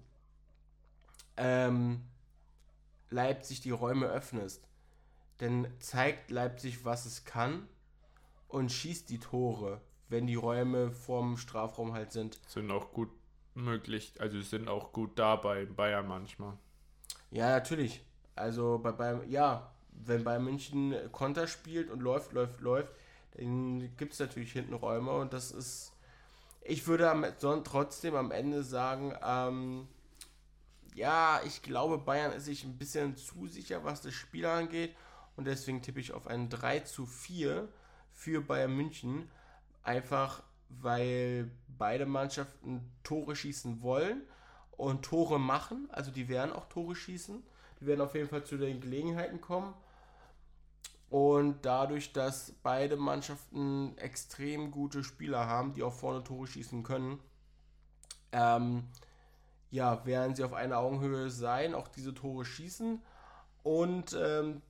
ähm, 1.36 2.02
Leipzig 3.10 3.60
die 3.60 3.70
Räume 3.70 4.06
öffnest, 4.06 4.66
dann 5.38 5.68
zeigt 5.78 6.30
Leipzig, 6.30 6.84
was 6.84 7.06
es 7.06 7.24
kann 7.24 7.68
und 8.48 8.72
schießt 8.72 9.08
die 9.10 9.18
Tore, 9.18 9.80
wenn 10.08 10.26
die 10.26 10.34
Räume 10.34 10.90
vorm 10.90 11.36
Strafraum 11.36 11.92
halt 11.92 12.12
sind. 12.12 12.38
Sind 12.48 12.70
auch 12.70 12.92
gut 12.92 13.10
möglich, 13.54 14.14
also 14.18 14.40
sind 14.40 14.68
auch 14.68 14.92
gut 14.92 15.18
da 15.18 15.36
bei 15.36 15.64
Bayern 15.66 16.06
manchmal. 16.06 16.56
Ja, 17.30 17.50
natürlich. 17.50 18.04
Also 18.34 18.78
bei 18.78 18.92
Bayern, 18.92 19.28
ja, 19.28 19.72
wenn 20.04 20.24
Bayern 20.24 20.44
München 20.44 20.94
Konter 21.12 21.46
spielt 21.46 21.90
und 21.90 22.00
läuft, 22.00 22.32
läuft, 22.32 22.60
läuft, 22.60 22.92
dann 23.34 23.94
gibt 23.96 24.14
es 24.14 24.18
natürlich 24.18 24.52
hinten 24.52 24.74
Räume 24.74 25.12
und 25.12 25.32
das 25.32 25.50
ist. 25.50 25.92
Ich 26.68 26.88
würde 26.88 27.08
am, 27.08 27.24
trotzdem 27.62 28.16
am 28.16 28.32
Ende 28.32 28.64
sagen, 28.64 29.14
ähm, 29.24 29.86
ja, 30.96 31.40
ich 31.46 31.62
glaube, 31.62 31.98
Bayern 31.98 32.32
ist 32.32 32.46
sich 32.46 32.64
ein 32.64 32.76
bisschen 32.76 33.16
zu 33.16 33.46
sicher, 33.46 33.84
was 33.84 34.02
das 34.02 34.14
Spiel 34.14 34.46
angeht. 34.46 34.96
Und 35.36 35.46
deswegen 35.46 35.82
tippe 35.82 36.00
ich 36.00 36.12
auf 36.12 36.26
ein 36.26 36.48
3 36.48 36.80
zu 36.80 37.06
4 37.06 37.68
für 38.10 38.40
Bayern 38.40 38.74
München. 38.74 39.30
Einfach 39.82 40.42
weil 40.68 41.50
beide 41.78 42.06
Mannschaften 42.06 42.90
Tore 43.02 43.36
schießen 43.36 43.82
wollen 43.82 44.22
und 44.72 45.04
Tore 45.04 45.38
machen. 45.38 45.88
Also 45.90 46.10
die 46.10 46.28
werden 46.28 46.52
auch 46.52 46.66
Tore 46.68 46.96
schießen. 46.96 47.42
Die 47.80 47.86
werden 47.86 48.00
auf 48.00 48.14
jeden 48.14 48.28
Fall 48.28 48.44
zu 48.44 48.56
den 48.56 48.80
Gelegenheiten 48.80 49.40
kommen. 49.40 49.74
Und 51.08 51.64
dadurch, 51.64 52.12
dass 52.12 52.52
beide 52.62 52.96
Mannschaften 52.96 53.96
extrem 53.98 54.70
gute 54.70 55.04
Spieler 55.04 55.46
haben, 55.46 55.72
die 55.72 55.82
auch 55.82 55.92
vorne 55.92 56.24
Tore 56.24 56.46
schießen 56.46 56.82
können, 56.82 57.20
ähm, 58.32 58.84
ja, 59.70 60.04
werden 60.04 60.34
sie 60.34 60.44
auf 60.44 60.52
einer 60.52 60.78
Augenhöhe 60.78 61.30
sein, 61.30 61.74
auch 61.74 61.88
diese 61.88 62.12
Tore 62.12 62.44
schießen. 62.44 63.00
Und 63.62 64.16
ähm, 64.20 64.62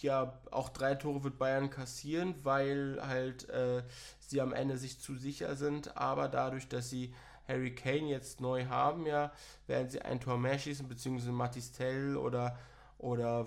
ja, 0.00 0.38
auch 0.50 0.68
drei 0.68 0.94
Tore 0.94 1.24
wird 1.24 1.38
Bayern 1.38 1.70
kassieren, 1.70 2.34
weil 2.44 3.00
halt 3.02 3.48
äh, 3.48 3.82
sie 4.20 4.40
am 4.40 4.52
Ende 4.52 4.76
sich 4.78 5.00
zu 5.00 5.16
sicher 5.16 5.56
sind. 5.56 5.96
Aber 5.96 6.28
dadurch, 6.28 6.68
dass 6.68 6.88
sie 6.88 7.14
Harry 7.48 7.74
Kane 7.74 8.08
jetzt 8.08 8.40
neu 8.40 8.66
haben, 8.66 9.06
ja, 9.06 9.32
werden 9.66 9.88
sie 9.88 10.02
ein 10.02 10.20
Tor 10.20 10.38
mehr 10.38 10.58
schießen, 10.58 10.88
beziehungsweise 10.88 11.32
Matistel 11.32 12.16
oder, 12.16 12.56
oder 12.98 13.46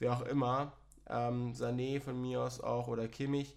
wer 0.00 0.12
auch 0.12 0.22
immer 0.22 0.72
ähm, 1.08 1.52
Sané 1.52 2.00
von 2.00 2.20
mir 2.20 2.42
aus 2.42 2.60
auch 2.60 2.88
oder 2.88 3.08
Kimmich 3.08 3.56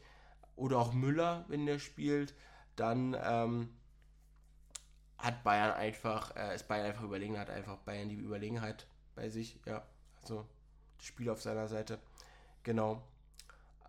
oder 0.55 0.77
auch 0.77 0.93
Müller, 0.93 1.45
wenn 1.47 1.65
der 1.65 1.79
spielt, 1.79 2.33
dann 2.75 3.15
ähm, 3.21 3.69
hat 5.17 5.43
Bayern 5.43 5.71
einfach, 5.71 6.35
äh, 6.35 6.55
ist 6.55 6.67
Bayern 6.67 6.87
einfach 6.87 7.03
überlegen, 7.03 7.37
hat 7.37 7.49
einfach 7.49 7.77
Bayern 7.77 8.09
die 8.09 8.15
Überlegenheit 8.15 8.87
bei 9.15 9.29
sich, 9.29 9.59
ja, 9.65 9.83
also 10.21 10.45
das 10.97 11.05
Spiel 11.05 11.29
auf 11.29 11.41
seiner 11.41 11.67
Seite. 11.67 11.99
Genau. 12.63 13.01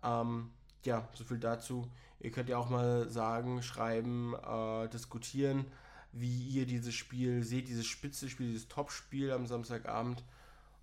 Ähm, 0.03 0.51
ja, 0.83 1.07
so 1.13 1.23
viel 1.23 1.39
dazu. 1.39 1.89
Ihr 2.19 2.31
könnt 2.31 2.49
ja 2.49 2.57
auch 2.57 2.69
mal 2.69 3.09
sagen, 3.09 3.61
schreiben, 3.63 4.35
äh, 4.35 4.87
diskutieren, 4.89 5.65
wie 6.11 6.47
ihr 6.49 6.65
dieses 6.65 6.93
Spiel 6.93 7.43
seht, 7.43 7.67
dieses 7.67 7.85
Spitzenspiel, 7.85 8.47
dieses 8.47 8.67
Topspiel 8.67 9.31
am 9.31 9.45
Samstagabend. 9.45 10.23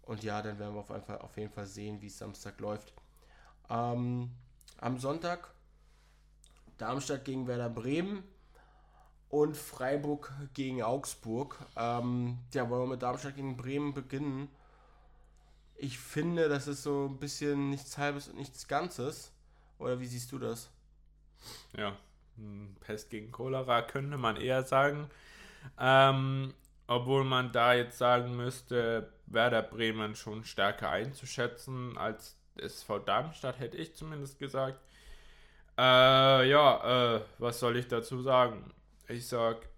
Und 0.09 0.25
ja, 0.25 0.41
dann 0.41 0.59
werden 0.59 0.75
wir 0.75 0.81
auf, 0.81 0.87
Fall, 0.87 1.19
auf 1.19 1.37
jeden 1.37 1.53
Fall 1.53 1.67
sehen, 1.67 2.01
wie 2.01 2.07
es 2.07 2.17
Samstag 2.17 2.59
läuft. 2.61 2.95
Ähm, 3.69 4.31
am 4.79 4.99
Sonntag 4.99 5.53
Darmstadt 6.79 7.27
gegen 7.27 7.47
Werder 7.47 7.69
Bremen 7.69 8.23
und 9.29 9.55
Freiburg 9.55 10.33
gegen 10.55 10.83
Augsburg. 10.83 11.59
Ähm, 11.77 12.39
ja, 12.55 12.71
wollen 12.71 12.85
wir 12.85 12.95
mit 12.95 13.03
Darmstadt 13.03 13.37
gegen 13.37 13.59
Bremen 13.59 13.93
beginnen? 13.93 14.49
Ich 15.77 15.99
finde, 15.99 16.49
das 16.49 16.69
ist 16.69 16.85
so 16.85 17.07
ein 17.11 17.19
bisschen 17.19 17.69
nichts 17.69 17.99
Halbes 17.99 18.29
und 18.29 18.39
nichts 18.39 18.67
Ganzes. 18.67 19.31
Oder 19.79 20.01
wie 20.01 20.07
siehst 20.07 20.33
du 20.33 20.39
das? 20.39 20.71
Ja, 21.77 21.95
Pest 22.81 23.11
gegen 23.11 23.31
Cholera 23.31 23.83
könnte 23.83 24.17
man 24.17 24.37
eher 24.37 24.63
sagen. 24.63 25.11
Ähm, 25.79 26.55
obwohl 26.87 27.25
man 27.25 27.53
da 27.53 27.75
jetzt 27.75 27.99
sagen 27.99 28.39
müsste, 28.39 29.13
Werder 29.31 29.63
Bremen 29.63 30.15
schon 30.15 30.45
stärker 30.45 30.91
einzuschätzen 30.91 31.97
als 31.97 32.37
SV 32.57 33.01
Darmstadt, 33.01 33.59
hätte 33.59 33.77
ich 33.77 33.95
zumindest 33.95 34.39
gesagt. 34.39 34.81
Äh, 35.77 36.51
ja, 36.51 37.17
äh, 37.17 37.21
was 37.39 37.61
soll 37.61 37.77
ich 37.77 37.87
dazu 37.89 38.21
sagen? 38.23 38.73
Ich 39.07 39.27
sag. 39.27 39.69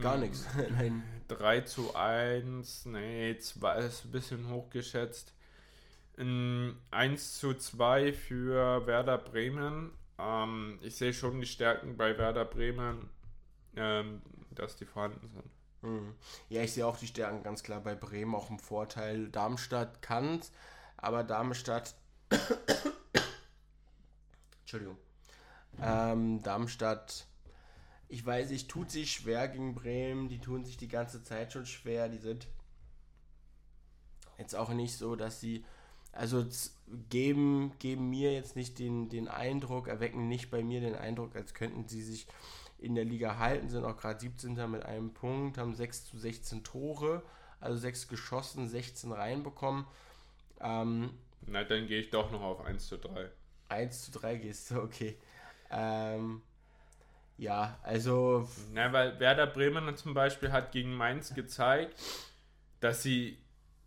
Gar 0.00 0.18
nichts. 0.18 0.46
Nein. 0.70 1.02
3 1.28 1.62
zu 1.62 1.94
1, 1.94 2.86
nee, 2.86 3.36
2 3.36 3.78
ist 3.78 4.04
ein 4.04 4.12
bisschen 4.12 4.48
hochgeschätzt. 4.48 5.32
1 6.18 6.78
zu 7.38 7.54
2 7.54 8.12
für 8.12 8.86
Werder 8.86 9.18
Bremen. 9.18 9.90
Ähm, 10.18 10.78
ich 10.82 10.96
sehe 10.96 11.12
schon 11.12 11.40
die 11.40 11.46
Stärken 11.46 11.96
bei 11.96 12.16
Werder 12.16 12.46
Bremen, 12.46 13.10
ähm, 13.76 14.22
dass 14.50 14.76
die 14.76 14.86
vorhanden 14.86 15.28
sind. 15.28 15.55
Mhm. 15.86 16.14
Ja, 16.48 16.62
ich 16.62 16.72
sehe 16.72 16.86
auch 16.86 16.96
die 16.96 17.06
Stärken 17.06 17.42
ganz 17.42 17.62
klar 17.62 17.80
bei 17.80 17.94
Bremen, 17.94 18.34
auch 18.34 18.50
im 18.50 18.58
Vorteil. 18.58 19.28
Darmstadt 19.28 20.02
kann 20.02 20.40
aber 20.96 21.22
Darmstadt. 21.22 21.94
Entschuldigung. 24.62 24.96
Ähm, 25.80 26.42
Darmstadt, 26.42 27.26
ich 28.08 28.24
weiß 28.24 28.50
nicht, 28.50 28.68
tut 28.68 28.90
sich 28.90 29.12
schwer 29.12 29.46
gegen 29.48 29.74
Bremen. 29.74 30.28
Die 30.28 30.40
tun 30.40 30.64
sich 30.64 30.76
die 30.76 30.88
ganze 30.88 31.22
Zeit 31.22 31.52
schon 31.52 31.66
schwer. 31.66 32.08
Die 32.08 32.18
sind 32.18 32.48
jetzt 34.38 34.56
auch 34.56 34.70
nicht 34.70 34.96
so, 34.96 35.14
dass 35.14 35.40
sie 35.40 35.64
also 36.12 36.44
geben, 37.10 37.72
geben 37.78 38.10
mir 38.10 38.32
jetzt 38.32 38.56
nicht 38.56 38.78
den, 38.78 39.08
den 39.08 39.28
Eindruck, 39.28 39.86
erwecken 39.86 40.28
nicht 40.28 40.50
bei 40.50 40.64
mir 40.64 40.80
den 40.80 40.94
Eindruck, 40.94 41.36
als 41.36 41.52
könnten 41.54 41.86
sie 41.86 42.02
sich 42.02 42.26
in 42.78 42.94
der 42.94 43.04
Liga 43.04 43.38
halten, 43.38 43.68
sind 43.68 43.84
auch 43.84 43.96
gerade 43.96 44.20
17. 44.20 44.54
mit 44.70 44.84
einem 44.84 45.12
Punkt, 45.12 45.58
haben 45.58 45.74
6 45.74 46.06
zu 46.06 46.18
16 46.18 46.64
Tore, 46.64 47.22
also 47.60 47.78
6 47.78 48.08
geschossen, 48.08 48.68
16 48.68 49.12
reinbekommen. 49.12 49.86
Ähm, 50.60 51.10
Na, 51.46 51.64
dann 51.64 51.86
gehe 51.86 52.00
ich 52.00 52.10
doch 52.10 52.30
noch 52.30 52.42
auf 52.42 52.60
1 52.64 52.88
zu 52.88 52.98
3. 52.98 53.30
1 53.68 54.04
zu 54.04 54.18
3 54.18 54.36
gehst 54.36 54.70
du, 54.70 54.80
okay. 54.82 55.18
Ähm, 55.70 56.42
ja, 57.38 57.78
also. 57.82 58.48
Na, 58.72 58.92
weil 58.92 59.18
Werder 59.20 59.46
Bremen 59.46 59.94
zum 59.96 60.14
Beispiel 60.14 60.52
hat 60.52 60.72
gegen 60.72 60.94
Mainz 60.94 61.34
gezeigt, 61.34 62.00
dass 62.80 63.02
sie 63.02 63.38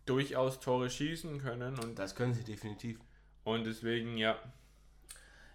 durchaus 0.05 0.59
Tore 0.59 0.89
schießen 0.89 1.39
können. 1.39 1.79
Und 1.79 1.97
das 1.97 2.15
können 2.15 2.33
sie 2.33 2.43
definitiv. 2.43 2.99
Und 3.43 3.65
deswegen, 3.65 4.17
ja. 4.17 4.37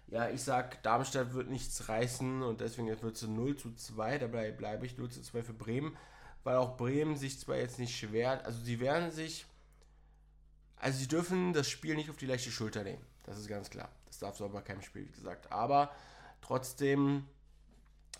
Ja, 0.07 0.29
ich 0.29 0.43
sag, 0.43 0.83
Darmstadt 0.83 1.33
wird 1.33 1.49
nichts 1.49 1.89
reißen 1.89 2.43
und 2.43 2.61
deswegen 2.61 2.87
wird 2.87 3.15
es 3.15 3.23
0 3.23 3.55
zu 3.57 3.73
2. 3.73 4.19
Dabei 4.19 4.51
bleibe 4.51 4.85
ich 4.85 4.97
0 4.97 5.09
zu 5.09 5.21
2 5.21 5.43
für 5.43 5.53
Bremen, 5.53 5.97
weil 6.43 6.57
auch 6.57 6.77
Bremen 6.77 7.17
sich 7.17 7.39
zwar 7.39 7.57
jetzt 7.57 7.79
nicht 7.79 7.97
schwer, 7.97 8.45
also 8.45 8.59
sie 8.63 8.79
werden 8.79 9.11
sich, 9.11 9.45
also 10.77 10.99
sie 10.99 11.07
dürfen 11.07 11.53
das 11.53 11.67
Spiel 11.67 11.95
nicht 11.95 12.09
auf 12.09 12.17
die 12.17 12.27
leichte 12.27 12.51
Schulter 12.51 12.83
nehmen. 12.83 13.03
Das 13.23 13.39
ist 13.39 13.47
ganz 13.47 13.69
klar. 13.71 13.89
Das 14.05 14.19
darf 14.19 14.37
so 14.37 14.45
aber 14.45 14.61
keinem 14.61 14.83
Spiel, 14.83 15.07
wie 15.07 15.11
gesagt. 15.11 15.51
Aber 15.51 15.91
trotzdem 16.41 17.25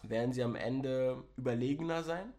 werden 0.02 0.34
sie 0.34 0.44
am 0.44 0.56
Ende 0.56 1.24
überlegener 1.38 2.04
sein. 2.04 2.34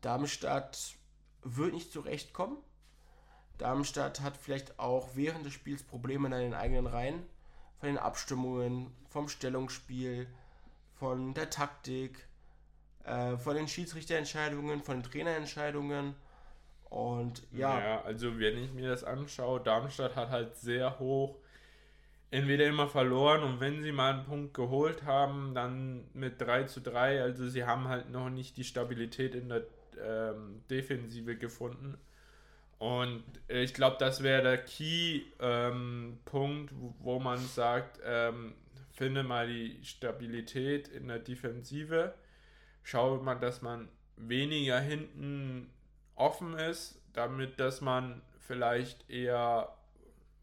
Darmstadt 0.00 0.96
wird 1.42 1.74
nicht 1.74 1.92
zurechtkommen. 1.92 2.56
Darmstadt 3.58 4.20
hat 4.20 4.36
vielleicht 4.36 4.78
auch 4.78 5.10
während 5.14 5.44
des 5.44 5.52
Spiels 5.52 5.82
Probleme 5.82 6.26
in 6.28 6.32
den 6.32 6.54
eigenen 6.54 6.86
Reihen. 6.86 7.26
Von 7.80 7.88
den 7.88 7.98
Abstimmungen, 7.98 8.92
vom 9.08 9.28
Stellungsspiel, 9.28 10.26
von 10.94 11.34
der 11.34 11.50
Taktik, 11.50 12.26
äh, 13.04 13.36
von 13.36 13.54
den 13.54 13.68
Schiedsrichterentscheidungen, 13.68 14.82
von 14.82 15.00
den 15.00 15.10
Trainerentscheidungen. 15.10 16.14
Und 16.90 17.42
ja. 17.52 17.78
Ja, 17.78 18.02
also 18.02 18.38
wenn 18.38 18.58
ich 18.58 18.72
mir 18.72 18.88
das 18.88 19.04
anschaue, 19.04 19.60
Darmstadt 19.60 20.16
hat 20.16 20.30
halt 20.30 20.56
sehr 20.56 20.98
hoch 20.98 21.36
entweder 22.30 22.66
immer 22.66 22.88
verloren 22.88 23.42
und 23.42 23.60
wenn 23.60 23.82
sie 23.82 23.92
mal 23.92 24.14
einen 24.14 24.24
Punkt 24.24 24.54
geholt 24.54 25.04
haben, 25.04 25.54
dann 25.54 26.04
mit 26.12 26.40
3 26.40 26.64
zu 26.64 26.80
3. 26.80 27.22
Also 27.22 27.48
sie 27.48 27.64
haben 27.64 27.88
halt 27.88 28.10
noch 28.10 28.28
nicht 28.28 28.56
die 28.56 28.64
Stabilität 28.64 29.34
in 29.34 29.48
der 29.48 29.62
ähm, 30.02 30.62
Defensive 30.70 31.36
gefunden. 31.36 31.98
Und 32.78 33.24
ich 33.48 33.74
glaube, 33.74 33.96
das 33.98 34.22
wäre 34.22 34.42
der 34.42 34.58
Key-Punkt, 34.58 36.72
ähm, 36.72 36.80
wo, 36.80 36.94
wo, 37.00 37.18
man 37.18 37.38
sagt, 37.38 38.00
ähm, 38.04 38.54
finde 38.92 39.24
mal 39.24 39.48
die 39.48 39.84
Stabilität 39.84 40.88
in 40.88 41.08
der 41.08 41.18
Defensive. 41.18 42.14
Schaue 42.82 43.20
mal, 43.20 43.34
dass 43.34 43.62
man 43.62 43.88
weniger 44.16 44.80
hinten 44.80 45.70
offen 46.14 46.54
ist, 46.54 47.00
damit 47.12 47.60
dass 47.60 47.80
man 47.80 48.22
vielleicht 48.38 49.10
eher 49.10 49.76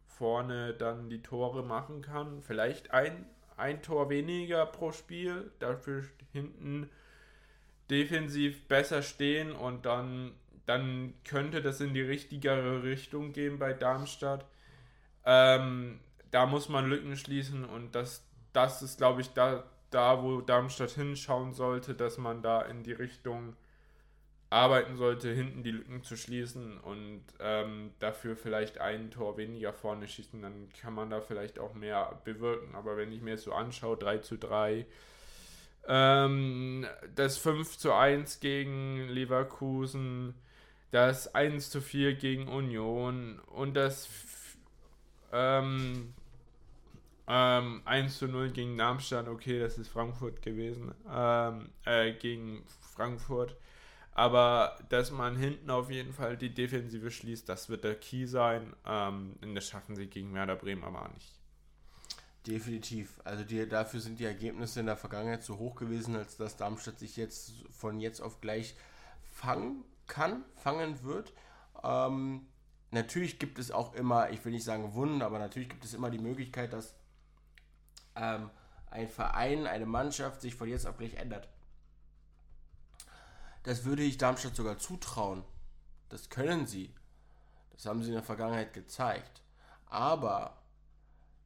vorne 0.06 0.74
dann 0.74 1.10
die 1.10 1.22
Tore 1.22 1.62
machen 1.62 2.02
kann. 2.02 2.42
Vielleicht 2.42 2.90
ein, 2.90 3.26
ein 3.56 3.82
Tor 3.82 4.10
weniger 4.10 4.66
pro 4.66 4.92
Spiel, 4.92 5.50
dafür 5.58 6.04
hinten 6.32 6.90
defensiv 7.90 8.66
besser 8.68 9.02
stehen 9.02 9.52
und 9.52 9.86
dann, 9.86 10.32
dann 10.66 11.14
könnte 11.24 11.62
das 11.62 11.80
in 11.80 11.94
die 11.94 12.02
richtigere 12.02 12.82
Richtung 12.82 13.32
gehen 13.32 13.58
bei 13.58 13.72
Darmstadt. 13.72 14.44
Ähm, 15.24 16.00
da 16.30 16.46
muss 16.46 16.68
man 16.68 16.88
Lücken 16.88 17.16
schließen 17.16 17.64
und 17.64 17.94
das, 17.94 18.24
das 18.52 18.82
ist, 18.82 18.98
glaube 18.98 19.20
ich, 19.20 19.32
da, 19.32 19.64
da, 19.90 20.22
wo 20.22 20.40
Darmstadt 20.40 20.90
hinschauen 20.90 21.52
sollte, 21.52 21.94
dass 21.94 22.18
man 22.18 22.42
da 22.42 22.62
in 22.62 22.82
die 22.82 22.92
Richtung 22.92 23.56
arbeiten 24.50 24.96
sollte, 24.96 25.32
hinten 25.32 25.62
die 25.62 25.72
Lücken 25.72 26.02
zu 26.02 26.16
schließen 26.16 26.78
und 26.78 27.22
ähm, 27.40 27.90
dafür 27.98 28.36
vielleicht 28.36 28.78
ein 28.78 29.10
Tor 29.10 29.36
weniger 29.36 29.72
vorne 29.72 30.06
schießen, 30.06 30.40
dann 30.40 30.68
kann 30.80 30.94
man 30.94 31.10
da 31.10 31.20
vielleicht 31.20 31.58
auch 31.58 31.74
mehr 31.74 32.20
bewirken. 32.24 32.74
Aber 32.74 32.96
wenn 32.96 33.12
ich 33.12 33.20
mir 33.20 33.32
jetzt 33.32 33.44
so 33.44 33.52
anschaue, 33.52 33.96
3 33.96 34.18
zu 34.18 34.36
3, 34.36 34.86
ähm, 35.88 36.86
das 37.14 37.38
5 37.38 37.76
zu 37.76 37.92
1 37.92 38.40
gegen 38.40 39.08
Leverkusen, 39.08 40.34
das 40.90 41.34
1 41.34 41.70
zu 41.70 41.80
4 41.80 42.14
gegen 42.14 42.48
Union 42.48 43.40
und 43.46 43.74
das 43.74 44.08
ähm, 45.32 46.14
ähm, 47.28 47.82
1 47.84 48.18
zu 48.18 48.28
0 48.28 48.50
gegen 48.50 48.78
Darmstadt, 48.78 49.28
okay, 49.28 49.58
das 49.58 49.78
ist 49.78 49.88
Frankfurt 49.88 50.42
gewesen, 50.42 50.94
ähm, 51.10 51.70
äh, 51.84 52.12
gegen 52.12 52.64
Frankfurt. 52.94 53.56
Aber 54.12 54.78
dass 54.88 55.10
man 55.10 55.36
hinten 55.36 55.68
auf 55.70 55.90
jeden 55.90 56.14
Fall 56.14 56.38
die 56.38 56.54
Defensive 56.54 57.10
schließt, 57.10 57.48
das 57.48 57.68
wird 57.68 57.84
der 57.84 57.96
Key 57.96 58.26
sein. 58.26 58.74
Ähm, 58.86 59.34
das 59.54 59.68
schaffen 59.68 59.94
sie 59.94 60.06
gegen 60.06 60.32
Werder 60.32 60.56
Bremen 60.56 60.84
aber 60.84 61.02
auch 61.02 61.12
nicht. 61.12 61.34
Definitiv. 62.46 63.20
Also 63.24 63.44
die, 63.44 63.68
dafür 63.68 64.00
sind 64.00 64.18
die 64.20 64.24
Ergebnisse 64.24 64.80
in 64.80 64.86
der 64.86 64.96
Vergangenheit 64.96 65.42
so 65.42 65.58
hoch 65.58 65.74
gewesen, 65.74 66.16
als 66.16 66.36
dass 66.36 66.56
Darmstadt 66.56 66.98
sich 66.98 67.16
jetzt 67.16 67.52
von 67.70 68.00
jetzt 68.00 68.20
auf 68.20 68.40
gleich 68.40 68.76
fangen 69.34 69.84
kann, 70.06 70.44
fangen 70.54 71.02
wird. 71.02 71.32
Ähm, 71.82 72.46
natürlich 72.90 73.38
gibt 73.38 73.58
es 73.58 73.70
auch 73.70 73.94
immer, 73.94 74.30
ich 74.30 74.44
will 74.44 74.52
nicht 74.52 74.64
sagen 74.64 74.94
Wunden, 74.94 75.22
aber 75.22 75.38
natürlich 75.38 75.68
gibt 75.68 75.84
es 75.84 75.94
immer 75.94 76.10
die 76.10 76.18
Möglichkeit, 76.18 76.72
dass 76.72 76.94
ähm, 78.14 78.50
ein 78.90 79.08
Verein, 79.08 79.66
eine 79.66 79.86
Mannschaft 79.86 80.40
sich 80.40 80.54
von 80.54 80.68
jetzt 80.68 80.86
auf 80.86 80.96
gleich 80.96 81.14
ändert. 81.14 81.48
Das 83.62 83.84
würde 83.84 84.02
ich 84.02 84.16
Darmstadt 84.16 84.54
sogar 84.54 84.78
zutrauen. 84.78 85.44
Das 86.08 86.30
können 86.30 86.66
sie. 86.66 86.94
Das 87.72 87.84
haben 87.86 88.02
sie 88.02 88.08
in 88.08 88.14
der 88.14 88.22
Vergangenheit 88.22 88.72
gezeigt. 88.72 89.42
Aber 89.86 90.62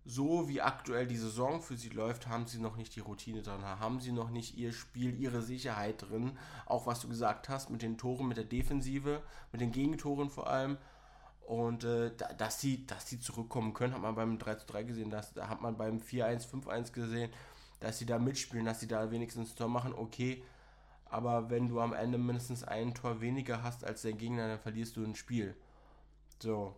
so 0.04 0.48
wie 0.48 0.60
aktuell 0.60 1.06
die 1.06 1.16
Saison 1.16 1.60
für 1.60 1.76
sie 1.76 1.90
läuft, 1.90 2.26
haben 2.26 2.46
sie 2.46 2.58
noch 2.58 2.76
nicht 2.76 2.96
die 2.96 3.00
Routine 3.00 3.42
drin, 3.42 3.64
haben 3.64 4.00
sie 4.00 4.12
noch 4.12 4.30
nicht 4.30 4.56
ihr 4.56 4.72
Spiel, 4.72 5.18
ihre 5.20 5.42
Sicherheit 5.42 6.02
drin. 6.08 6.38
Auch 6.66 6.86
was 6.86 7.00
du 7.00 7.08
gesagt 7.08 7.48
hast 7.48 7.70
mit 7.70 7.82
den 7.82 7.98
Toren, 7.98 8.28
mit 8.28 8.36
der 8.36 8.44
Defensive, 8.44 9.22
mit 9.52 9.60
den 9.60 9.72
Gegentoren 9.72 10.30
vor 10.30 10.48
allem. 10.48 10.78
Und 11.46 11.84
äh, 11.84 12.12
dass, 12.38 12.60
sie, 12.60 12.86
dass 12.86 13.08
sie 13.08 13.20
zurückkommen 13.20 13.74
können, 13.74 13.92
hat 13.92 14.00
man 14.00 14.14
beim 14.14 14.38
3 14.38 14.54
zu 14.54 14.66
3 14.66 14.84
gesehen, 14.84 15.10
dass, 15.10 15.34
da 15.34 15.48
hat 15.48 15.60
man 15.60 15.76
beim 15.76 15.98
4-1, 15.98 16.48
5-1 16.48 16.92
gesehen, 16.92 17.30
dass 17.80 17.98
sie 17.98 18.06
da 18.06 18.18
mitspielen, 18.18 18.64
dass 18.64 18.80
sie 18.80 18.86
da 18.88 19.10
wenigstens 19.10 19.50
ein 19.50 19.56
Tor 19.56 19.68
machen, 19.68 19.92
okay. 19.92 20.44
Aber 21.06 21.50
wenn 21.50 21.66
du 21.68 21.80
am 21.80 21.92
Ende 21.92 22.18
mindestens 22.18 22.62
ein 22.62 22.94
Tor 22.94 23.20
weniger 23.20 23.62
hast 23.64 23.84
als 23.84 24.02
dein 24.02 24.16
Gegner, 24.16 24.46
dann 24.46 24.60
verlierst 24.60 24.96
du 24.96 25.04
ein 25.04 25.16
Spiel. 25.16 25.56
So, 26.38 26.76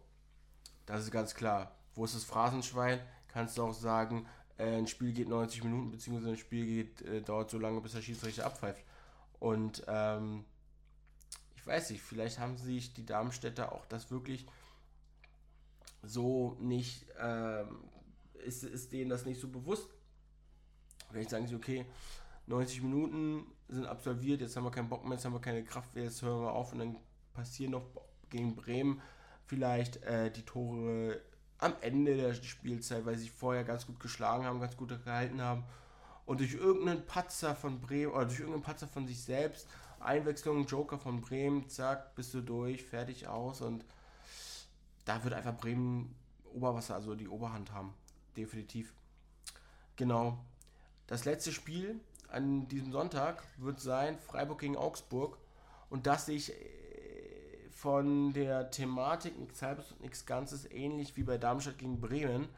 das 0.87 1.03
ist 1.05 1.11
ganz 1.11 1.35
klar. 1.35 1.77
Wo 1.95 2.05
ist 2.05 2.14
das 2.14 2.24
Phrasenschwein? 2.24 3.01
Kannst 3.28 3.59
du 3.59 3.64
auch 3.64 3.74
sagen, 3.74 4.26
äh, 4.59 4.76
ein 4.76 4.86
Spiel 4.86 5.12
geht 5.12 5.28
90 5.28 5.64
Minuten, 5.64 5.90
beziehungsweise 5.90 6.30
ein 6.30 6.38
Spiel 6.38 6.66
geht, 6.66 7.03
äh, 7.03 7.22
dauert 7.22 7.51
so 7.51 7.59
lange, 7.59 7.80
bis 7.80 7.93
der 7.93 8.03
Schiedsrichter 8.03 8.47
abpfeift. 8.47 8.84
Und 9.38 9.82
ähm, 9.88 10.45
ich 11.57 11.66
weiß 11.66 11.90
nicht, 11.90 12.03
vielleicht 12.03 12.38
haben 12.38 12.57
sich 12.57 12.93
die 12.95 13.07
Darmstädter 13.07 13.72
auch 13.72 13.86
das 13.86 14.11
wirklich 14.11 14.47
so 16.03 16.57
nicht, 16.61 17.07
ähm, 17.20 17.84
ist, 18.45 18.64
ist 18.64 18.93
denen 18.93 19.11
das 19.11 19.24
nicht 19.24 19.40
so 19.40 19.49
bewusst. 19.49 19.88
Vielleicht 21.11 21.30
sagen 21.30 21.47
sie, 21.47 21.55
okay, 21.55 21.86
90 22.47 22.82
Minuten 22.82 23.47
sind 23.68 23.86
absolviert, 23.86 24.40
jetzt 24.40 24.57
haben 24.57 24.64
wir 24.64 24.70
keinen 24.70 24.88
Bock 24.88 25.05
mehr, 25.05 25.14
jetzt 25.14 25.24
haben 25.24 25.34
wir 25.34 25.40
keine 25.40 25.64
Kraft 25.64 25.95
mehr, 25.95 26.05
jetzt 26.05 26.22
hören 26.22 26.43
wir 26.43 26.53
auf 26.53 26.72
und 26.72 26.80
dann 26.80 26.97
passieren 27.32 27.72
noch 27.72 27.84
gegen 28.28 28.57
Bremen 28.57 29.01
vielleicht 29.47 30.03
äh, 30.05 30.30
die 30.30 30.45
Tore 30.45 31.20
am 31.62 31.74
Ende 31.80 32.16
der 32.16 32.34
Spielzeit, 32.34 33.06
weil 33.06 33.16
sie 33.16 33.28
vorher 33.28 33.64
ganz 33.64 33.86
gut 33.86 34.00
geschlagen 34.00 34.44
haben, 34.44 34.60
ganz 34.60 34.76
gut 34.76 34.88
gehalten 35.04 35.40
haben 35.40 35.64
und 36.26 36.40
durch 36.40 36.54
irgendeinen 36.54 37.06
Patzer 37.06 37.54
von 37.54 37.80
Bremen 37.80 38.12
oder 38.12 38.26
durch 38.26 38.40
irgendeinen 38.40 38.64
Patzer 38.64 38.88
von 38.88 39.06
sich 39.06 39.22
selbst, 39.22 39.68
Einwechslung, 40.00 40.66
Joker 40.66 40.98
von 40.98 41.20
Bremen, 41.20 41.68
zack, 41.68 42.14
bist 42.16 42.34
du 42.34 42.40
durch, 42.40 42.82
fertig 42.82 43.28
aus 43.28 43.60
und 43.60 43.84
da 45.04 45.22
wird 45.22 45.34
einfach 45.34 45.56
Bremen 45.56 46.14
Oberwasser, 46.52 46.96
also 46.96 47.14
die 47.14 47.28
Oberhand 47.28 47.72
haben. 47.72 47.94
Definitiv. 48.36 48.92
Genau. 49.96 50.38
Das 51.06 51.24
letzte 51.24 51.52
Spiel 51.52 52.00
an 52.28 52.66
diesem 52.68 52.92
Sonntag 52.92 53.42
wird 53.58 53.80
sein 53.80 54.18
Freiburg 54.18 54.60
gegen 54.60 54.76
Augsburg 54.76 55.38
und 55.90 56.06
das 56.06 56.26
sich 56.26 56.52
äh, 56.52 56.82
von 57.83 58.33
der 58.33 58.70
Thematik 58.70 59.37
nichts 59.41 59.61
halbes 59.61 59.91
und 59.91 60.03
nichts 60.03 60.24
Ganzes 60.24 60.70
ähnlich 60.70 61.16
wie 61.16 61.24
bei 61.24 61.37
Darmstadt 61.37 61.78
gegen 61.78 62.01
Bremen. 62.01 62.49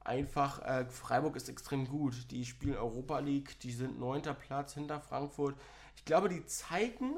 Einfach, 0.00 0.60
äh, 0.60 0.84
Freiburg 0.84 1.36
ist 1.36 1.48
extrem 1.48 1.88
gut. 1.88 2.30
Die 2.30 2.44
spielen 2.44 2.76
Europa 2.76 3.18
League, 3.20 3.58
die 3.60 3.72
sind 3.72 3.98
neunter 3.98 4.34
Platz 4.34 4.74
hinter 4.74 5.00
Frankfurt. 5.00 5.56
Ich 5.96 6.04
glaube, 6.04 6.28
die 6.28 6.44
zeigen 6.44 7.16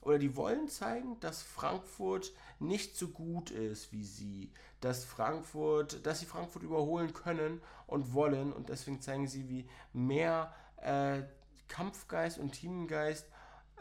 oder 0.00 0.18
die 0.18 0.34
wollen 0.34 0.66
zeigen, 0.66 1.20
dass 1.20 1.40
Frankfurt 1.40 2.32
nicht 2.58 2.96
so 2.96 3.06
gut 3.06 3.52
ist 3.52 3.92
wie 3.92 4.04
sie. 4.04 4.52
Dass 4.80 5.04
Frankfurt, 5.04 6.04
dass 6.04 6.18
sie 6.18 6.26
Frankfurt 6.26 6.64
überholen 6.64 7.12
können 7.12 7.60
und 7.86 8.12
wollen 8.12 8.52
und 8.52 8.70
deswegen 8.70 9.00
zeigen 9.00 9.28
sie, 9.28 9.48
wie 9.48 9.68
mehr 9.92 10.52
äh, 10.82 11.22
Kampfgeist 11.68 12.38
und 12.38 12.54
Teamgeist 12.54 13.28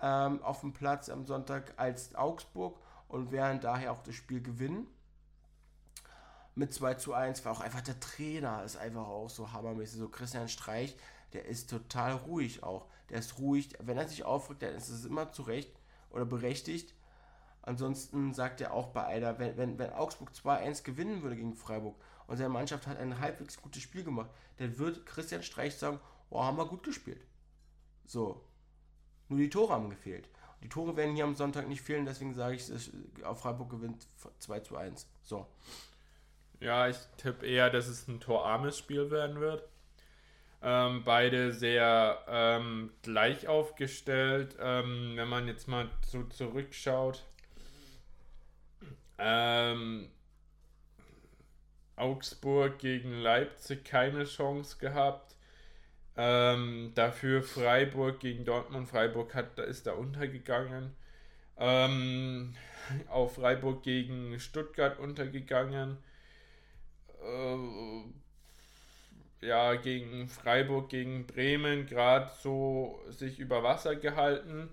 ähm, 0.03 0.43
auf 0.43 0.59
dem 0.59 0.73
Platz 0.73 1.09
am 1.09 1.25
Sonntag 1.25 1.73
als 1.77 2.13
Augsburg 2.13 2.77
und 3.07 3.31
werden 3.31 3.59
daher 3.61 3.91
auch 3.91 4.03
das 4.03 4.15
Spiel 4.15 4.41
gewinnen. 4.41 4.87
Mit 6.55 6.73
2 6.73 6.95
zu 6.95 7.13
1 7.13 7.45
war 7.45 7.51
auch 7.51 7.61
einfach 7.61 7.81
der 7.81 7.99
Trainer, 7.99 8.63
ist 8.63 8.77
einfach 8.77 9.07
auch 9.07 9.29
so 9.29 9.51
hammermäßig. 9.51 9.99
So 9.99 10.09
Christian 10.09 10.49
Streich, 10.49 10.95
der 11.33 11.45
ist 11.45 11.69
total 11.69 12.13
ruhig 12.13 12.63
auch. 12.63 12.87
Der 13.09 13.19
ist 13.19 13.37
ruhig, 13.37 13.69
wenn 13.79 13.97
er 13.97 14.07
sich 14.07 14.23
aufregt, 14.23 14.63
dann 14.63 14.75
ist 14.75 14.89
es 14.89 15.05
immer 15.05 15.31
zurecht 15.31 15.71
oder 16.09 16.25
berechtigt. 16.25 16.93
Ansonsten 17.61 18.33
sagt 18.33 18.61
er 18.61 18.73
auch 18.73 18.87
bei 18.87 19.05
Eider, 19.05 19.39
wenn, 19.39 19.57
wenn, 19.57 19.77
wenn 19.77 19.91
Augsburg 19.91 20.31
2-1 20.31 20.83
gewinnen 20.83 21.21
würde 21.21 21.35
gegen 21.35 21.53
Freiburg 21.53 21.95
und 22.25 22.37
seine 22.37 22.49
Mannschaft 22.49 22.87
hat 22.87 22.97
ein 22.97 23.19
halbwegs 23.19 23.61
gutes 23.61 23.83
Spiel 23.83 24.03
gemacht, 24.03 24.29
dann 24.57 24.77
wird 24.77 25.05
Christian 25.05 25.43
Streich 25.43 25.75
sagen, 25.75 25.99
oh, 26.29 26.43
haben 26.43 26.57
wir 26.57 26.65
gut 26.65 26.83
gespielt. 26.83 27.25
So. 28.05 28.41
Nur 29.27 29.39
die 29.39 29.49
Tore 29.49 29.73
haben 29.73 29.89
gefehlt. 29.89 30.29
Die 30.61 30.69
Tore 30.69 30.97
werden 30.97 31.15
hier 31.15 31.23
am 31.23 31.35
Sonntag 31.35 31.67
nicht 31.67 31.81
fehlen, 31.81 32.05
deswegen 32.05 32.33
sage 32.33 32.55
ich, 32.55 32.71
Freiburg 33.35 33.69
gewinnt 33.69 34.07
2 34.39 34.59
zu 34.61 34.75
1. 34.75 35.07
So. 35.23 35.47
Ja, 36.59 36.87
ich 36.87 36.97
tippe 37.17 37.45
eher, 37.45 37.69
dass 37.69 37.87
es 37.87 38.07
ein 38.07 38.19
torarmes 38.19 38.77
Spiel 38.77 39.11
werden 39.11 39.39
wird. 39.39 39.63
Ähm, 40.61 41.03
beide 41.05 41.53
sehr 41.53 42.23
ähm, 42.27 42.91
gleich 43.03 43.47
aufgestellt. 43.47 44.57
Ähm, 44.59 45.13
wenn 45.15 45.27
man 45.27 45.47
jetzt 45.47 45.67
mal 45.67 45.89
so 46.05 46.23
zurückschaut. 46.23 47.23
Ähm, 49.19 50.09
Augsburg 51.95 52.79
gegen 52.79 53.11
Leipzig 53.21 53.85
keine 53.85 54.25
Chance 54.25 54.77
gehabt. 54.77 55.26
Ähm, 56.17 56.93
dafür 56.95 57.43
Freiburg 57.43 58.19
gegen 58.19 58.43
Dortmund. 58.43 58.87
Freiburg 58.89 59.35
hat, 59.35 59.59
ist 59.59 59.85
da 59.85 59.93
untergegangen. 59.93 60.95
Ähm, 61.57 62.55
auch 63.09 63.29
Freiburg 63.29 63.83
gegen 63.83 64.39
Stuttgart 64.39 64.99
untergegangen. 64.99 65.97
Äh, 67.23 68.03
ja, 69.45 69.75
gegen 69.75 70.27
Freiburg, 70.27 70.89
gegen 70.89 71.27
Bremen 71.27 71.85
gerade 71.85 72.31
so 72.41 72.99
sich 73.09 73.37
über 73.39 73.61
Wasser 73.61 73.95
gehalten. 73.95 74.69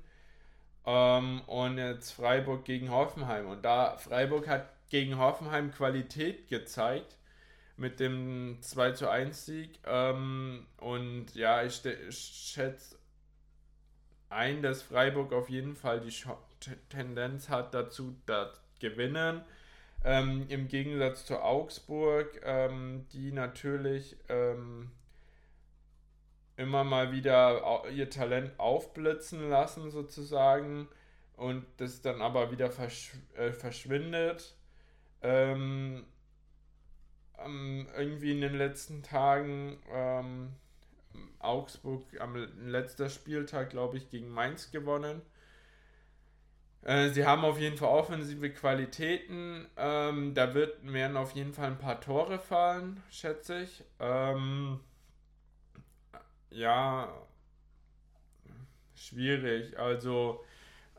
Ähm, 0.86 1.42
und 1.46 1.76
jetzt 1.78 2.12
Freiburg 2.12 2.64
gegen 2.64 2.90
Hoffenheim. 2.90 3.46
Und 3.48 3.64
da 3.64 3.98
Freiburg 3.98 4.48
hat 4.48 4.70
gegen 4.88 5.18
Hoffenheim 5.18 5.72
Qualität 5.72 6.48
gezeigt 6.48 7.16
mit 7.76 8.00
dem 8.00 8.58
2 8.60 8.92
zu 8.92 9.08
1 9.08 9.46
Sieg. 9.46 9.78
Ähm, 9.86 10.66
und 10.78 11.34
ja, 11.34 11.62
ich, 11.64 11.82
schätze 12.10 12.96
ein, 14.30 14.62
dass 14.62 14.82
Freiburg 14.82 15.32
auf 15.32 15.48
jeden 15.48 15.76
Fall 15.76 16.00
die 16.00 16.12
Tendenz 16.88 17.48
hat 17.48 17.74
dazu, 17.74 18.16
da 18.26 18.52
gewinnen. 18.80 19.42
Ähm, 20.04 20.46
Im 20.48 20.68
Gegensatz 20.68 21.24
zu 21.24 21.40
Augsburg, 21.40 22.40
ähm, 22.44 23.06
die 23.12 23.32
natürlich 23.32 24.16
ähm, 24.28 24.90
immer 26.56 26.84
mal 26.84 27.12
wieder 27.12 27.88
ihr 27.90 28.10
Talent 28.10 28.58
aufblitzen 28.58 29.48
lassen, 29.48 29.90
sozusagen, 29.90 30.88
und 31.36 31.64
das 31.78 32.02
dann 32.02 32.20
aber 32.20 32.50
wieder 32.50 32.70
verschw 32.70 33.16
äh, 33.34 33.52
verschwindet. 33.52 34.54
Ähm, 35.22 36.04
ähm, 37.44 37.88
irgendwie 37.96 38.32
in 38.32 38.40
den 38.40 38.54
letzten 38.54 39.02
Tagen 39.02 39.78
ähm, 39.92 40.52
Augsburg 41.38 42.02
am 42.20 42.36
letzten 42.66 43.08
Spieltag, 43.10 43.70
glaube 43.70 43.96
ich, 43.96 44.10
gegen 44.10 44.30
Mainz 44.30 44.70
gewonnen. 44.70 45.22
Äh, 46.82 47.10
sie 47.10 47.24
haben 47.24 47.44
auf 47.44 47.58
jeden 47.58 47.78
Fall 47.78 47.88
offensive 47.88 48.50
Qualitäten. 48.50 49.66
Ähm, 49.76 50.34
da 50.34 50.54
wird, 50.54 50.80
werden 50.90 51.16
auf 51.16 51.32
jeden 51.32 51.52
Fall 51.52 51.68
ein 51.68 51.78
paar 51.78 52.00
Tore 52.00 52.38
fallen, 52.38 53.02
schätze 53.10 53.62
ich. 53.62 53.84
Ähm, 54.00 54.80
ja, 56.50 57.12
schwierig. 58.94 59.78
Also 59.78 60.44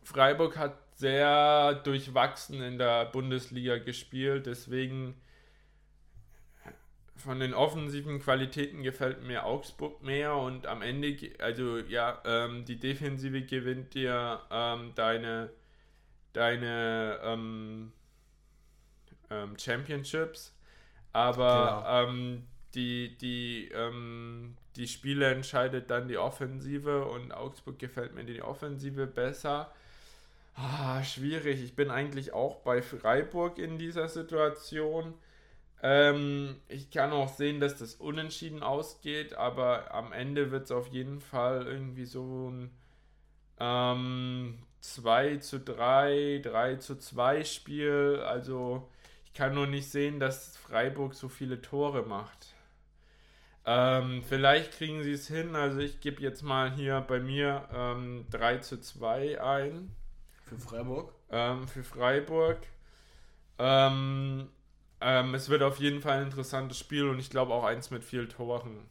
Freiburg 0.04 0.58
hat 0.58 0.78
sehr 0.96 1.76
durchwachsen 1.76 2.62
in 2.62 2.78
der 2.78 3.06
Bundesliga 3.06 3.78
gespielt, 3.78 4.46
deswegen 4.46 5.16
von 7.16 7.40
den 7.40 7.54
offensiven 7.54 8.20
Qualitäten 8.20 8.84
gefällt 8.84 9.24
mir 9.24 9.46
Augsburg 9.46 10.04
mehr 10.04 10.36
und 10.36 10.68
am 10.68 10.82
Ende, 10.82 11.18
also 11.40 11.78
ja, 11.78 12.22
ähm, 12.26 12.66
die 12.66 12.80
Defensive 12.80 13.42
gewinnt 13.44 13.94
dir 13.94 14.42
ähm, 14.52 14.92
deine, 14.96 15.50
deine 16.34 17.20
ähm, 17.24 17.92
ähm 19.30 19.58
Championships, 19.58 20.54
aber 21.14 22.04
genau. 22.04 22.12
Ähm, 22.12 22.48
die, 22.76 23.18
die, 23.18 23.70
ähm, 23.74 24.58
die 24.76 24.88
Spiele 24.88 25.32
entscheidet 25.32 25.90
dann 25.90 26.08
die 26.10 26.18
Offensive 26.18 27.06
und 27.06 27.32
Augsburg 27.32 27.80
gefällt 27.80 28.14
mir 28.14 28.26
die 28.26 28.42
Offensive 28.42 29.08
besser. 29.08 29.72
Ah, 30.56 31.04
schwierig. 31.04 31.62
Ich 31.64 31.76
bin 31.76 31.90
eigentlich 31.90 32.34
auch 32.34 32.58
bei 32.58 32.82
Freiburg 32.82 33.58
in 33.58 33.78
dieser 33.78 34.10
Situation. 34.10 35.14
Ähm, 35.82 36.56
ich 36.68 36.90
kann 36.90 37.12
auch 37.12 37.30
sehen, 37.30 37.60
dass 37.60 37.78
das 37.78 37.96
unentschieden 37.96 38.64
ausgeht, 38.64 39.36
aber 39.36 39.94
am 39.94 40.14
Ende 40.14 40.52
wird 40.52 40.66
es 40.66 40.72
auf 40.72 40.88
jeden 40.88 41.20
Fall 41.20 41.68
irgendwie 41.68 42.06
so 42.06 42.50
ein 42.50 42.72
ähm, 43.60 44.60
2 44.82 45.38
zu 45.38 45.60
3, 45.60 46.42
3 46.44 46.76
zu 46.78 46.98
2 46.98 47.44
Spiel. 47.44 48.22
Also 48.26 48.90
ich 49.26 49.34
kann 49.34 49.54
nur 49.54 49.68
nicht 49.68 49.90
sehen, 49.90 50.20
dass 50.20 50.58
Freiburg 50.58 51.14
so 51.14 51.30
viele 51.30 51.62
Tore 51.62 52.04
macht. 52.04 52.56
Ähm, 53.66 54.24
vielleicht 54.24 54.74
kriegen 54.74 55.04
sie 55.04 55.14
es 55.14 55.28
hin. 55.28 55.56
Also 55.56 55.80
ich 55.80 56.00
gebe 56.00 56.22
jetzt 56.22 56.44
mal 56.44 56.72
hier 56.72 57.02
bei 57.02 57.20
mir 57.20 57.68
ähm, 57.74 58.26
3 58.32 58.60
zu 58.60 58.80
2 58.80 59.42
ein. 59.42 59.92
Für 60.46 60.58
Freiburg? 60.58 61.14
Ähm, 61.32 61.68
für 61.68 61.84
Freiburg. 61.84 62.60
Ähm, 63.58 64.50
ähm, 65.06 65.36
es 65.36 65.50
wird 65.50 65.62
auf 65.62 65.78
jeden 65.78 66.02
Fall 66.02 66.18
ein 66.18 66.24
interessantes 66.24 66.80
Spiel 66.80 67.08
und 67.08 67.20
ich 67.20 67.30
glaube 67.30 67.54
auch 67.54 67.64
eins 67.64 67.92
mit 67.92 68.04
vielen 68.04 68.28
Toren. 68.28 68.90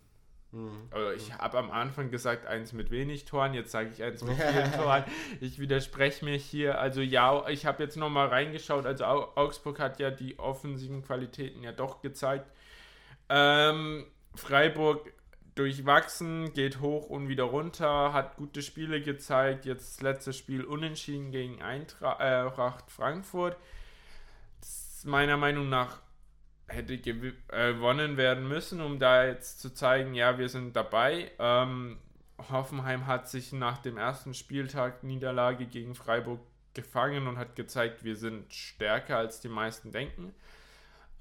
Mhm. 0.53 0.89
Also 0.93 1.11
ich 1.11 1.35
habe 1.35 1.59
am 1.59 1.73
Anfang 1.73 2.13
gesagt, 2.13 2.47
eins 2.47 2.73
mit 2.73 2.93
wenig 2.93 3.25
Toren, 3.25 3.53
jetzt 3.53 3.73
sage 3.73 3.91
ich 3.93 4.01
eins 4.01 4.23
mit 4.23 4.37
vielen 4.37 4.73
Toren. 4.77 5.03
Ich 5.41 5.59
widerspreche 5.59 6.25
mir 6.25 6.37
hier. 6.37 6.79
Also 6.79 7.01
ja, 7.01 7.49
ich 7.49 7.67
habe 7.67 7.83
jetzt 7.83 7.97
nochmal 7.97 8.29
reingeschaut. 8.29 8.87
Also 8.87 9.05
Augsburg 9.05 9.81
hat 9.81 9.99
ja 9.99 10.13
die 10.13 10.39
offensiven 10.39 11.03
Qualitäten 11.03 11.65
ja 11.65 11.73
doch 11.73 12.01
gezeigt. 12.01 12.49
Ähm, 13.29 14.07
Freiburg 14.37 15.13
durchwachsen, 15.57 16.53
geht 16.53 16.81
hoch 16.81 17.11
und 17.11 17.29
wieder 17.29 17.45
runter, 17.45 18.13
hat 18.13 18.37
gute 18.37 18.63
Spiele 18.63 19.03
gezeigt. 19.03 19.67
Jetzt 19.67 19.97
das 19.97 20.03
letzte 20.03 20.33
Spiel 20.33 20.63
unentschieden 20.63 21.33
gegen 21.33 21.61
Eintracht 21.61 22.89
Frankfurt. 22.93 23.57
Das 24.61 24.69
ist 24.69 25.07
meiner 25.07 25.37
Meinung 25.37 25.69
nach 25.69 26.04
hätte 26.67 26.99
gewonnen 26.99 28.17
werden 28.17 28.49
müssen, 28.49 28.81
um 28.81 28.99
da 28.99 29.27
jetzt 29.27 29.61
zu 29.61 29.73
zeigen, 29.73 30.15
ja, 30.15 30.39
wir 30.39 30.49
sind 30.49 30.75
dabei. 30.75 31.31
Ähm, 31.39 31.99
Hoffenheim 32.51 33.07
hat 33.07 33.29
sich 33.29 33.53
nach 33.53 33.79
dem 33.79 33.97
ersten 33.97 34.35
Spieltag 34.35 35.03
Niederlage 35.05 35.67
gegen 35.67 35.95
Freiburg 35.95 36.41
gefangen 36.73 37.29
und 37.29 37.39
hat 37.39 37.55
gezeigt, 37.55 38.03
wir 38.03 38.17
sind 38.17 38.53
stärker 38.53 39.19
als 39.19 39.41
die 39.41 39.49
meisten 39.49 39.93
denken. 39.93 40.35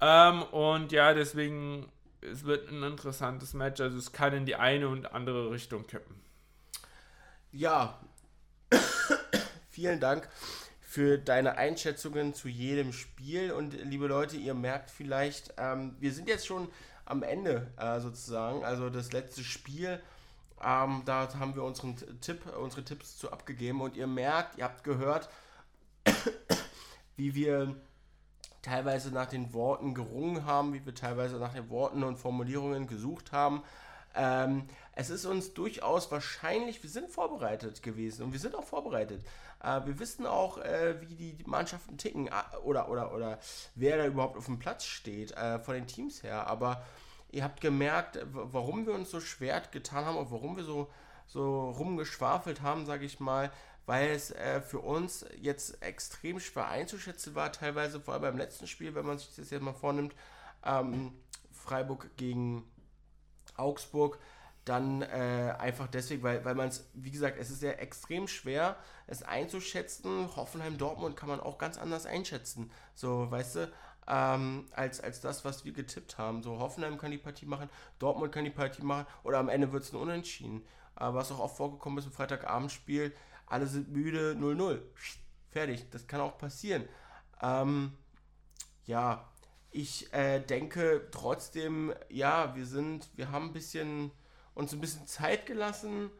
Ähm, 0.00 0.42
und 0.42 0.90
ja, 0.92 1.14
deswegen 1.14 1.88
es 2.20 2.44
wird 2.44 2.70
ein 2.70 2.82
interessantes 2.82 3.54
Match. 3.54 3.80
Also 3.80 3.98
es 3.98 4.12
kann 4.12 4.32
in 4.34 4.46
die 4.46 4.56
eine 4.56 4.88
und 4.88 5.12
andere 5.12 5.50
Richtung 5.50 5.86
kippen. 5.86 6.20
Ja, 7.52 8.00
vielen 9.70 10.00
Dank 10.00 10.28
für 10.94 11.18
deine 11.18 11.58
Einschätzungen 11.58 12.34
zu 12.34 12.46
jedem 12.46 12.92
Spiel. 12.92 13.50
Und 13.50 13.72
liebe 13.82 14.06
Leute, 14.06 14.36
ihr 14.36 14.54
merkt 14.54 14.92
vielleicht, 14.92 15.52
ähm, 15.58 15.96
wir 15.98 16.12
sind 16.12 16.28
jetzt 16.28 16.46
schon 16.46 16.68
am 17.04 17.24
Ende 17.24 17.66
äh, 17.76 17.98
sozusagen. 17.98 18.64
Also 18.64 18.90
das 18.90 19.10
letzte 19.10 19.42
Spiel, 19.42 20.00
ähm, 20.62 21.02
da 21.04 21.28
haben 21.36 21.56
wir 21.56 21.64
unseren 21.64 21.96
Tipp, 22.20 22.42
unsere 22.62 22.84
Tipps 22.84 23.18
zu 23.18 23.32
abgegeben. 23.32 23.80
Und 23.80 23.96
ihr 23.96 24.06
merkt, 24.06 24.56
ihr 24.56 24.62
habt 24.62 24.84
gehört, 24.84 25.28
wie 27.16 27.34
wir 27.34 27.74
teilweise 28.62 29.10
nach 29.10 29.26
den 29.26 29.52
Worten 29.52 29.94
gerungen 29.94 30.44
haben, 30.46 30.74
wie 30.74 30.86
wir 30.86 30.94
teilweise 30.94 31.38
nach 31.38 31.54
den 31.54 31.70
Worten 31.70 32.04
und 32.04 32.18
Formulierungen 32.18 32.86
gesucht 32.86 33.32
haben. 33.32 33.64
Ähm, 34.14 34.68
es 34.92 35.10
ist 35.10 35.24
uns 35.24 35.54
durchaus 35.54 36.12
wahrscheinlich, 36.12 36.84
wir 36.84 36.90
sind 36.90 37.10
vorbereitet 37.10 37.82
gewesen 37.82 38.26
und 38.26 38.32
wir 38.32 38.38
sind 38.38 38.54
auch 38.54 38.62
vorbereitet. 38.62 39.24
Äh, 39.64 39.86
wir 39.86 39.98
wissen 39.98 40.26
auch, 40.26 40.58
äh, 40.58 41.00
wie 41.00 41.14
die 41.14 41.44
Mannschaften 41.46 41.96
ticken 41.96 42.28
äh, 42.28 42.56
oder, 42.62 42.90
oder, 42.90 43.14
oder 43.14 43.38
wer 43.74 43.96
da 43.96 44.06
überhaupt 44.06 44.36
auf 44.36 44.46
dem 44.46 44.58
Platz 44.58 44.84
steht, 44.84 45.34
von 45.62 45.74
den 45.74 45.86
Teams 45.86 46.22
her. 46.22 46.46
Aber 46.46 46.84
ihr 47.30 47.44
habt 47.44 47.60
gemerkt, 47.60 48.18
warum 48.32 48.86
wir 48.86 48.94
uns 48.94 49.10
so 49.10 49.20
schwer 49.20 49.60
getan 49.70 50.04
haben 50.04 50.16
und 50.16 50.30
warum 50.30 50.56
wir 50.56 50.64
so, 50.64 50.90
so 51.26 51.70
rumgeschwafelt 51.70 52.62
haben, 52.62 52.86
sage 52.86 53.04
ich 53.04 53.20
mal, 53.20 53.50
weil 53.86 54.10
es 54.10 54.34
für 54.66 54.80
uns 54.80 55.26
jetzt 55.40 55.82
extrem 55.82 56.40
schwer 56.40 56.68
einzuschätzen 56.68 57.34
war, 57.34 57.52
teilweise 57.52 58.00
vor 58.00 58.14
allem 58.14 58.22
beim 58.22 58.38
letzten 58.38 58.66
Spiel, 58.66 58.94
wenn 58.94 59.06
man 59.06 59.18
sich 59.18 59.34
das 59.36 59.50
jetzt 59.50 59.62
mal 59.62 59.74
vornimmt, 59.74 60.14
ähm, 60.64 61.12
Freiburg 61.52 62.16
gegen 62.16 62.64
Augsburg, 63.56 64.18
dann 64.64 65.02
äh, 65.02 65.54
einfach 65.58 65.88
deswegen, 65.88 66.22
weil, 66.22 66.44
weil 66.44 66.54
man 66.54 66.68
es, 66.68 66.88
wie 66.94 67.10
gesagt, 67.10 67.36
es 67.38 67.50
ist 67.50 67.62
ja 67.62 67.72
extrem 67.72 68.28
schwer, 68.28 68.76
es 69.06 69.22
einzuschätzen. 69.22 70.34
Hoffenheim, 70.36 70.78
Dortmund 70.78 71.16
kann 71.16 71.28
man 71.28 71.40
auch 71.40 71.58
ganz 71.58 71.76
anders 71.76 72.06
einschätzen. 72.06 72.70
So, 72.94 73.30
weißt 73.30 73.56
du, 73.56 73.72
ähm, 74.06 74.66
als, 74.72 75.00
als 75.00 75.20
das, 75.20 75.44
was 75.44 75.64
wir 75.64 75.72
getippt 75.72 76.18
haben. 76.18 76.42
So, 76.42 76.58
Hoffenheim 76.58 76.98
kann 76.98 77.10
die 77.10 77.18
Partie 77.18 77.46
machen, 77.46 77.68
Dortmund 77.98 78.32
kann 78.32 78.44
die 78.44 78.50
Partie 78.50 78.82
machen 78.82 79.06
oder 79.22 79.38
am 79.38 79.48
Ende 79.48 79.72
wird 79.72 79.84
es 79.84 79.92
ein 79.92 79.96
Unentschieden. 79.96 80.62
Äh, 80.96 81.12
was 81.12 81.32
auch 81.32 81.40
oft 81.40 81.56
vorgekommen 81.56 81.98
ist 81.98 82.06
im 82.06 82.12
Freitagabendspiel, 82.12 83.14
alle 83.46 83.66
sind 83.66 83.90
müde, 83.90 84.36
0-0. 84.38 84.80
Fertig, 85.50 85.90
das 85.90 86.06
kann 86.06 86.20
auch 86.20 86.38
passieren. 86.38 86.88
Ähm, 87.42 87.92
ja, 88.86 89.28
ich 89.70 90.12
äh, 90.12 90.40
denke 90.40 91.08
trotzdem, 91.10 91.92
ja, 92.08 92.54
wir 92.54 92.66
sind, 92.66 93.10
wir 93.16 93.30
haben 93.30 93.46
ein 93.46 93.52
bisschen, 93.52 94.10
uns 94.54 94.72
ein 94.72 94.80
bisschen 94.80 95.06
Zeit 95.06 95.46
gelassen 95.46 96.10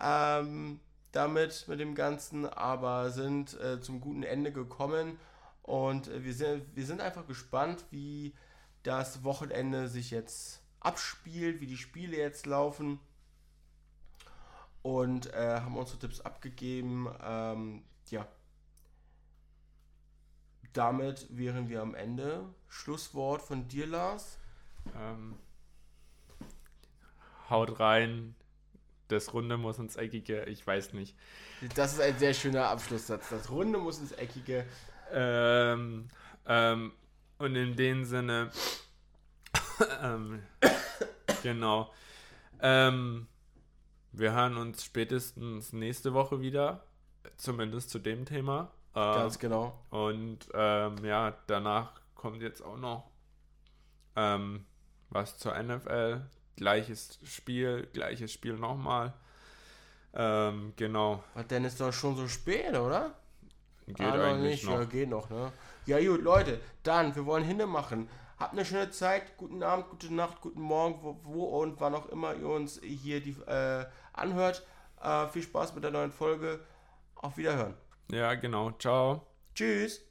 ähm, 0.00 0.80
damit, 1.12 1.66
mit 1.68 1.80
dem 1.80 1.94
Ganzen, 1.94 2.46
aber 2.46 3.10
sind 3.10 3.58
äh, 3.60 3.80
zum 3.80 4.00
guten 4.00 4.22
Ende 4.22 4.52
gekommen 4.52 5.18
und 5.62 6.08
äh, 6.08 6.24
wir, 6.24 6.34
sind, 6.34 6.64
wir 6.74 6.84
sind 6.84 7.00
einfach 7.00 7.26
gespannt, 7.26 7.84
wie 7.90 8.34
das 8.82 9.24
Wochenende 9.24 9.88
sich 9.88 10.10
jetzt 10.10 10.62
abspielt, 10.80 11.60
wie 11.60 11.66
die 11.66 11.78
Spiele 11.78 12.16
jetzt 12.16 12.46
laufen 12.46 13.00
und 14.82 15.32
äh, 15.32 15.60
haben 15.60 15.76
unsere 15.78 15.98
Tipps 15.98 16.20
abgegeben. 16.20 17.08
Ähm, 17.22 17.82
ja, 18.10 18.28
damit 20.74 21.26
wären 21.30 21.68
wir 21.70 21.80
am 21.80 21.94
Ende. 21.94 22.44
Schlusswort 22.68 23.40
von 23.40 23.66
dir, 23.68 23.86
Lars. 23.86 24.38
Ähm, 24.94 25.38
haut 27.50 27.80
rein. 27.80 28.34
Das 29.08 29.32
Runde 29.34 29.56
muss 29.56 29.78
ins 29.78 29.96
Eckige. 29.96 30.44
Ich 30.44 30.66
weiß 30.66 30.94
nicht. 30.94 31.16
Das 31.74 31.92
ist 31.92 32.00
ein 32.00 32.18
sehr 32.18 32.34
schöner 32.34 32.68
Abschlusssatz. 32.68 33.28
Das 33.28 33.50
Runde 33.50 33.78
muss 33.78 33.98
ins 33.98 34.12
Eckige. 34.12 34.64
Ähm, 35.12 36.08
ähm, 36.46 36.92
und 37.38 37.54
in 37.54 37.76
dem 37.76 38.04
Sinne. 38.04 38.50
ähm, 40.02 40.42
genau. 41.42 41.92
Ähm, 42.60 43.26
wir 44.12 44.32
hören 44.32 44.56
uns 44.56 44.84
spätestens 44.84 45.72
nächste 45.72 46.14
Woche 46.14 46.40
wieder. 46.40 46.86
Zumindest 47.36 47.90
zu 47.90 47.98
dem 47.98 48.24
Thema. 48.24 48.70
Ganz 48.94 49.40
genau. 49.40 49.76
Und 49.90 50.48
ähm, 50.54 51.04
ja, 51.04 51.36
danach 51.48 52.00
kommt 52.14 52.42
jetzt 52.42 52.62
auch 52.62 52.76
noch 52.76 53.10
ähm, 54.14 54.64
was 55.10 55.36
zur 55.38 55.60
NFL. 55.60 56.22
Gleiches 56.56 57.18
Spiel, 57.24 57.88
gleiches 57.92 58.32
Spiel 58.32 58.54
nochmal. 58.54 59.12
Ähm, 60.14 60.72
genau. 60.76 61.24
Was 61.34 61.46
denn 61.48 61.64
ist 61.64 61.80
doch 61.80 61.92
schon 61.92 62.16
so 62.16 62.28
spät, 62.28 62.74
oder? 62.74 63.14
Geht 63.86 64.00
ah, 64.00 64.30
eigentlich 64.30 64.62
nicht. 64.62 64.64
noch. 64.64 64.78
Ja, 64.78 64.84
geht 64.84 65.08
noch, 65.10 65.28
ne? 65.30 65.52
Ja 65.86 65.98
gut, 65.98 66.22
Leute, 66.22 66.60
dann, 66.82 67.14
wir 67.14 67.26
wollen 67.26 67.44
hinne 67.44 67.66
machen. 67.66 68.08
Habt 68.38 68.52
eine 68.52 68.64
schöne 68.64 68.90
Zeit, 68.90 69.36
guten 69.36 69.62
Abend, 69.62 69.90
gute 69.90 70.12
Nacht, 70.12 70.40
guten 70.40 70.60
Morgen, 70.60 71.02
wo, 71.02 71.20
wo 71.22 71.44
und 71.60 71.80
wann 71.80 71.94
auch 71.94 72.08
immer 72.08 72.34
ihr 72.34 72.48
uns 72.48 72.80
hier 72.82 73.20
die, 73.20 73.36
äh, 73.46 73.84
anhört. 74.12 74.66
Äh, 75.02 75.28
viel 75.28 75.42
Spaß 75.42 75.74
mit 75.74 75.84
der 75.84 75.90
neuen 75.90 76.12
Folge. 76.12 76.60
Auf 77.16 77.36
Wiederhören. 77.36 77.74
Ja, 78.10 78.34
genau. 78.34 78.72
Ciao. 78.72 79.26
Tschüss. 79.54 80.02